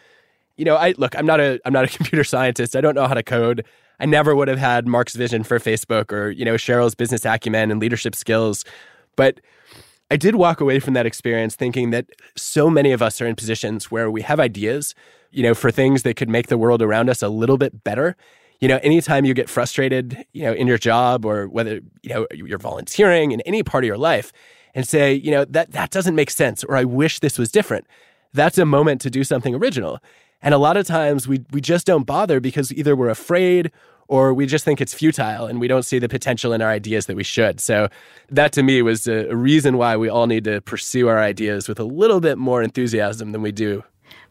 you 0.57 0.65
know 0.65 0.75
i 0.75 0.95
look 0.97 1.15
i'm 1.15 1.27
not 1.27 1.39
a 1.39 1.59
i'm 1.65 1.73
not 1.73 1.85
a 1.85 1.87
computer 1.97 2.23
scientist 2.23 2.75
i 2.75 2.81
don't 2.81 2.95
know 2.95 3.05
how 3.07 3.13
to 3.13 3.21
code 3.21 3.63
i 3.99 4.05
never 4.07 4.35
would 4.35 4.47
have 4.47 4.57
had 4.57 4.87
mark's 4.87 5.15
vision 5.15 5.43
for 5.43 5.59
facebook 5.59 6.11
or 6.11 6.31
you 6.31 6.43
know 6.43 6.55
sheryl's 6.55 6.95
business 6.95 7.23
acumen 7.25 7.69
and 7.69 7.79
leadership 7.79 8.15
skills 8.15 8.65
but 9.15 9.39
I 10.11 10.17
did 10.17 10.35
walk 10.35 10.59
away 10.59 10.79
from 10.79 10.93
that 10.95 11.05
experience 11.05 11.55
thinking 11.55 11.91
that 11.91 12.07
so 12.35 12.69
many 12.69 12.91
of 12.91 13.01
us 13.01 13.21
are 13.21 13.27
in 13.27 13.35
positions 13.35 13.91
where 13.91 14.09
we 14.09 14.21
have 14.23 14.39
ideas, 14.39 14.95
you 15.31 15.43
know, 15.43 15.53
for 15.53 15.69
things 15.69 16.03
that 16.03 16.15
could 16.15 16.29
make 16.29 16.47
the 16.47 16.57
world 16.57 16.81
around 16.81 17.09
us 17.09 17.21
a 17.21 17.29
little 17.29 17.57
bit 17.57 17.83
better. 17.83 18.15
You 18.59 18.67
know, 18.67 18.79
anytime 18.81 19.23
you 19.23 19.33
get 19.33 19.49
frustrated, 19.49 20.25
you 20.33 20.43
know, 20.43 20.53
in 20.53 20.67
your 20.67 20.79
job 20.79 21.25
or 21.25 21.47
whether, 21.47 21.81
you 22.01 22.13
know, 22.13 22.27
you're 22.33 22.57
volunteering 22.57 23.31
in 23.31 23.41
any 23.41 23.61
part 23.61 23.83
of 23.83 23.87
your 23.87 23.97
life 23.97 24.33
and 24.73 24.87
say, 24.87 25.13
you 25.13 25.31
know, 25.31 25.45
that 25.45 25.71
that 25.71 25.91
doesn't 25.91 26.15
make 26.15 26.31
sense 26.31 26.63
or 26.63 26.75
I 26.75 26.83
wish 26.83 27.19
this 27.19 27.37
was 27.37 27.51
different. 27.51 27.85
That's 28.33 28.57
a 28.57 28.65
moment 28.65 29.01
to 29.01 29.09
do 29.09 29.23
something 29.23 29.55
original. 29.55 29.99
And 30.41 30.53
a 30.53 30.57
lot 30.57 30.77
of 30.77 30.87
times 30.87 31.27
we 31.27 31.45
we 31.51 31.61
just 31.61 31.85
don't 31.85 32.05
bother 32.05 32.39
because 32.39 32.73
either 32.73 32.95
we're 32.95 33.09
afraid 33.09 33.71
or 34.09 34.33
we 34.33 34.47
just 34.47 34.65
think 34.65 34.81
it's 34.81 34.93
futile 34.93 35.45
and 35.45 35.61
we 35.61 35.67
don't 35.67 35.83
see 35.83 35.99
the 35.99 36.09
potential 36.09 36.51
in 36.51 36.61
our 36.61 36.69
ideas 36.69 37.05
that 37.05 37.15
we 37.15 37.23
should. 37.23 37.61
So 37.61 37.87
that 38.29 38.51
to 38.53 38.63
me 38.63 38.81
was 38.81 39.07
a, 39.07 39.33
reason 39.35 39.77
why 39.77 39.95
we 39.95 40.09
all 40.09 40.27
need 40.27 40.43
to 40.45 40.59
pursue 40.61 41.07
our 41.07 41.19
ideas 41.19 41.69
with 41.69 41.79
a 41.79 41.83
little 41.83 42.19
bit 42.19 42.37
more 42.37 42.61
enthusiasm 42.61 43.31
than 43.31 43.41
we 43.41 43.51
do 43.51 43.83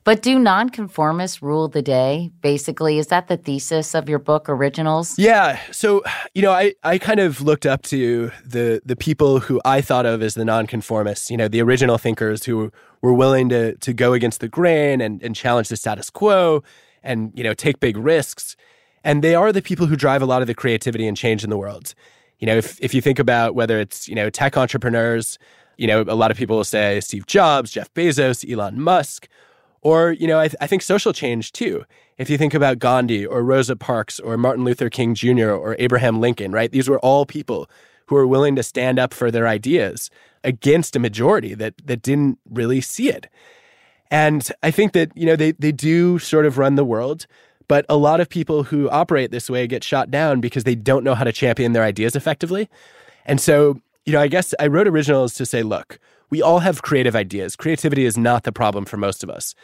But 0.05 0.23
do 0.23 0.39
nonconformists 0.39 1.43
rule 1.43 1.69
the 1.69 1.83
day? 1.83 2.31
Basically, 2.41 2.99
is 2.99 3.07
that 3.09 3.29
the 3.29 3.37
thesis 3.37 3.95
of 3.95 4.09
your 4.09 4.19
book, 4.19 4.49
Originals? 4.49 5.19
Yeah. 5.19 5.61
So, 5.71 6.03
you 6.35 6.43
know, 6.43 6.53
I, 6.53 6.75
I 6.83 6.99
kind 6.99 7.21
of 7.21 7.41
looked 7.41 7.67
up 7.67 7.83
to 7.83 8.31
the 8.45 8.81
the 8.85 8.97
people 8.97 9.39
who 9.41 9.61
I 9.65 9.81
thought 9.81 10.07
of 10.07 10.23
as 10.23 10.35
the 10.35 10.45
nonconformists, 10.45 11.31
you 11.31 11.37
know, 11.37 11.49
the 11.49 11.63
original 11.63 11.99
thinkers 11.99 12.45
who 12.45 12.73
were 13.03 13.13
willing 13.15 13.49
to 13.51 13.77
to 13.77 13.93
go 13.93 14.13
against 14.13 14.41
the 14.41 14.49
grain 14.49 15.01
and, 15.01 15.23
and 15.23 15.37
challenge 15.37 15.69
the 15.69 15.77
status 15.77 16.11
quo 16.11 16.63
and, 17.03 17.33
you 17.35 17.45
know, 17.45 17.55
take 17.55 17.79
big 17.79 17.97
risks. 17.97 18.57
And 19.05 19.23
they 19.23 19.35
are 19.35 19.53
the 19.53 19.63
people 19.63 19.87
who 19.87 19.97
drive 19.97 20.23
a 20.23 20.27
lot 20.27 20.41
of 20.43 20.47
the 20.47 20.55
creativity 20.55 21.07
and 21.07 21.17
change 21.17 21.45
in 21.45 21.51
the 21.51 21.59
world. 21.59 21.95
You 22.39 22.47
know, 22.47 22.57
if, 22.57 22.81
if 22.81 22.95
you 22.95 23.01
think 23.01 23.19
about 23.19 23.55
whether 23.55 23.81
it's, 23.81 24.09
you 24.09 24.15
know, 24.15 24.31
tech 24.31 24.57
entrepreneurs, 24.57 25.39
you 25.77 25.87
know, 25.87 26.03
a 26.03 26.15
lot 26.15 26.31
of 26.31 26.37
people 26.37 26.57
will 26.57 26.65
say 26.65 27.01
Steve 27.01 27.27
Jobs, 27.27 27.71
Jeff 27.71 27.93
Bezos, 27.95 28.49
Elon 28.51 28.81
Musk, 28.81 29.29
or, 29.81 30.13
you 30.13 30.27
know, 30.27 30.41
I, 30.41 30.49
th- 30.49 30.57
I 30.61 30.67
think 30.67 30.83
social 30.83 31.13
change 31.13 31.53
too. 31.53 31.85
If 32.17 32.29
you 32.29 32.37
think 32.37 32.53
about 32.53 32.81
Gandhi 32.81 33.25
or 33.25 33.45
Rosa 33.45 33.77
Parks 33.77 34.19
or 34.19 34.37
Martin 34.37 34.65
Luther 34.65 34.91
King 34.91 35.15
Jr. 35.15 35.51
or 35.51 35.77
Abraham 35.79 36.21
Lincoln, 36.21 36.51
right? 36.51 36.71
These 36.71 36.89
were 36.89 36.99
all 36.99 37.27
people 37.27 37.71
who 38.07 38.17
were 38.17 38.27
willing 38.27 38.57
to 38.57 38.63
stand 38.63 38.99
up 38.99 39.15
for 39.15 39.31
their 39.31 39.47
ideas 39.47 40.11
against 40.43 40.97
a 40.97 40.99
majority 40.99 41.55
that 41.55 41.75
that 41.85 42.03
didn't 42.03 42.39
really 42.51 42.81
see 42.81 43.09
it. 43.09 43.29
And 44.11 44.51
I 44.63 44.71
think 44.71 44.93
that, 44.93 45.17
you 45.17 45.27
know, 45.27 45.37
they 45.37 45.53
they 45.53 45.73
do 45.73 46.19
sort 46.19 46.47
of 46.47 46.59
run 46.59 46.75
the 46.75 46.85
world, 46.85 47.27
but 47.69 47.85
a 47.89 47.97
lot 47.97 48.21
of 48.21 48.29
people 48.29 48.65
who 48.65 48.89
operate 48.91 49.31
this 49.31 49.49
way 49.49 49.67
get 49.67 49.85
shot 49.85 50.11
down 50.11 50.41
because 50.41 50.65
they 50.65 50.75
don't 50.75 51.05
know 51.05 51.15
how 51.15 51.25
to 51.25 51.33
champion 51.33 51.73
their 51.73 51.85
ideas 51.85 52.17
effectively. 52.17 52.69
And 53.27 53.41
so, 53.41 53.81
you 54.07 54.13
know, 54.13 54.21
I 54.21 54.29
guess 54.29 54.55
I 54.59 54.67
wrote 54.67 54.89
originals 54.89 55.35
to 55.35 55.47
say, 55.47 55.63
look, 55.63 55.99
we 56.31 56.43
all 56.43 56.61
have 56.61 56.83
creative 56.83 57.15
ideas. 57.15 57.57
Creativity 57.57 58.05
is 58.05 58.19
not 58.19 58.45
the 58.45 58.53
problem 58.53 58.85
for 58.85 58.97
most 58.97 59.23
of 59.23 59.31
us. 59.31 59.55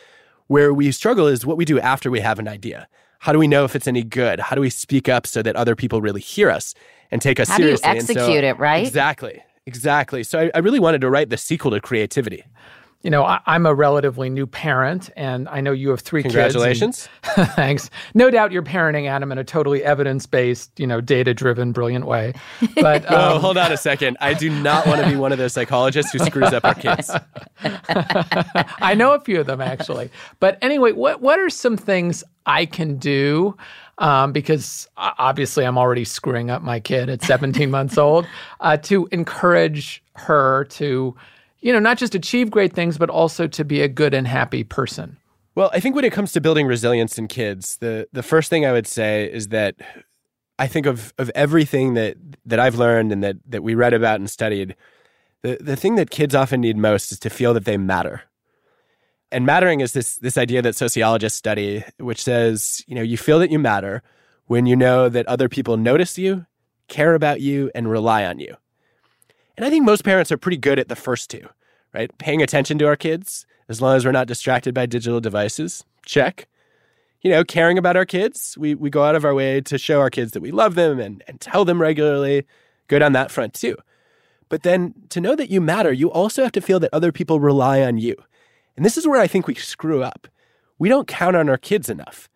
Where 0.46 0.72
we 0.72 0.92
struggle 0.92 1.26
is 1.26 1.46
what 1.46 1.56
we 1.56 1.64
do 1.64 1.80
after 1.80 2.10
we 2.10 2.20
have 2.20 2.38
an 2.38 2.46
idea. 2.46 2.86
How 3.20 3.32
do 3.32 3.38
we 3.38 3.48
know 3.48 3.64
if 3.64 3.74
it's 3.74 3.88
any 3.88 4.02
good? 4.02 4.38
How 4.38 4.54
do 4.54 4.60
we 4.60 4.68
speak 4.68 5.08
up 5.08 5.26
so 5.26 5.40
that 5.40 5.56
other 5.56 5.74
people 5.74 6.02
really 6.02 6.20
hear 6.20 6.50
us 6.50 6.74
and 7.10 7.22
take 7.22 7.40
us 7.40 7.48
How 7.48 7.56
seriously? 7.56 7.88
do 7.88 7.94
you 7.94 8.00
execute 8.00 8.26
so, 8.26 8.32
it, 8.32 8.58
right? 8.58 8.86
Exactly. 8.86 9.42
Exactly. 9.66 10.22
So 10.22 10.40
I, 10.40 10.50
I 10.54 10.58
really 10.58 10.80
wanted 10.80 11.00
to 11.00 11.10
write 11.10 11.30
the 11.30 11.38
sequel 11.38 11.70
to 11.70 11.80
creativity. 11.80 12.44
You 13.04 13.10
know, 13.10 13.22
I, 13.22 13.40
am 13.46 13.66
a 13.66 13.74
relatively 13.74 14.30
new 14.30 14.46
parent, 14.46 15.10
and 15.14 15.46
I 15.50 15.60
know 15.60 15.72
you 15.72 15.90
have 15.90 16.00
three 16.00 16.22
Congratulations. 16.22 17.06
kids. 17.06 17.08
Congratulations. 17.22 17.54
thanks. 17.54 17.90
No 18.14 18.30
doubt 18.30 18.50
you're 18.50 18.62
parenting 18.62 19.06
Adam 19.06 19.30
in 19.30 19.36
a 19.36 19.44
totally 19.44 19.84
evidence 19.84 20.24
based, 20.24 20.70
you 20.80 20.86
know, 20.86 21.02
data 21.02 21.34
driven, 21.34 21.72
brilliant 21.72 22.06
way. 22.06 22.32
But 22.76 23.04
um, 23.12 23.34
oh, 23.34 23.38
hold 23.40 23.58
on 23.58 23.70
a 23.70 23.76
second. 23.76 24.16
I 24.22 24.32
do 24.32 24.48
not 24.48 24.86
want 24.86 25.02
to 25.02 25.08
be 25.08 25.16
one 25.16 25.32
of 25.32 25.38
those 25.38 25.52
psychologists 25.52 26.12
who 26.12 26.18
screws 26.20 26.54
up 26.54 26.64
our 26.64 26.74
kids. 26.74 27.10
I 28.80 28.94
know 28.96 29.12
a 29.12 29.20
few 29.20 29.38
of 29.38 29.46
them 29.46 29.60
actually. 29.60 30.10
But 30.40 30.56
anyway, 30.62 30.92
what 30.92 31.20
what 31.20 31.38
are 31.38 31.50
some 31.50 31.76
things 31.76 32.24
I 32.46 32.64
can 32.64 32.96
do? 32.96 33.54
Um, 33.98 34.32
because 34.32 34.88
obviously 34.96 35.66
I'm 35.66 35.76
already 35.76 36.04
screwing 36.04 36.50
up 36.50 36.62
my 36.62 36.80
kid 36.80 37.10
at 37.10 37.22
17 37.22 37.70
months 37.70 37.98
old 37.98 38.26
uh, 38.60 38.78
to 38.78 39.08
encourage 39.12 40.02
her 40.14 40.64
to 40.64 41.14
you 41.64 41.72
know, 41.72 41.78
not 41.78 41.96
just 41.96 42.14
achieve 42.14 42.50
great 42.50 42.74
things, 42.74 42.98
but 42.98 43.08
also 43.08 43.48
to 43.48 43.64
be 43.64 43.80
a 43.80 43.88
good 43.88 44.12
and 44.12 44.28
happy 44.28 44.62
person? 44.62 45.16
Well, 45.54 45.70
I 45.72 45.80
think 45.80 45.96
when 45.96 46.04
it 46.04 46.12
comes 46.12 46.32
to 46.32 46.40
building 46.40 46.66
resilience 46.66 47.18
in 47.18 47.26
kids, 47.26 47.78
the 47.78 48.06
the 48.12 48.22
first 48.22 48.50
thing 48.50 48.66
I 48.66 48.72
would 48.72 48.86
say 48.86 49.24
is 49.32 49.48
that 49.48 49.74
I 50.58 50.66
think 50.66 50.84
of 50.84 51.14
of 51.16 51.30
everything 51.34 51.94
that 51.94 52.16
that 52.44 52.60
I've 52.60 52.74
learned 52.74 53.12
and 53.12 53.24
that 53.24 53.36
that 53.48 53.62
we 53.62 53.74
read 53.74 53.94
about 53.94 54.20
and 54.20 54.28
studied, 54.28 54.76
the 55.40 55.56
the 55.58 55.74
thing 55.74 55.94
that 55.94 56.10
kids 56.10 56.34
often 56.34 56.60
need 56.60 56.76
most 56.76 57.12
is 57.12 57.18
to 57.20 57.30
feel 57.30 57.54
that 57.54 57.64
they 57.64 57.78
matter. 57.78 58.22
And 59.32 59.46
mattering 59.46 59.80
is 59.80 59.94
this 59.94 60.16
this 60.16 60.36
idea 60.36 60.60
that 60.60 60.76
sociologists 60.76 61.38
study, 61.38 61.82
which 61.98 62.22
says, 62.22 62.84
you 62.86 62.94
know, 62.94 63.02
you 63.02 63.16
feel 63.16 63.38
that 63.38 63.50
you 63.50 63.58
matter 63.58 64.02
when 64.46 64.66
you 64.66 64.76
know 64.76 65.08
that 65.08 65.26
other 65.26 65.48
people 65.48 65.78
notice 65.78 66.18
you, 66.18 66.44
care 66.88 67.14
about 67.14 67.40
you, 67.40 67.70
and 67.74 67.90
rely 67.90 68.26
on 68.26 68.38
you. 68.38 68.54
And 69.56 69.64
I 69.64 69.70
think 69.70 69.84
most 69.84 70.04
parents 70.04 70.32
are 70.32 70.36
pretty 70.36 70.56
good 70.56 70.78
at 70.78 70.88
the 70.88 70.96
first 70.96 71.30
two, 71.30 71.48
right? 71.92 72.16
Paying 72.18 72.42
attention 72.42 72.78
to 72.78 72.86
our 72.86 72.96
kids, 72.96 73.46
as 73.68 73.80
long 73.80 73.96
as 73.96 74.04
we're 74.04 74.12
not 74.12 74.26
distracted 74.26 74.74
by 74.74 74.86
digital 74.86 75.20
devices. 75.20 75.84
Check. 76.04 76.48
You 77.22 77.30
know, 77.30 77.44
caring 77.44 77.78
about 77.78 77.96
our 77.96 78.04
kids. 78.04 78.56
We, 78.58 78.74
we 78.74 78.90
go 78.90 79.04
out 79.04 79.14
of 79.14 79.24
our 79.24 79.34
way 79.34 79.60
to 79.62 79.78
show 79.78 80.00
our 80.00 80.10
kids 80.10 80.32
that 80.32 80.42
we 80.42 80.50
love 80.50 80.74
them 80.74 81.00
and, 81.00 81.22
and 81.26 81.40
tell 81.40 81.64
them 81.64 81.80
regularly. 81.80 82.44
Good 82.88 83.02
on 83.02 83.12
that 83.12 83.30
front, 83.30 83.54
too. 83.54 83.76
But 84.50 84.62
then 84.62 84.94
to 85.08 85.20
know 85.20 85.34
that 85.34 85.50
you 85.50 85.60
matter, 85.60 85.92
you 85.92 86.10
also 86.10 86.42
have 86.42 86.52
to 86.52 86.60
feel 86.60 86.78
that 86.80 86.92
other 86.92 87.12
people 87.12 87.40
rely 87.40 87.80
on 87.80 87.96
you. 87.96 88.14
And 88.76 88.84
this 88.84 88.98
is 88.98 89.06
where 89.06 89.20
I 89.20 89.26
think 89.26 89.46
we 89.46 89.54
screw 89.54 90.02
up. 90.02 90.28
We 90.78 90.88
don't 90.88 91.08
count 91.08 91.36
on 91.36 91.48
our 91.48 91.56
kids 91.56 91.88
enough. 91.88 92.28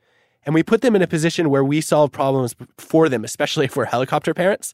And 0.47 0.55
we 0.55 0.63
put 0.63 0.81
them 0.81 0.97
in 0.97 1.03
a 1.03 1.07
position 1.07 1.51
where 1.51 1.65
we 1.65 1.83
solve 1.83 2.11
problems 2.11 2.55
for 2.79 3.09
them, 3.11 3.25
especially 3.25 3.67
if 3.67 3.77
we're 3.77 3.85
helicopter 3.85 4.33
parents. 4.33 4.73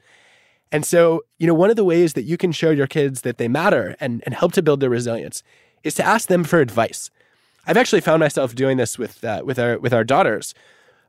And 0.72 0.84
so, 0.84 1.22
you 1.38 1.46
know, 1.46 1.54
one 1.54 1.70
of 1.70 1.76
the 1.76 1.84
ways 1.84 2.14
that 2.14 2.24
you 2.24 2.36
can 2.36 2.52
show 2.52 2.70
your 2.70 2.86
kids 2.86 3.20
that 3.20 3.38
they 3.38 3.48
matter 3.48 3.96
and, 4.00 4.22
and 4.26 4.34
help 4.34 4.52
to 4.54 4.62
build 4.62 4.80
their 4.80 4.90
resilience 4.90 5.42
is 5.84 5.94
to 5.94 6.04
ask 6.04 6.28
them 6.28 6.44
for 6.44 6.60
advice. 6.60 7.10
I've 7.66 7.76
actually 7.76 8.00
found 8.00 8.20
myself 8.20 8.54
doing 8.54 8.76
this 8.76 8.98
with 8.98 9.24
uh, 9.24 9.42
with 9.44 9.58
our 9.58 9.78
with 9.78 9.94
our 9.94 10.04
daughters. 10.04 10.54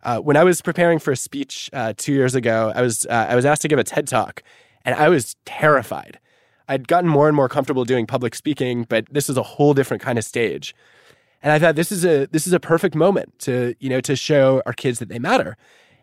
Uh, 0.03 0.19
when 0.19 0.37
I 0.37 0.43
was 0.43 0.61
preparing 0.61 0.99
for 0.99 1.11
a 1.11 1.17
speech 1.17 1.69
uh, 1.73 1.93
two 1.97 2.13
years 2.13 2.35
ago, 2.35 2.71
I 2.75 2.81
was 2.81 3.05
uh, 3.07 3.27
I 3.29 3.35
was 3.35 3.45
asked 3.45 3.63
to 3.63 3.67
give 3.67 3.79
a 3.79 3.83
TED 3.83 4.07
talk, 4.07 4.43
and 4.85 4.95
I 4.95 5.09
was 5.09 5.35
terrified. 5.45 6.19
I'd 6.67 6.87
gotten 6.87 7.09
more 7.09 7.27
and 7.27 7.35
more 7.35 7.49
comfortable 7.49 7.85
doing 7.85 8.05
public 8.05 8.35
speaking, 8.35 8.85
but 8.87 9.05
this 9.11 9.29
is 9.29 9.37
a 9.37 9.43
whole 9.43 9.73
different 9.73 10.01
kind 10.01 10.17
of 10.17 10.23
stage. 10.23 10.75
And 11.43 11.51
I 11.51 11.59
thought 11.59 11.75
this 11.75 11.91
is 11.91 12.05
a 12.05 12.27
this 12.27 12.47
is 12.47 12.53
a 12.53 12.59
perfect 12.59 12.95
moment 12.95 13.37
to 13.39 13.75
you 13.79 13.89
know 13.89 14.01
to 14.01 14.15
show 14.15 14.61
our 14.65 14.73
kids 14.73 14.99
that 14.99 15.09
they 15.09 15.19
matter. 15.19 15.57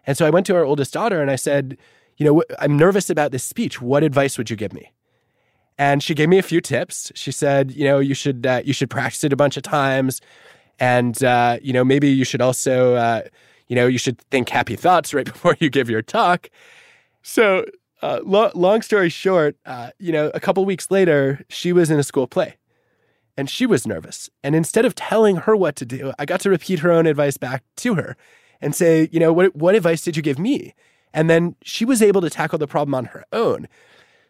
And 0.06 0.16
so 0.16 0.26
I 0.26 0.30
went 0.30 0.46
to 0.46 0.56
our 0.56 0.64
oldest 0.64 0.92
daughter 0.92 1.22
and 1.22 1.30
I 1.30 1.36
said, 1.36 1.78
you 2.16 2.26
know, 2.26 2.42
I'm 2.58 2.76
nervous 2.76 3.10
about 3.10 3.32
this 3.32 3.44
speech. 3.44 3.80
What 3.80 4.02
advice 4.02 4.38
would 4.38 4.50
you 4.50 4.56
give 4.56 4.72
me? 4.72 4.92
And 5.78 6.02
she 6.02 6.14
gave 6.14 6.28
me 6.28 6.38
a 6.38 6.42
few 6.42 6.60
tips. 6.60 7.10
She 7.14 7.32
said, 7.32 7.72
you 7.72 7.84
know, 7.84 7.98
you 7.98 8.14
should 8.14 8.46
uh, 8.46 8.62
you 8.64 8.72
should 8.72 8.90
practice 8.90 9.24
it 9.24 9.32
a 9.32 9.36
bunch 9.36 9.56
of 9.56 9.62
times, 9.62 10.20
and 10.78 11.22
uh, 11.24 11.58
you 11.62 11.72
know, 11.72 11.84
maybe 11.84 12.08
you 12.08 12.24
should 12.24 12.42
also, 12.42 12.94
uh, 12.94 13.22
you 13.68 13.76
know, 13.76 13.86
you 13.86 13.98
should 13.98 14.18
think 14.30 14.48
happy 14.48 14.76
thoughts 14.76 15.14
right 15.14 15.26
before 15.32 15.56
you 15.60 15.70
give 15.70 15.88
your 15.88 16.02
talk. 16.02 16.50
So, 17.22 17.64
uh, 18.02 18.20
lo- 18.24 18.50
long 18.54 18.82
story 18.82 19.08
short, 19.08 19.56
uh, 19.64 19.90
you 19.98 20.12
know, 20.12 20.30
a 20.34 20.40
couple 20.40 20.64
weeks 20.64 20.90
later, 20.90 21.44
she 21.48 21.72
was 21.72 21.90
in 21.90 21.98
a 21.98 22.02
school 22.02 22.26
play, 22.26 22.56
and 23.36 23.48
she 23.48 23.64
was 23.64 23.86
nervous. 23.86 24.28
And 24.42 24.54
instead 24.54 24.84
of 24.84 24.94
telling 24.94 25.36
her 25.36 25.56
what 25.56 25.76
to 25.76 25.86
do, 25.86 26.12
I 26.18 26.26
got 26.26 26.40
to 26.40 26.50
repeat 26.50 26.80
her 26.80 26.92
own 26.92 27.06
advice 27.06 27.36
back 27.36 27.64
to 27.76 27.94
her, 27.94 28.16
and 28.60 28.74
say, 28.74 29.08
you 29.10 29.18
know, 29.18 29.32
what 29.32 29.56
what 29.56 29.74
advice 29.74 30.02
did 30.02 30.16
you 30.16 30.22
give 30.22 30.38
me? 30.38 30.74
And 31.14 31.28
then 31.28 31.56
she 31.62 31.84
was 31.84 32.02
able 32.02 32.20
to 32.20 32.30
tackle 32.30 32.58
the 32.58 32.66
problem 32.66 32.94
on 32.94 33.06
her 33.06 33.24
own. 33.32 33.68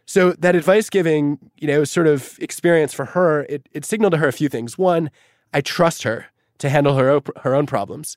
So 0.05 0.33
that 0.33 0.57
advice 0.57 0.91
giving, 0.91 1.39
you 1.57 1.69
know, 1.69 1.85
sort 1.85 2.07
of 2.07 2.37
experience 2.41 2.93
for 2.93 3.07
her, 3.07 3.43
it, 3.49 3.69
it 3.73 3.85
signaled 3.85 4.13
to 4.13 4.19
her 4.19 4.29
a 4.29 4.33
few 4.33 4.49
things. 4.49 4.77
One, 4.77 5.11
I 5.55 5.61
trust 5.61 6.03
her 6.03 6.27
to 6.59 6.69
handle 6.69 6.97
her, 6.97 7.21
her 7.43 7.55
own 7.55 7.67
problems. 7.67 8.17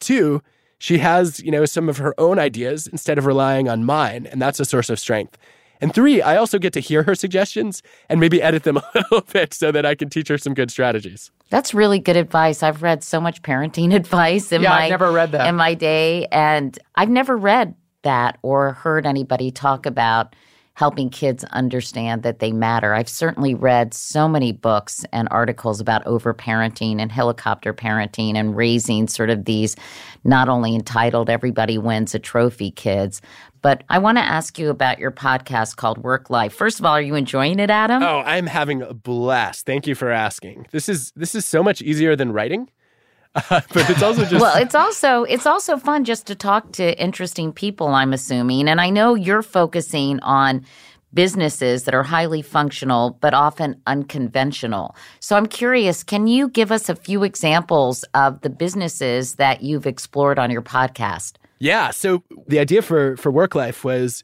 Two, 0.00 0.42
she 0.78 0.98
has, 0.98 1.40
you 1.40 1.50
know, 1.50 1.64
some 1.64 1.88
of 1.88 1.98
her 1.98 2.14
own 2.18 2.38
ideas 2.38 2.86
instead 2.86 3.18
of 3.18 3.26
relying 3.26 3.68
on 3.68 3.84
mine, 3.84 4.26
and 4.26 4.40
that's 4.40 4.60
a 4.60 4.64
source 4.64 4.90
of 4.90 4.98
strength. 4.98 5.38
And 5.80 5.94
three, 5.94 6.22
I 6.22 6.36
also 6.36 6.58
get 6.58 6.72
to 6.74 6.80
hear 6.80 7.02
her 7.02 7.14
suggestions 7.14 7.82
and 8.08 8.18
maybe 8.18 8.40
edit 8.40 8.62
them 8.62 8.76
a 8.78 8.82
little 8.94 9.20
bit 9.20 9.52
so 9.52 9.70
that 9.72 9.84
I 9.84 9.94
can 9.94 10.08
teach 10.08 10.28
her 10.28 10.38
some 10.38 10.54
good 10.54 10.70
strategies. 10.70 11.30
That's 11.50 11.74
really 11.74 11.98
good 11.98 12.16
advice. 12.16 12.62
I've 12.62 12.82
read 12.82 13.04
so 13.04 13.20
much 13.20 13.42
parenting 13.42 13.94
advice 13.94 14.52
in 14.52 14.62
yeah, 14.62 14.70
my 14.70 14.84
I've 14.84 14.90
never 14.90 15.12
read 15.12 15.32
that. 15.32 15.46
in 15.46 15.56
my 15.56 15.74
day, 15.74 16.26
and 16.32 16.78
I've 16.94 17.10
never 17.10 17.36
read 17.36 17.74
that 18.06 18.38
or 18.42 18.72
heard 18.72 19.04
anybody 19.04 19.50
talk 19.50 19.84
about 19.84 20.36
helping 20.74 21.10
kids 21.10 21.42
understand 21.44 22.22
that 22.22 22.38
they 22.38 22.52
matter. 22.52 22.94
I've 22.94 23.08
certainly 23.08 23.54
read 23.54 23.94
so 23.94 24.28
many 24.28 24.52
books 24.52 25.04
and 25.10 25.26
articles 25.30 25.80
about 25.80 26.04
overparenting 26.04 27.00
and 27.00 27.10
helicopter 27.10 27.74
parenting 27.74 28.36
and 28.36 28.54
raising 28.54 29.08
sort 29.08 29.30
of 29.30 29.46
these 29.46 29.74
not 30.22 30.48
only 30.48 30.74
entitled 30.74 31.30
everybody 31.30 31.78
wins 31.78 32.14
a 32.14 32.18
trophy 32.18 32.70
kids, 32.70 33.22
but 33.62 33.84
I 33.88 33.98
want 33.98 34.18
to 34.18 34.22
ask 34.22 34.58
you 34.58 34.68
about 34.68 34.98
your 34.98 35.10
podcast 35.10 35.76
called 35.76 35.98
Work 35.98 36.30
Life. 36.30 36.52
First 36.52 36.78
of 36.78 36.84
all, 36.84 36.92
are 36.92 37.02
you 37.02 37.14
enjoying 37.14 37.58
it, 37.58 37.70
Adam? 37.70 38.02
Oh, 38.02 38.22
I'm 38.24 38.46
having 38.46 38.82
a 38.82 38.94
blast. 38.94 39.66
Thank 39.66 39.86
you 39.86 39.94
for 39.94 40.10
asking. 40.10 40.66
This 40.70 40.88
is 40.88 41.10
this 41.16 41.34
is 41.34 41.44
so 41.44 41.62
much 41.62 41.82
easier 41.82 42.14
than 42.14 42.32
writing. 42.32 42.68
but 43.50 43.90
it's 43.90 44.02
also 44.02 44.24
just 44.24 44.40
well 44.40 44.56
it's 44.56 44.74
also 44.74 45.24
it's 45.24 45.44
also 45.44 45.76
fun 45.76 46.04
just 46.04 46.26
to 46.26 46.34
talk 46.34 46.72
to 46.72 46.98
interesting 46.98 47.52
people 47.52 47.88
i'm 47.88 48.14
assuming. 48.14 48.66
And 48.66 48.80
i 48.80 48.88
know 48.88 49.14
you're 49.14 49.42
focusing 49.42 50.20
on 50.20 50.64
businesses 51.12 51.84
that 51.84 51.94
are 51.94 52.02
highly 52.02 52.40
functional 52.40 53.18
but 53.20 53.34
often 53.34 53.80
unconventional. 53.86 54.96
So 55.20 55.36
i'm 55.36 55.46
curious 55.46 56.02
can 56.02 56.26
you 56.26 56.48
give 56.48 56.72
us 56.72 56.88
a 56.88 56.96
few 56.96 57.24
examples 57.24 58.04
of 58.14 58.40
the 58.40 58.50
businesses 58.50 59.34
that 59.34 59.62
you've 59.62 59.86
explored 59.86 60.38
on 60.38 60.50
your 60.50 60.62
podcast? 60.62 61.34
Yeah 61.58 61.90
so 61.90 62.22
the 62.48 62.58
idea 62.58 62.80
for 62.80 63.18
for 63.18 63.30
work 63.30 63.54
life 63.54 63.84
was 63.84 64.22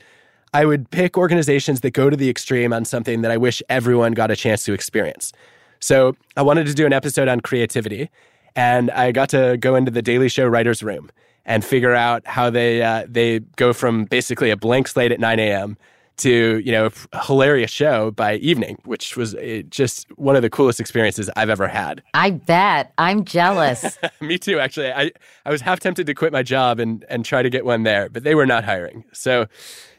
i 0.54 0.64
would 0.64 0.90
pick 0.90 1.18
organizations 1.18 1.82
that 1.82 1.90
go 1.90 2.08
to 2.08 2.16
the 2.16 2.30
extreme 2.30 2.72
on 2.72 2.86
something 2.86 3.20
that 3.20 3.30
i 3.30 3.36
wish 3.36 3.62
everyone 3.68 4.12
got 4.12 4.30
a 4.30 4.36
chance 4.36 4.64
to 4.64 4.72
experience. 4.72 5.34
So 5.80 6.16
i 6.34 6.40
wanted 6.40 6.66
to 6.66 6.72
do 6.72 6.86
an 6.86 6.94
episode 6.94 7.28
on 7.28 7.40
creativity 7.40 8.08
and 8.56 8.90
I 8.90 9.12
got 9.12 9.28
to 9.30 9.56
go 9.58 9.74
into 9.74 9.90
the 9.90 10.02
Daily 10.02 10.28
Show 10.28 10.46
writers' 10.46 10.82
room 10.82 11.10
and 11.44 11.64
figure 11.64 11.94
out 11.94 12.26
how 12.26 12.50
they 12.50 12.82
uh, 12.82 13.06
they 13.08 13.40
go 13.56 13.72
from 13.72 14.04
basically 14.04 14.50
a 14.50 14.56
blank 14.56 14.88
slate 14.88 15.12
at 15.12 15.20
9 15.20 15.38
a.m. 15.38 15.76
to 16.18 16.58
you 16.58 16.72
know 16.72 16.90
a 17.12 17.24
hilarious 17.24 17.70
show 17.70 18.10
by 18.10 18.36
evening, 18.36 18.78
which 18.84 19.16
was 19.16 19.34
uh, 19.34 19.62
just 19.68 20.08
one 20.18 20.36
of 20.36 20.42
the 20.42 20.50
coolest 20.50 20.80
experiences 20.80 21.30
I've 21.36 21.50
ever 21.50 21.68
had. 21.68 22.02
I 22.14 22.30
bet. 22.30 22.92
I'm 22.98 23.24
jealous. 23.24 23.98
Me 24.20 24.38
too, 24.38 24.58
actually. 24.58 24.92
I, 24.92 25.10
I 25.44 25.50
was 25.50 25.60
half 25.60 25.80
tempted 25.80 26.06
to 26.06 26.14
quit 26.14 26.32
my 26.32 26.42
job 26.42 26.78
and 26.78 27.04
and 27.08 27.24
try 27.24 27.42
to 27.42 27.50
get 27.50 27.64
one 27.64 27.82
there, 27.82 28.08
but 28.08 28.22
they 28.24 28.34
were 28.34 28.46
not 28.46 28.64
hiring. 28.64 29.04
So 29.12 29.46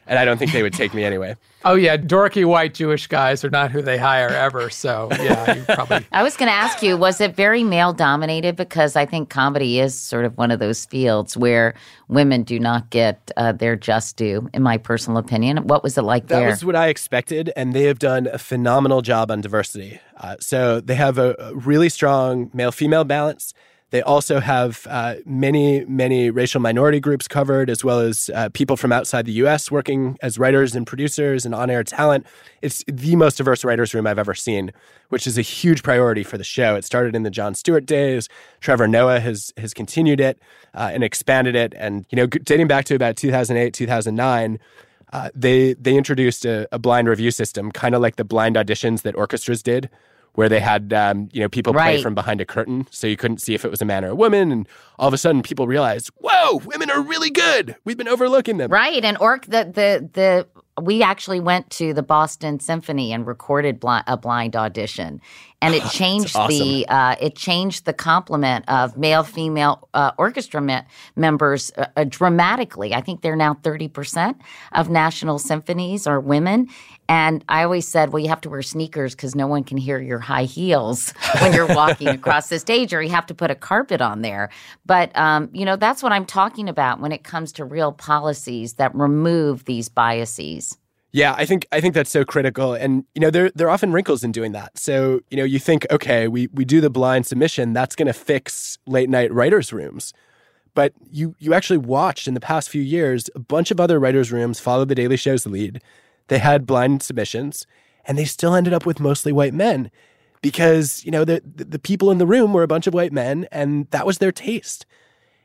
and 0.06 0.18
I 0.18 0.24
don't 0.24 0.38
think 0.38 0.52
they 0.52 0.62
would 0.62 0.72
take 0.72 0.94
me 0.94 1.04
anyway. 1.04 1.36
Oh 1.66 1.76
yeah, 1.76 1.96
dorky 1.96 2.44
white 2.44 2.74
Jewish 2.74 3.06
guys 3.06 3.42
are 3.42 3.48
not 3.48 3.70
who 3.70 3.80
they 3.80 3.96
hire 3.96 4.28
ever. 4.28 4.68
So 4.68 5.08
yeah, 5.12 5.54
you 5.54 5.62
probably. 5.62 6.06
I 6.12 6.22
was 6.22 6.36
going 6.36 6.50
to 6.50 6.54
ask 6.54 6.82
you, 6.82 6.94
was 6.94 7.22
it 7.22 7.34
very 7.34 7.64
male 7.64 7.94
dominated? 7.94 8.54
Because 8.54 8.96
I 8.96 9.06
think 9.06 9.30
comedy 9.30 9.80
is 9.80 9.98
sort 9.98 10.26
of 10.26 10.36
one 10.36 10.50
of 10.50 10.58
those 10.58 10.84
fields 10.84 11.38
where 11.38 11.72
women 12.08 12.42
do 12.42 12.60
not 12.60 12.90
get 12.90 13.30
uh, 13.38 13.52
their 13.52 13.76
just 13.76 14.18
due, 14.18 14.46
in 14.52 14.62
my 14.62 14.76
personal 14.76 15.16
opinion. 15.16 15.66
What 15.66 15.82
was 15.82 15.96
it 15.96 16.02
like 16.02 16.26
that 16.26 16.34
there? 16.34 16.48
That 16.48 16.50
was 16.50 16.64
what 16.66 16.76
I 16.76 16.88
expected, 16.88 17.50
and 17.56 17.72
they 17.72 17.84
have 17.84 17.98
done 17.98 18.26
a 18.26 18.36
phenomenal 18.36 19.00
job 19.00 19.30
on 19.30 19.40
diversity. 19.40 20.00
Uh, 20.18 20.36
so 20.40 20.82
they 20.82 20.96
have 20.96 21.16
a, 21.16 21.34
a 21.38 21.54
really 21.54 21.88
strong 21.88 22.50
male 22.52 22.72
female 22.72 23.04
balance. 23.04 23.54
They 23.94 24.02
also 24.02 24.40
have 24.40 24.88
uh, 24.90 25.14
many, 25.24 25.84
many 25.84 26.28
racial 26.28 26.60
minority 26.60 26.98
groups 26.98 27.28
covered, 27.28 27.70
as 27.70 27.84
well 27.84 28.00
as 28.00 28.28
uh, 28.34 28.48
people 28.48 28.76
from 28.76 28.90
outside 28.90 29.24
the 29.24 29.34
US 29.44 29.70
working 29.70 30.18
as 30.20 30.36
writers 30.36 30.74
and 30.74 30.84
producers 30.84 31.46
and 31.46 31.54
on 31.54 31.70
air 31.70 31.84
talent. 31.84 32.26
It's 32.60 32.82
the 32.88 33.14
most 33.14 33.36
diverse 33.36 33.64
writers' 33.64 33.94
room 33.94 34.08
I've 34.08 34.18
ever 34.18 34.34
seen, 34.34 34.72
which 35.10 35.28
is 35.28 35.38
a 35.38 35.42
huge 35.42 35.84
priority 35.84 36.24
for 36.24 36.36
the 36.36 36.42
show. 36.42 36.74
It 36.74 36.84
started 36.84 37.14
in 37.14 37.22
the 37.22 37.30
Jon 37.30 37.54
Stewart 37.54 37.86
days. 37.86 38.28
Trevor 38.58 38.88
Noah 38.88 39.20
has, 39.20 39.52
has 39.58 39.72
continued 39.72 40.18
it 40.18 40.40
uh, 40.74 40.90
and 40.92 41.04
expanded 41.04 41.54
it. 41.54 41.72
And, 41.76 42.04
you 42.10 42.16
know, 42.16 42.26
dating 42.26 42.66
back 42.66 42.86
to 42.86 42.96
about 42.96 43.14
2008, 43.14 43.72
2009, 43.72 44.58
uh, 45.12 45.30
they, 45.36 45.74
they 45.74 45.96
introduced 45.96 46.44
a, 46.44 46.66
a 46.72 46.80
blind 46.80 47.06
review 47.08 47.30
system, 47.30 47.70
kind 47.70 47.94
of 47.94 48.02
like 48.02 48.16
the 48.16 48.24
blind 48.24 48.56
auditions 48.56 49.02
that 49.02 49.14
orchestras 49.14 49.62
did 49.62 49.88
where 50.34 50.48
they 50.48 50.60
had 50.60 50.92
um, 50.92 51.28
you 51.32 51.40
know 51.40 51.48
people 51.48 51.72
right. 51.72 51.94
play 51.94 52.02
from 52.02 52.14
behind 52.14 52.40
a 52.40 52.44
curtain, 52.44 52.86
so 52.90 53.06
you 53.06 53.16
couldn't 53.16 53.38
see 53.38 53.54
if 53.54 53.64
it 53.64 53.70
was 53.70 53.80
a 53.80 53.84
man 53.84 54.04
or 54.04 54.08
a 54.08 54.14
woman. 54.14 54.52
And 54.52 54.68
all 54.98 55.08
of 55.08 55.14
a 55.14 55.18
sudden, 55.18 55.42
people 55.42 55.66
realized, 55.66 56.10
"Whoa, 56.18 56.60
women 56.64 56.90
are 56.90 57.00
really 57.00 57.30
good. 57.30 57.76
We've 57.84 57.96
been 57.96 58.08
overlooking 58.08 58.58
them." 58.58 58.70
Right, 58.70 59.04
and 59.04 59.16
orc 59.18 59.46
the 59.46 59.64
the 59.64 60.08
the 60.12 60.46
we 60.80 61.02
actually 61.02 61.40
went 61.40 61.70
to 61.70 61.94
the 61.94 62.02
Boston 62.02 62.58
Symphony 62.58 63.12
and 63.12 63.26
recorded 63.26 63.80
a 63.84 64.16
blind 64.16 64.56
audition, 64.56 65.20
and 65.62 65.74
it 65.74 65.84
changed 65.90 66.34
awesome. 66.34 66.58
the 66.58 66.86
uh, 66.88 67.16
it 67.20 67.36
changed 67.36 67.84
the 67.84 67.92
complement 67.92 68.68
of 68.68 68.96
male 68.96 69.22
female 69.22 69.88
uh, 69.94 70.10
orchestra 70.18 70.60
me- 70.60 70.82
members 71.14 71.70
uh, 71.76 71.86
uh 71.96 72.04
dramatically. 72.04 72.92
I 72.92 73.00
think 73.00 73.22
they're 73.22 73.36
now 73.36 73.54
thirty 73.54 73.86
percent 73.86 74.38
of 74.72 74.90
national 74.90 75.38
symphonies 75.38 76.08
are 76.08 76.18
women, 76.18 76.68
and 77.08 77.44
I 77.48 77.62
always 77.62 77.86
said, 77.86 78.12
well, 78.12 78.22
you 78.22 78.28
have 78.28 78.40
to 78.42 78.50
wear 78.50 78.62
sneakers 78.62 79.14
because 79.14 79.34
no 79.34 79.46
one 79.46 79.62
can 79.62 79.76
hear 79.76 80.00
your 80.00 80.18
high 80.18 80.44
heels 80.44 81.12
when 81.40 81.52
you're 81.52 81.72
walking 81.72 82.08
across 82.08 82.48
the 82.48 82.58
stage, 82.58 82.92
or 82.94 83.02
you 83.02 83.10
have 83.10 83.26
to 83.26 83.34
put 83.34 83.50
a 83.50 83.54
carpet 83.54 84.00
on 84.00 84.22
there. 84.22 84.50
But 84.86 85.16
um, 85.16 85.50
you 85.52 85.64
know 85.64 85.76
that's 85.76 86.02
what 86.02 86.10
I'm 86.10 86.26
talking 86.26 86.68
about 86.68 87.00
when 87.00 87.12
it 87.12 87.22
comes 87.22 87.52
to 87.52 87.64
real 87.64 87.92
policies 87.92 88.74
that 88.74 88.92
remove 88.94 89.66
these 89.66 89.88
biases. 89.88 90.63
Yeah, 91.14 91.32
I 91.38 91.46
think 91.46 91.68
I 91.70 91.80
think 91.80 91.94
that's 91.94 92.10
so 92.10 92.24
critical, 92.24 92.72
and 92.74 93.04
you 93.14 93.20
know 93.20 93.30
there 93.30 93.48
there 93.54 93.68
are 93.68 93.70
often 93.70 93.92
wrinkles 93.92 94.24
in 94.24 94.32
doing 94.32 94.50
that. 94.50 94.76
So 94.76 95.20
you 95.30 95.36
know 95.36 95.44
you 95.44 95.60
think, 95.60 95.86
okay, 95.92 96.26
we 96.26 96.48
we 96.48 96.64
do 96.64 96.80
the 96.80 96.90
blind 96.90 97.24
submission, 97.24 97.72
that's 97.72 97.94
going 97.94 98.08
to 98.08 98.12
fix 98.12 98.78
late 98.84 99.08
night 99.08 99.32
writers' 99.32 99.72
rooms, 99.72 100.12
but 100.74 100.92
you 101.12 101.36
you 101.38 101.54
actually 101.54 101.76
watched 101.76 102.26
in 102.26 102.34
the 102.34 102.40
past 102.40 102.68
few 102.68 102.82
years 102.82 103.30
a 103.36 103.38
bunch 103.38 103.70
of 103.70 103.78
other 103.78 104.00
writers' 104.00 104.32
rooms 104.32 104.58
follow 104.58 104.84
the 104.84 104.96
Daily 104.96 105.16
Show's 105.16 105.46
lead. 105.46 105.80
They 106.26 106.38
had 106.38 106.66
blind 106.66 107.00
submissions, 107.04 107.64
and 108.06 108.18
they 108.18 108.24
still 108.24 108.56
ended 108.56 108.74
up 108.74 108.84
with 108.84 108.98
mostly 108.98 109.30
white 109.30 109.54
men 109.54 109.92
because 110.42 111.04
you 111.04 111.12
know 111.12 111.24
the 111.24 111.40
the 111.44 111.78
people 111.78 112.10
in 112.10 112.18
the 112.18 112.26
room 112.26 112.52
were 112.52 112.64
a 112.64 112.68
bunch 112.74 112.88
of 112.88 112.94
white 112.94 113.12
men, 113.12 113.46
and 113.52 113.88
that 113.92 114.04
was 114.04 114.18
their 114.18 114.32
taste. 114.32 114.84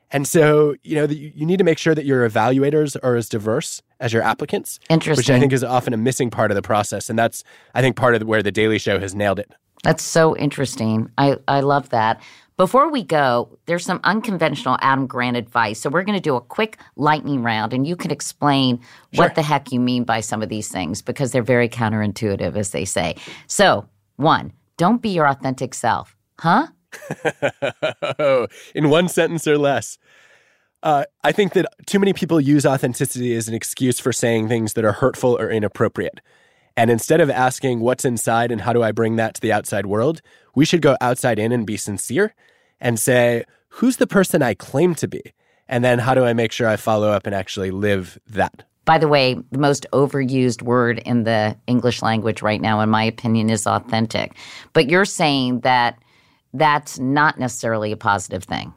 And 0.10 0.28
so, 0.28 0.74
you 0.82 0.96
know, 0.96 1.06
you 1.06 1.46
need 1.46 1.58
to 1.60 1.64
make 1.64 1.78
sure 1.78 1.94
that 1.94 2.06
your 2.06 2.28
evaluators 2.28 2.98
are 3.04 3.16
as 3.16 3.30
diverse 3.30 3.84
as 4.00 4.14
your 4.14 4.24
applicants. 4.24 4.80
Interesting. 4.90 5.20
Which 5.20 5.30
I 5.30 5.40
think 5.40 5.54
is 5.54 5.64
often 5.64 5.94
a 5.94 5.98
missing 5.98 6.30
part 6.30 6.52
of 6.52 6.56
the 6.56 6.62
process. 6.62 7.10
And 7.10 7.18
that's, 7.18 7.44
I 7.74 7.82
think, 7.82 7.96
part 7.96 8.16
of 8.16 8.24
where 8.24 8.44
The 8.44 8.52
Daily 8.52 8.80
Show 8.80 9.00
has 9.00 9.14
nailed 9.14 9.40
it. 9.40 9.52
That's 9.84 10.04
so 10.04 10.36
interesting. 10.36 11.10
I, 11.18 11.38
I 11.48 11.62
love 11.62 11.90
that. 11.90 12.22
Before 12.58 12.92
we 12.92 13.04
go, 13.04 13.58
there's 13.68 13.86
some 13.86 14.02
unconventional 14.04 14.78
Adam 14.82 15.08
Grant 15.08 15.38
advice. 15.38 15.80
So 15.80 15.90
we're 15.90 16.04
going 16.04 16.18
to 16.18 16.22
do 16.22 16.36
a 16.36 16.42
quick 16.42 16.78
lightning 16.98 17.42
round, 17.42 17.74
and 17.74 17.88
you 17.88 17.96
can 17.96 18.12
explain 18.12 18.82
sure. 19.14 19.24
what 19.24 19.36
the 19.36 19.42
heck 19.42 19.72
you 19.72 19.80
mean 19.80 20.04
by 20.04 20.20
some 20.20 20.42
of 20.42 20.50
these 20.50 20.68
things 20.68 21.02
because 21.02 21.32
they're 21.32 21.42
very 21.42 21.70
counterintuitive, 21.70 22.58
as 22.58 22.72
they 22.72 22.84
say. 22.84 23.16
So, 23.48 23.88
one, 24.18 24.52
don't 24.76 25.02
be 25.02 25.10
your 25.10 25.26
authentic 25.26 25.74
self. 25.74 26.18
Huh? 26.38 26.68
in 28.76 28.90
one 28.90 29.08
sentence 29.08 29.48
or 29.48 29.58
less. 29.58 29.98
Uh, 30.82 31.04
I 31.24 31.32
think 31.32 31.54
that 31.54 31.66
too 31.86 32.00
many 32.00 32.14
people 32.14 32.40
use 32.40 32.66
authenticity 32.66 33.36
as 33.36 33.48
an 33.48 33.54
excuse 33.54 34.00
for 34.00 34.14
saying 34.14 34.48
things 34.48 34.74
that 34.74 34.86
are 34.86 34.94
hurtful 34.94 35.38
or 35.38 35.50
inappropriate. 35.50 36.22
And 36.78 36.90
instead 36.90 37.20
of 37.20 37.30
asking 37.30 37.82
what's 37.82 38.06
inside 38.06 38.52
and 38.52 38.62
how 38.62 38.72
do 38.72 38.82
I 38.82 38.94
bring 38.94 39.18
that 39.18 39.36
to 39.36 39.42
the 39.42 39.52
outside 39.52 39.86
world, 39.86 40.22
we 40.56 40.64
should 40.64 40.82
go 40.82 40.96
outside 41.02 41.38
in 41.38 41.52
and 41.52 41.68
be 41.68 41.76
sincere 41.76 42.34
and 42.80 42.98
say, 42.98 43.44
who's 43.70 43.98
the 43.98 44.08
person 44.08 44.42
I 44.42 44.54
claim 44.54 44.96
to 44.96 45.08
be? 45.08 45.34
And 45.68 45.84
then 45.84 46.00
how 46.00 46.14
do 46.14 46.24
I 46.24 46.34
make 46.34 46.54
sure 46.54 46.68
I 46.68 46.78
follow 46.78 47.10
up 47.10 47.26
and 47.26 47.36
actually 47.36 47.72
live 47.72 48.18
that? 48.28 48.64
By 48.86 48.98
the 48.98 49.08
way, 49.08 49.36
the 49.52 49.60
most 49.60 49.86
overused 49.92 50.62
word 50.62 51.00
in 51.00 51.24
the 51.24 51.56
English 51.68 52.02
language 52.02 52.42
right 52.42 52.62
now, 52.62 52.80
in 52.80 52.90
my 52.90 53.04
opinion, 53.04 53.50
is 53.50 53.68
authentic. 53.68 54.34
But 54.74 54.90
you're 54.90 55.06
saying 55.06 55.60
that 55.60 56.00
that's 56.54 56.98
not 56.98 57.38
necessarily 57.38 57.92
a 57.92 57.98
positive 57.98 58.46
thing. 58.46 58.74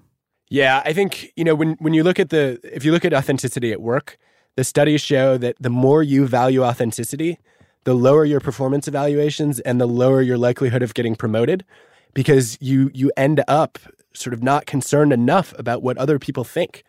Yeah, 0.52 0.82
I 0.84 0.92
think, 0.92 1.32
you 1.34 1.44
know, 1.44 1.54
when 1.54 1.76
when 1.80 1.94
you 1.94 2.04
look 2.04 2.20
at 2.20 2.28
the 2.28 2.60
if 2.62 2.84
you 2.84 2.92
look 2.92 3.06
at 3.06 3.14
authenticity 3.14 3.72
at 3.72 3.80
work, 3.80 4.18
the 4.54 4.64
studies 4.64 5.00
show 5.00 5.38
that 5.38 5.56
the 5.58 5.70
more 5.70 6.02
you 6.02 6.26
value 6.26 6.62
authenticity, 6.62 7.38
the 7.84 7.94
lower 7.94 8.26
your 8.26 8.38
performance 8.38 8.86
evaluations 8.86 9.60
and 9.60 9.80
the 9.80 9.86
lower 9.86 10.20
your 10.20 10.36
likelihood 10.36 10.82
of 10.82 10.92
getting 10.92 11.16
promoted 11.16 11.64
because 12.12 12.58
you 12.60 12.90
you 12.92 13.10
end 13.16 13.42
up 13.48 13.78
sort 14.12 14.34
of 14.34 14.42
not 14.42 14.66
concerned 14.66 15.10
enough 15.10 15.54
about 15.58 15.82
what 15.82 15.96
other 15.96 16.18
people 16.18 16.44
think. 16.44 16.84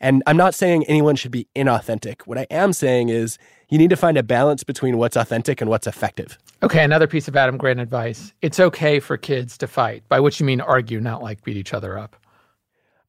And 0.00 0.24
I'm 0.26 0.36
not 0.36 0.52
saying 0.52 0.84
anyone 0.86 1.14
should 1.14 1.30
be 1.30 1.46
inauthentic. 1.54 2.22
What 2.22 2.36
I 2.36 2.48
am 2.50 2.72
saying 2.72 3.10
is 3.10 3.38
you 3.68 3.78
need 3.78 3.90
to 3.90 3.96
find 3.96 4.18
a 4.18 4.24
balance 4.24 4.64
between 4.64 4.98
what's 4.98 5.16
authentic 5.16 5.60
and 5.60 5.70
what's 5.70 5.86
effective. 5.86 6.36
Okay, 6.64 6.82
another 6.82 7.06
piece 7.06 7.28
of 7.28 7.36
Adam 7.36 7.58
Grant 7.58 7.78
advice. 7.78 8.32
It's 8.42 8.58
okay 8.58 8.98
for 8.98 9.16
kids 9.16 9.56
to 9.58 9.68
fight, 9.68 10.02
by 10.08 10.18
which 10.18 10.40
you 10.40 10.46
mean 10.46 10.60
argue, 10.60 11.00
not 11.00 11.22
like 11.22 11.44
beat 11.44 11.56
each 11.56 11.72
other 11.72 11.96
up. 11.96 12.16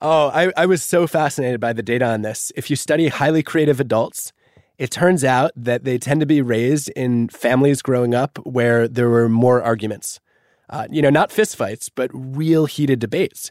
Oh, 0.08 0.30
I, 0.36 0.52
I 0.56 0.68
was 0.68 0.84
so 0.84 1.08
fascinated 1.08 1.60
by 1.60 1.74
the 1.74 1.82
data 1.82 2.06
on 2.06 2.22
this. 2.22 2.52
If 2.56 2.70
you 2.70 2.76
study 2.76 3.08
highly 3.08 3.42
creative 3.42 3.80
adults, 3.80 4.34
it 4.78 4.92
turns 4.92 5.24
out 5.24 5.50
that 5.56 5.84
they 5.84 5.98
tend 5.98 6.20
to 6.20 6.28
be 6.28 6.44
raised 6.44 6.90
in 6.90 7.28
families 7.30 7.82
growing 7.82 8.14
up 8.14 8.38
where 8.46 8.88
there 8.88 9.10
were 9.10 9.28
more 9.28 9.64
arguments. 9.64 10.20
Uh, 10.70 10.88
you 10.92 11.02
know, 11.02 11.10
not 11.10 11.32
fistfights, 11.32 11.90
but 11.96 12.12
real 12.14 12.68
heated 12.68 13.00
debates. 13.00 13.50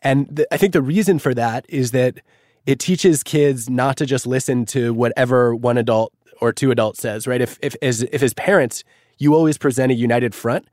And 0.00 0.46
I 0.52 0.58
think 0.58 0.74
the 0.74 0.80
reason 0.80 1.18
for 1.18 1.34
that 1.34 1.66
is 1.68 1.90
that 1.90 2.20
it 2.66 2.78
teaches 2.78 3.24
kids 3.24 3.68
not 3.68 3.96
to 3.96 4.06
just 4.06 4.28
listen 4.28 4.66
to 4.66 4.94
whatever 4.94 5.56
one 5.56 5.76
adult 5.76 6.12
or 6.40 6.52
two 6.52 6.70
adults 6.70 7.00
says, 7.00 7.26
right? 7.26 7.40
If 7.40 7.58
if 7.62 7.74
as 7.82 8.02
if 8.02 8.22
as 8.22 8.32
parents 8.34 8.84
you 9.18 9.34
always 9.34 9.58
present 9.58 9.90
a 9.90 9.96
united 9.96 10.36
front, 10.36 10.68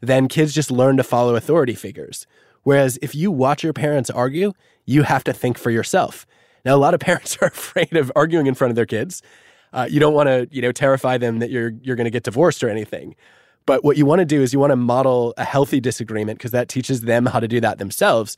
then 0.00 0.28
kids 0.28 0.54
just 0.54 0.70
learn 0.70 0.96
to 0.96 1.02
follow 1.04 1.36
authority 1.36 1.74
figures. 1.74 2.26
Whereas 2.62 2.98
if 3.02 3.14
you 3.14 3.30
watch 3.30 3.62
your 3.62 3.72
parents 3.72 4.10
argue, 4.10 4.52
you 4.84 5.02
have 5.02 5.24
to 5.24 5.32
think 5.32 5.58
for 5.58 5.70
yourself. 5.70 6.26
Now, 6.64 6.74
a 6.74 6.78
lot 6.78 6.94
of 6.94 7.00
parents 7.08 7.38
are 7.40 7.48
afraid 7.48 7.96
of 7.96 8.12
arguing 8.14 8.46
in 8.46 8.54
front 8.54 8.70
of 8.70 8.76
their 8.76 8.86
kids. 8.86 9.22
Uh, 9.72 9.86
you 9.90 10.00
don't 10.00 10.14
want 10.14 10.28
to, 10.28 10.48
you 10.50 10.60
know, 10.60 10.72
terrify 10.72 11.16
them 11.16 11.38
that 11.38 11.50
you're 11.50 11.72
you're 11.82 11.96
going 11.96 12.04
to 12.04 12.10
get 12.10 12.24
divorced 12.24 12.62
or 12.62 12.68
anything. 12.68 13.16
But 13.64 13.84
what 13.84 13.96
you 13.96 14.04
want 14.04 14.18
to 14.18 14.24
do 14.24 14.42
is 14.42 14.52
you 14.52 14.58
want 14.58 14.72
to 14.72 14.76
model 14.76 15.34
a 15.36 15.44
healthy 15.44 15.80
disagreement 15.80 16.38
because 16.38 16.50
that 16.50 16.68
teaches 16.68 17.02
them 17.02 17.26
how 17.26 17.40
to 17.40 17.48
do 17.48 17.60
that 17.60 17.78
themselves. 17.78 18.36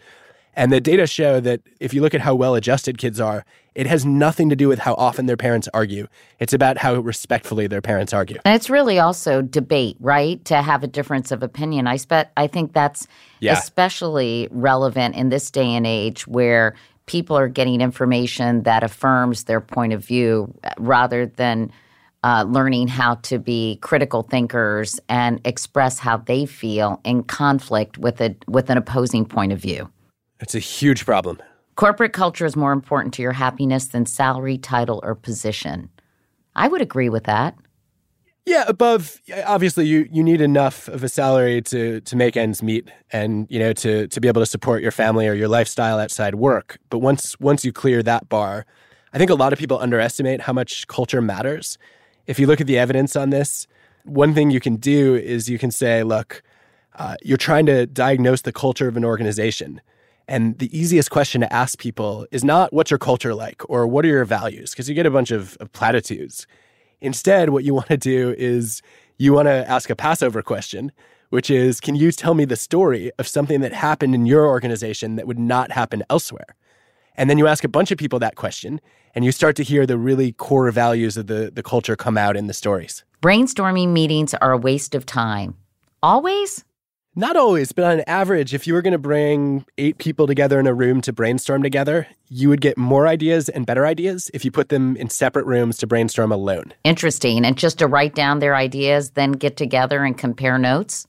And 0.56 0.72
the 0.72 0.80
data 0.80 1.06
show 1.06 1.40
that 1.40 1.60
if 1.80 1.92
you 1.92 2.00
look 2.00 2.14
at 2.14 2.20
how 2.20 2.34
well 2.34 2.54
adjusted 2.54 2.98
kids 2.98 3.20
are, 3.20 3.44
it 3.74 3.86
has 3.86 4.04
nothing 4.06 4.48
to 4.50 4.56
do 4.56 4.68
with 4.68 4.78
how 4.78 4.94
often 4.94 5.26
their 5.26 5.36
parents 5.36 5.68
argue. 5.74 6.06
It's 6.38 6.52
about 6.52 6.78
how 6.78 6.94
respectfully 6.94 7.66
their 7.66 7.82
parents 7.82 8.12
argue. 8.12 8.38
And 8.44 8.54
it's 8.54 8.70
really 8.70 8.98
also 8.98 9.42
debate, 9.42 9.96
right? 10.00 10.44
To 10.44 10.62
have 10.62 10.84
a 10.84 10.86
difference 10.86 11.32
of 11.32 11.42
opinion. 11.42 11.86
I 11.86 11.96
spe- 11.96 12.30
I 12.36 12.46
think 12.46 12.72
that's 12.72 13.06
yeah. 13.40 13.54
especially 13.54 14.48
relevant 14.50 15.16
in 15.16 15.28
this 15.28 15.50
day 15.50 15.74
and 15.74 15.86
age 15.86 16.26
where 16.26 16.74
people 17.06 17.36
are 17.36 17.48
getting 17.48 17.80
information 17.80 18.62
that 18.62 18.82
affirms 18.82 19.44
their 19.44 19.60
point 19.60 19.92
of 19.92 20.04
view 20.04 20.54
rather 20.78 21.26
than 21.26 21.70
uh, 22.22 22.44
learning 22.48 22.88
how 22.88 23.16
to 23.16 23.38
be 23.38 23.76
critical 23.82 24.22
thinkers 24.22 24.98
and 25.10 25.40
express 25.44 25.98
how 25.98 26.16
they 26.16 26.46
feel 26.46 26.98
in 27.04 27.22
conflict 27.22 27.98
with 27.98 28.20
a 28.20 28.34
with 28.48 28.70
an 28.70 28.78
opposing 28.78 29.26
point 29.26 29.52
of 29.52 29.58
view. 29.58 29.90
It's 30.40 30.54
a 30.54 30.60
huge 30.60 31.04
problem. 31.04 31.42
Corporate 31.76 32.12
culture 32.12 32.46
is 32.46 32.56
more 32.56 32.72
important 32.72 33.14
to 33.14 33.22
your 33.22 33.32
happiness 33.32 33.86
than 33.86 34.06
salary, 34.06 34.58
title, 34.58 35.00
or 35.02 35.14
position. 35.14 35.90
I 36.54 36.68
would 36.68 36.80
agree 36.80 37.08
with 37.08 37.24
that. 37.24 37.56
Yeah, 38.46 38.64
above 38.68 39.20
obviously 39.46 39.86
you 39.86 40.06
you 40.12 40.22
need 40.22 40.42
enough 40.42 40.86
of 40.88 41.02
a 41.02 41.08
salary 41.08 41.62
to 41.62 42.00
to 42.02 42.16
make 42.16 42.36
ends 42.36 42.62
meet 42.62 42.90
and 43.10 43.46
you 43.48 43.58
know 43.58 43.72
to 43.72 44.06
to 44.08 44.20
be 44.20 44.28
able 44.28 44.42
to 44.42 44.46
support 44.46 44.82
your 44.82 44.90
family 44.90 45.26
or 45.26 45.32
your 45.32 45.48
lifestyle 45.48 45.98
outside 45.98 46.34
work. 46.34 46.78
But 46.90 46.98
once 46.98 47.40
once 47.40 47.64
you 47.64 47.72
clear 47.72 48.02
that 48.02 48.28
bar, 48.28 48.66
I 49.14 49.18
think 49.18 49.30
a 49.30 49.34
lot 49.34 49.54
of 49.54 49.58
people 49.58 49.78
underestimate 49.78 50.42
how 50.42 50.52
much 50.52 50.86
culture 50.88 51.22
matters. 51.22 51.78
If 52.26 52.38
you 52.38 52.46
look 52.46 52.60
at 52.60 52.66
the 52.66 52.78
evidence 52.78 53.16
on 53.16 53.30
this, 53.30 53.66
one 54.04 54.34
thing 54.34 54.50
you 54.50 54.60
can 54.60 54.76
do 54.76 55.14
is 55.14 55.48
you 55.48 55.58
can 55.58 55.70
say, 55.70 56.02
look, 56.02 56.42
uh, 56.96 57.16
you're 57.22 57.38
trying 57.38 57.66
to 57.66 57.86
diagnose 57.86 58.42
the 58.42 58.52
culture 58.52 58.88
of 58.88 58.96
an 58.96 59.04
organization. 59.04 59.80
And 60.26 60.58
the 60.58 60.76
easiest 60.76 61.10
question 61.10 61.40
to 61.42 61.52
ask 61.52 61.78
people 61.78 62.26
is 62.30 62.42
not 62.42 62.72
what's 62.72 62.90
your 62.90 62.98
culture 62.98 63.34
like 63.34 63.62
or 63.68 63.86
what 63.86 64.04
are 64.04 64.08
your 64.08 64.24
values, 64.24 64.70
because 64.70 64.88
you 64.88 64.94
get 64.94 65.06
a 65.06 65.10
bunch 65.10 65.30
of, 65.30 65.56
of 65.60 65.72
platitudes. 65.72 66.46
Instead, 67.00 67.50
what 67.50 67.64
you 67.64 67.74
want 67.78 67.88
to 67.88 67.96
do 67.96 68.34
is 68.38 68.82
you 69.18 69.32
want 69.32 69.46
to 69.46 69.68
ask 69.70 69.90
a 69.90 69.96
Passover 69.96 70.42
question, 70.42 70.92
which 71.30 71.50
is 71.50 71.80
Can 71.80 71.94
you 71.94 72.10
tell 72.10 72.34
me 72.34 72.44
the 72.44 72.56
story 72.56 73.10
of 73.18 73.28
something 73.28 73.60
that 73.60 73.72
happened 73.72 74.14
in 74.14 74.26
your 74.26 74.46
organization 74.46 75.16
that 75.16 75.26
would 75.26 75.38
not 75.38 75.70
happen 75.72 76.02
elsewhere? 76.08 76.56
And 77.16 77.30
then 77.30 77.38
you 77.38 77.46
ask 77.46 77.62
a 77.62 77.68
bunch 77.68 77.92
of 77.92 77.98
people 77.98 78.18
that 78.18 78.34
question, 78.34 78.80
and 79.14 79.24
you 79.24 79.30
start 79.30 79.54
to 79.56 79.62
hear 79.62 79.86
the 79.86 79.98
really 79.98 80.32
core 80.32 80.70
values 80.70 81.16
of 81.16 81.28
the, 81.28 81.50
the 81.54 81.62
culture 81.62 81.94
come 81.94 82.18
out 82.18 82.36
in 82.36 82.48
the 82.48 82.54
stories. 82.54 83.04
Brainstorming 83.22 83.88
meetings 83.88 84.34
are 84.34 84.52
a 84.52 84.58
waste 84.58 84.94
of 84.94 85.06
time. 85.06 85.56
Always? 86.02 86.64
Not 87.16 87.36
always, 87.36 87.70
but 87.70 87.84
on 87.84 88.00
average, 88.08 88.54
if 88.54 88.66
you 88.66 88.74
were 88.74 88.82
going 88.82 88.92
to 88.92 88.98
bring 88.98 89.64
eight 89.78 89.98
people 89.98 90.26
together 90.26 90.58
in 90.58 90.66
a 90.66 90.74
room 90.74 91.00
to 91.02 91.12
brainstorm 91.12 91.62
together, 91.62 92.08
you 92.28 92.48
would 92.48 92.60
get 92.60 92.76
more 92.76 93.06
ideas 93.06 93.48
and 93.48 93.64
better 93.64 93.86
ideas 93.86 94.32
if 94.34 94.44
you 94.44 94.50
put 94.50 94.68
them 94.68 94.96
in 94.96 95.08
separate 95.08 95.46
rooms 95.46 95.76
to 95.78 95.86
brainstorm 95.86 96.32
alone. 96.32 96.74
Interesting. 96.82 97.44
And 97.44 97.56
just 97.56 97.78
to 97.78 97.86
write 97.86 98.16
down 98.16 98.40
their 98.40 98.56
ideas, 98.56 99.10
then 99.10 99.30
get 99.30 99.56
together 99.56 100.02
and 100.02 100.18
compare 100.18 100.58
notes? 100.58 101.06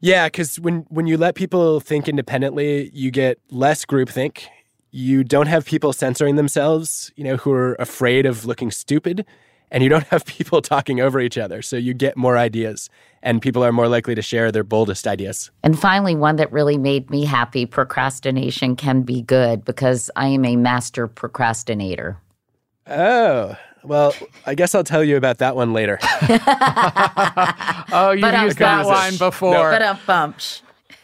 Yeah, 0.00 0.26
because 0.26 0.60
when, 0.60 0.86
when 0.90 1.08
you 1.08 1.16
let 1.16 1.34
people 1.34 1.80
think 1.80 2.08
independently, 2.08 2.90
you 2.94 3.10
get 3.10 3.40
less 3.50 3.84
groupthink. 3.84 4.44
You 4.92 5.24
don't 5.24 5.48
have 5.48 5.64
people 5.64 5.92
censoring 5.92 6.36
themselves, 6.36 7.12
you 7.16 7.24
know, 7.24 7.36
who 7.36 7.50
are 7.50 7.74
afraid 7.80 8.26
of 8.26 8.46
looking 8.46 8.70
stupid 8.70 9.26
and 9.70 9.82
you 9.82 9.88
don't 9.88 10.06
have 10.08 10.24
people 10.26 10.62
talking 10.62 11.00
over 11.00 11.20
each 11.20 11.38
other. 11.38 11.62
So 11.62 11.76
you 11.76 11.94
get 11.94 12.16
more 12.16 12.36
ideas, 12.36 12.90
and 13.22 13.42
people 13.42 13.64
are 13.64 13.72
more 13.72 13.88
likely 13.88 14.14
to 14.14 14.22
share 14.22 14.50
their 14.52 14.64
boldest 14.64 15.06
ideas. 15.06 15.50
And 15.62 15.78
finally, 15.78 16.14
one 16.14 16.36
that 16.36 16.50
really 16.52 16.78
made 16.78 17.10
me 17.10 17.24
happy 17.24 17.66
procrastination 17.66 18.76
can 18.76 19.02
be 19.02 19.22
good 19.22 19.64
because 19.64 20.10
I 20.16 20.28
am 20.28 20.44
a 20.44 20.56
master 20.56 21.06
procrastinator. 21.06 22.18
Oh, 22.86 23.56
well, 23.84 24.14
I 24.46 24.54
guess 24.54 24.74
I'll 24.74 24.84
tell 24.84 25.04
you 25.04 25.16
about 25.16 25.38
that 25.38 25.56
one 25.56 25.72
later. 25.72 25.98
oh, 27.92 28.14
you've 28.16 28.42
used 28.42 28.58
that 28.58 28.86
line 28.86 29.16
before. 29.16 29.52
No. 29.52 29.62
But 29.70 29.82
a 29.82 29.98
bump. 30.06 30.40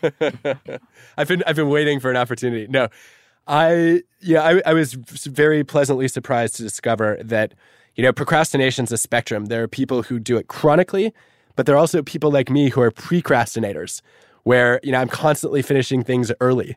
I've 1.17 1.29
been 1.29 1.43
I've 1.47 1.57
been 1.57 1.69
waiting 1.71 2.01
for 2.01 2.11
an 2.11 2.17
opportunity. 2.17 2.67
No, 2.69 2.89
I 3.47 4.03
yeah 4.21 4.43
I, 4.43 4.63
I 4.67 4.75
was 4.75 4.95
very 4.95 5.65
pleasantly 5.65 6.09
surprised 6.09 6.57
to 6.57 6.63
discover 6.63 7.19
that 7.23 7.55
you 7.97 8.03
know, 8.03 8.13
procrastination's 8.13 8.93
a 8.93 8.99
spectrum. 8.99 9.47
There 9.47 9.63
are 9.63 9.69
people 9.69 10.03
who 10.03 10.19
do 10.19 10.37
it 10.37 10.49
chronically, 10.49 11.13
but 11.57 11.67
there 11.67 11.75
are 11.75 11.79
also 11.79 12.03
people 12.03 12.31
like 12.31 12.51
me 12.51 12.71
who 12.71 12.81
are 12.81 12.91
precrastinators, 12.91 14.01
where, 14.43 14.81
you 14.83 14.93
know, 14.93 14.99
I'm 14.99 15.09
constantly 15.09 15.63
finishing 15.63 16.03
things 16.03 16.33
early. 16.41 16.77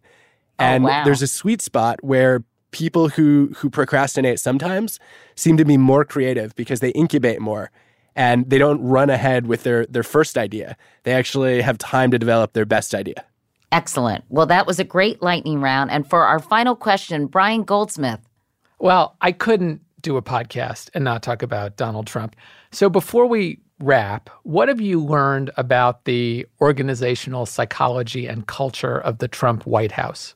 Oh, 0.59 0.63
and 0.63 0.85
oh, 0.85 0.87
wow. 0.87 1.03
there's 1.03 1.21
a 1.21 1.27
sweet 1.27 1.61
spot 1.61 2.03
where 2.03 2.43
people 2.71 3.09
who 3.09 3.51
who 3.57 3.69
procrastinate 3.69 4.39
sometimes 4.39 4.99
seem 5.35 5.57
to 5.57 5.65
be 5.65 5.77
more 5.77 6.03
creative 6.03 6.53
because 6.55 6.79
they 6.79 6.89
incubate 6.89 7.39
more 7.39 7.71
and 8.15 8.49
they 8.49 8.57
don't 8.57 8.81
run 8.83 9.09
ahead 9.09 9.47
with 9.47 9.63
their 9.63 9.85
their 9.85 10.03
first 10.03 10.37
idea. 10.37 10.75
They 11.03 11.13
actually 11.13 11.61
have 11.61 11.77
time 11.77 12.11
to 12.11 12.19
develop 12.19 12.53
their 12.53 12.65
best 12.65 12.93
idea. 12.93 13.23
Excellent. 13.71 14.23
Well, 14.29 14.45
that 14.47 14.65
was 14.65 14.79
a 14.79 14.83
great 14.83 15.21
lightning 15.21 15.61
round. 15.61 15.91
And 15.91 16.09
for 16.09 16.23
our 16.23 16.39
final 16.39 16.75
question, 16.75 17.27
Brian 17.27 17.63
Goldsmith. 17.63 18.21
Well, 18.79 19.15
I 19.21 19.31
couldn't 19.31 19.81
do 20.01 20.17
a 20.17 20.21
podcast 20.21 20.89
and 20.93 21.03
not 21.03 21.23
talk 21.23 21.41
about 21.41 21.77
Donald 21.77 22.07
Trump. 22.07 22.35
So 22.71 22.89
before 22.89 23.25
we 23.25 23.59
wrap, 23.79 24.29
what 24.43 24.67
have 24.67 24.81
you 24.81 25.03
learned 25.03 25.51
about 25.57 26.05
the 26.05 26.45
organizational 26.61 27.45
psychology 27.45 28.27
and 28.27 28.47
culture 28.47 28.97
of 28.97 29.19
the 29.19 29.27
Trump 29.27 29.65
White 29.65 29.91
House? 29.91 30.35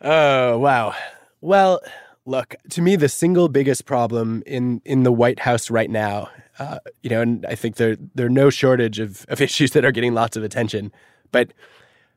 Oh, 0.00 0.58
wow. 0.58 0.94
Well, 1.40 1.80
look, 2.26 2.54
to 2.70 2.82
me, 2.82 2.96
the 2.96 3.08
single 3.08 3.48
biggest 3.48 3.86
problem 3.86 4.42
in, 4.46 4.80
in 4.84 5.02
the 5.02 5.12
White 5.12 5.40
House 5.40 5.70
right 5.70 5.90
now, 5.90 6.30
uh, 6.58 6.78
you 7.02 7.10
know, 7.10 7.20
and 7.20 7.44
I 7.46 7.54
think 7.54 7.76
there, 7.76 7.96
there 8.14 8.26
are 8.26 8.30
no 8.30 8.50
shortage 8.50 8.98
of, 8.98 9.24
of 9.28 9.40
issues 9.40 9.72
that 9.72 9.84
are 9.84 9.92
getting 9.92 10.14
lots 10.14 10.36
of 10.36 10.42
attention, 10.42 10.92
but 11.32 11.52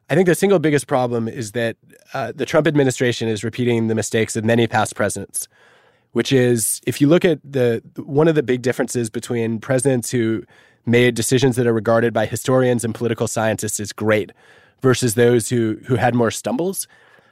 I 0.10 0.16
think 0.16 0.28
the 0.28 0.36
single 0.36 0.60
biggest 0.60 0.88
problem 0.88 1.28
is 1.28 1.52
that 1.52 1.76
uh, 2.14 2.32
the 2.34 2.46
Trump 2.46 2.66
administration 2.66 3.28
is 3.28 3.44
repeating 3.44 3.88
the 3.88 3.96
mistakes 3.96 4.38
of 4.38 4.46
many 4.46 4.66
past 4.66 4.96
presidents 4.96 5.50
which 6.12 6.32
is 6.32 6.82
if 6.88 7.00
you 7.02 7.08
look 7.08 7.26
at 7.26 7.40
the 7.44 7.82
one 7.98 8.28
of 8.28 8.36
the 8.36 8.44
big 8.44 8.62
differences 8.62 9.10
between 9.10 9.60
presidents 9.60 10.12
who 10.12 10.44
made 10.86 11.16
decisions 11.16 11.56
that 11.58 11.68
are 11.68 11.74
regarded 11.74 12.14
by 12.14 12.26
historians 12.26 12.84
and 12.84 12.96
political 12.96 13.28
scientists 13.28 13.80
as 13.80 13.92
great 13.92 14.32
versus 14.82 15.16
those 15.16 15.50
who 15.50 15.78
who 15.86 15.96
had 15.96 16.16
more 16.16 16.32
stumbles. 16.32 16.88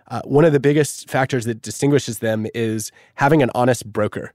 Uh, 0.08 0.22
one 0.24 0.46
of 0.46 0.54
the 0.54 0.60
biggest 0.60 1.10
factors 1.10 1.46
that 1.46 1.62
distinguishes 1.64 2.20
them 2.20 2.46
is 2.54 2.92
having 3.16 3.42
an 3.42 3.50
honest 3.56 3.92
broker, 3.92 4.34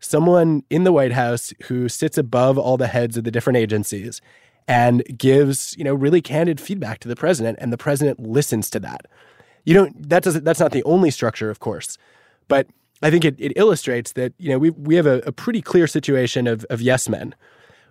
someone 0.00 0.62
in 0.70 0.84
the 0.84 0.92
White 0.92 1.12
House 1.12 1.52
who 1.64 1.86
sits 1.88 2.16
above 2.16 2.56
all 2.56 2.78
the 2.78 2.86
heads 2.86 3.18
of 3.18 3.24
the 3.24 3.30
different 3.30 3.58
agencies 3.58 4.22
and 4.68 5.02
gives 5.18 5.76
you 5.76 5.84
know 5.84 5.94
really 5.94 6.22
candid 6.22 6.60
feedback 6.60 6.98
to 7.00 7.08
the 7.08 7.16
president, 7.16 7.58
and 7.60 7.72
the 7.72 7.78
president 7.78 8.20
listens 8.20 8.70
to 8.70 8.80
that. 8.80 9.06
You 9.64 9.74
don't 9.74 10.08
that 10.08 10.22
doesn't 10.22 10.44
that's 10.44 10.60
not 10.60 10.72
the 10.72 10.84
only 10.84 11.10
structure, 11.10 11.50
of 11.50 11.60
course, 11.60 11.98
but 12.48 12.66
I 13.02 13.10
think 13.10 13.24
it, 13.24 13.34
it 13.38 13.52
illustrates 13.56 14.12
that 14.12 14.32
you 14.38 14.48
know 14.48 14.58
we 14.58 14.70
we 14.70 14.94
have 14.94 15.06
a, 15.06 15.18
a 15.20 15.32
pretty 15.32 15.60
clear 15.60 15.86
situation 15.86 16.46
of 16.46 16.64
of 16.70 16.80
yes 16.80 17.08
men, 17.08 17.34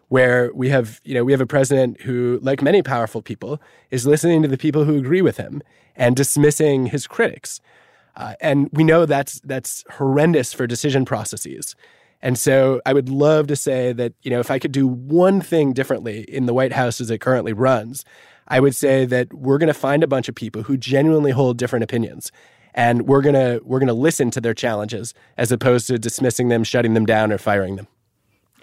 where 0.08 0.52
we 0.54 0.70
have 0.70 1.02
you 1.04 1.14
know 1.14 1.24
we 1.24 1.34
have 1.34 1.42
a 1.42 1.46
president 1.46 2.02
who, 2.02 2.40
like 2.42 2.62
many 2.62 2.82
powerful 2.82 3.22
people, 3.22 3.62
is 3.92 4.08
listening 4.08 4.42
to 4.42 4.48
the 4.48 4.58
people 4.58 4.86
who 4.86 4.98
agree 4.98 5.22
with 5.22 5.38
him 5.38 5.62
and 5.96 6.16
dismissing 6.16 6.88
his 6.88 7.08
critics, 7.08 7.60
uh, 8.16 8.36
and 8.40 8.70
we 8.72 8.84
know 8.84 9.06
that's 9.06 9.42
that's 9.42 9.84
horrendous 9.92 10.54
for 10.54 10.66
decision 10.66 11.04
processes. 11.06 11.76
And 12.24 12.38
so 12.38 12.82
I 12.86 12.94
would 12.94 13.10
love 13.10 13.48
to 13.48 13.56
say 13.56 13.94
that 13.94 14.14
you 14.22 14.32
know 14.32 14.40
if 14.40 14.50
I 14.50 14.60
could 14.60 14.72
do 14.72 14.88
one 14.88 15.42
thing 15.42 15.74
differently 15.74 16.22
in 16.22 16.46
the 16.46 16.54
White 16.54 16.74
House 16.74 17.02
as 17.02 17.12
it 17.12 17.20
currently 17.20 17.52
runs, 17.52 18.06
I 18.48 18.62
would 18.62 18.76
say 18.76 19.06
that 19.06 19.34
we're 19.34 19.58
going 19.58 19.68
to 19.68 19.74
find 19.74 20.04
a 20.04 20.08
bunch 20.08 20.30
of 20.30 20.36
people 20.36 20.64
who 20.64 20.78
genuinely 20.78 21.32
hold 21.32 21.58
different 21.58 21.84
opinions 21.84 22.32
and 22.74 23.08
we're 23.08 23.22
gonna 23.22 23.60
we're 23.64 23.80
gonna 23.80 23.94
listen 23.94 24.32
to 24.32 24.42
their 24.42 24.54
challenges 24.54 25.14
as 25.38 25.52
opposed 25.52 25.88
to 25.88 25.98
dismissing 25.98 26.50
them, 26.50 26.64
shutting 26.64 26.94
them 26.94 27.06
down, 27.06 27.32
or 27.32 27.38
firing 27.38 27.76
them. 27.76 27.88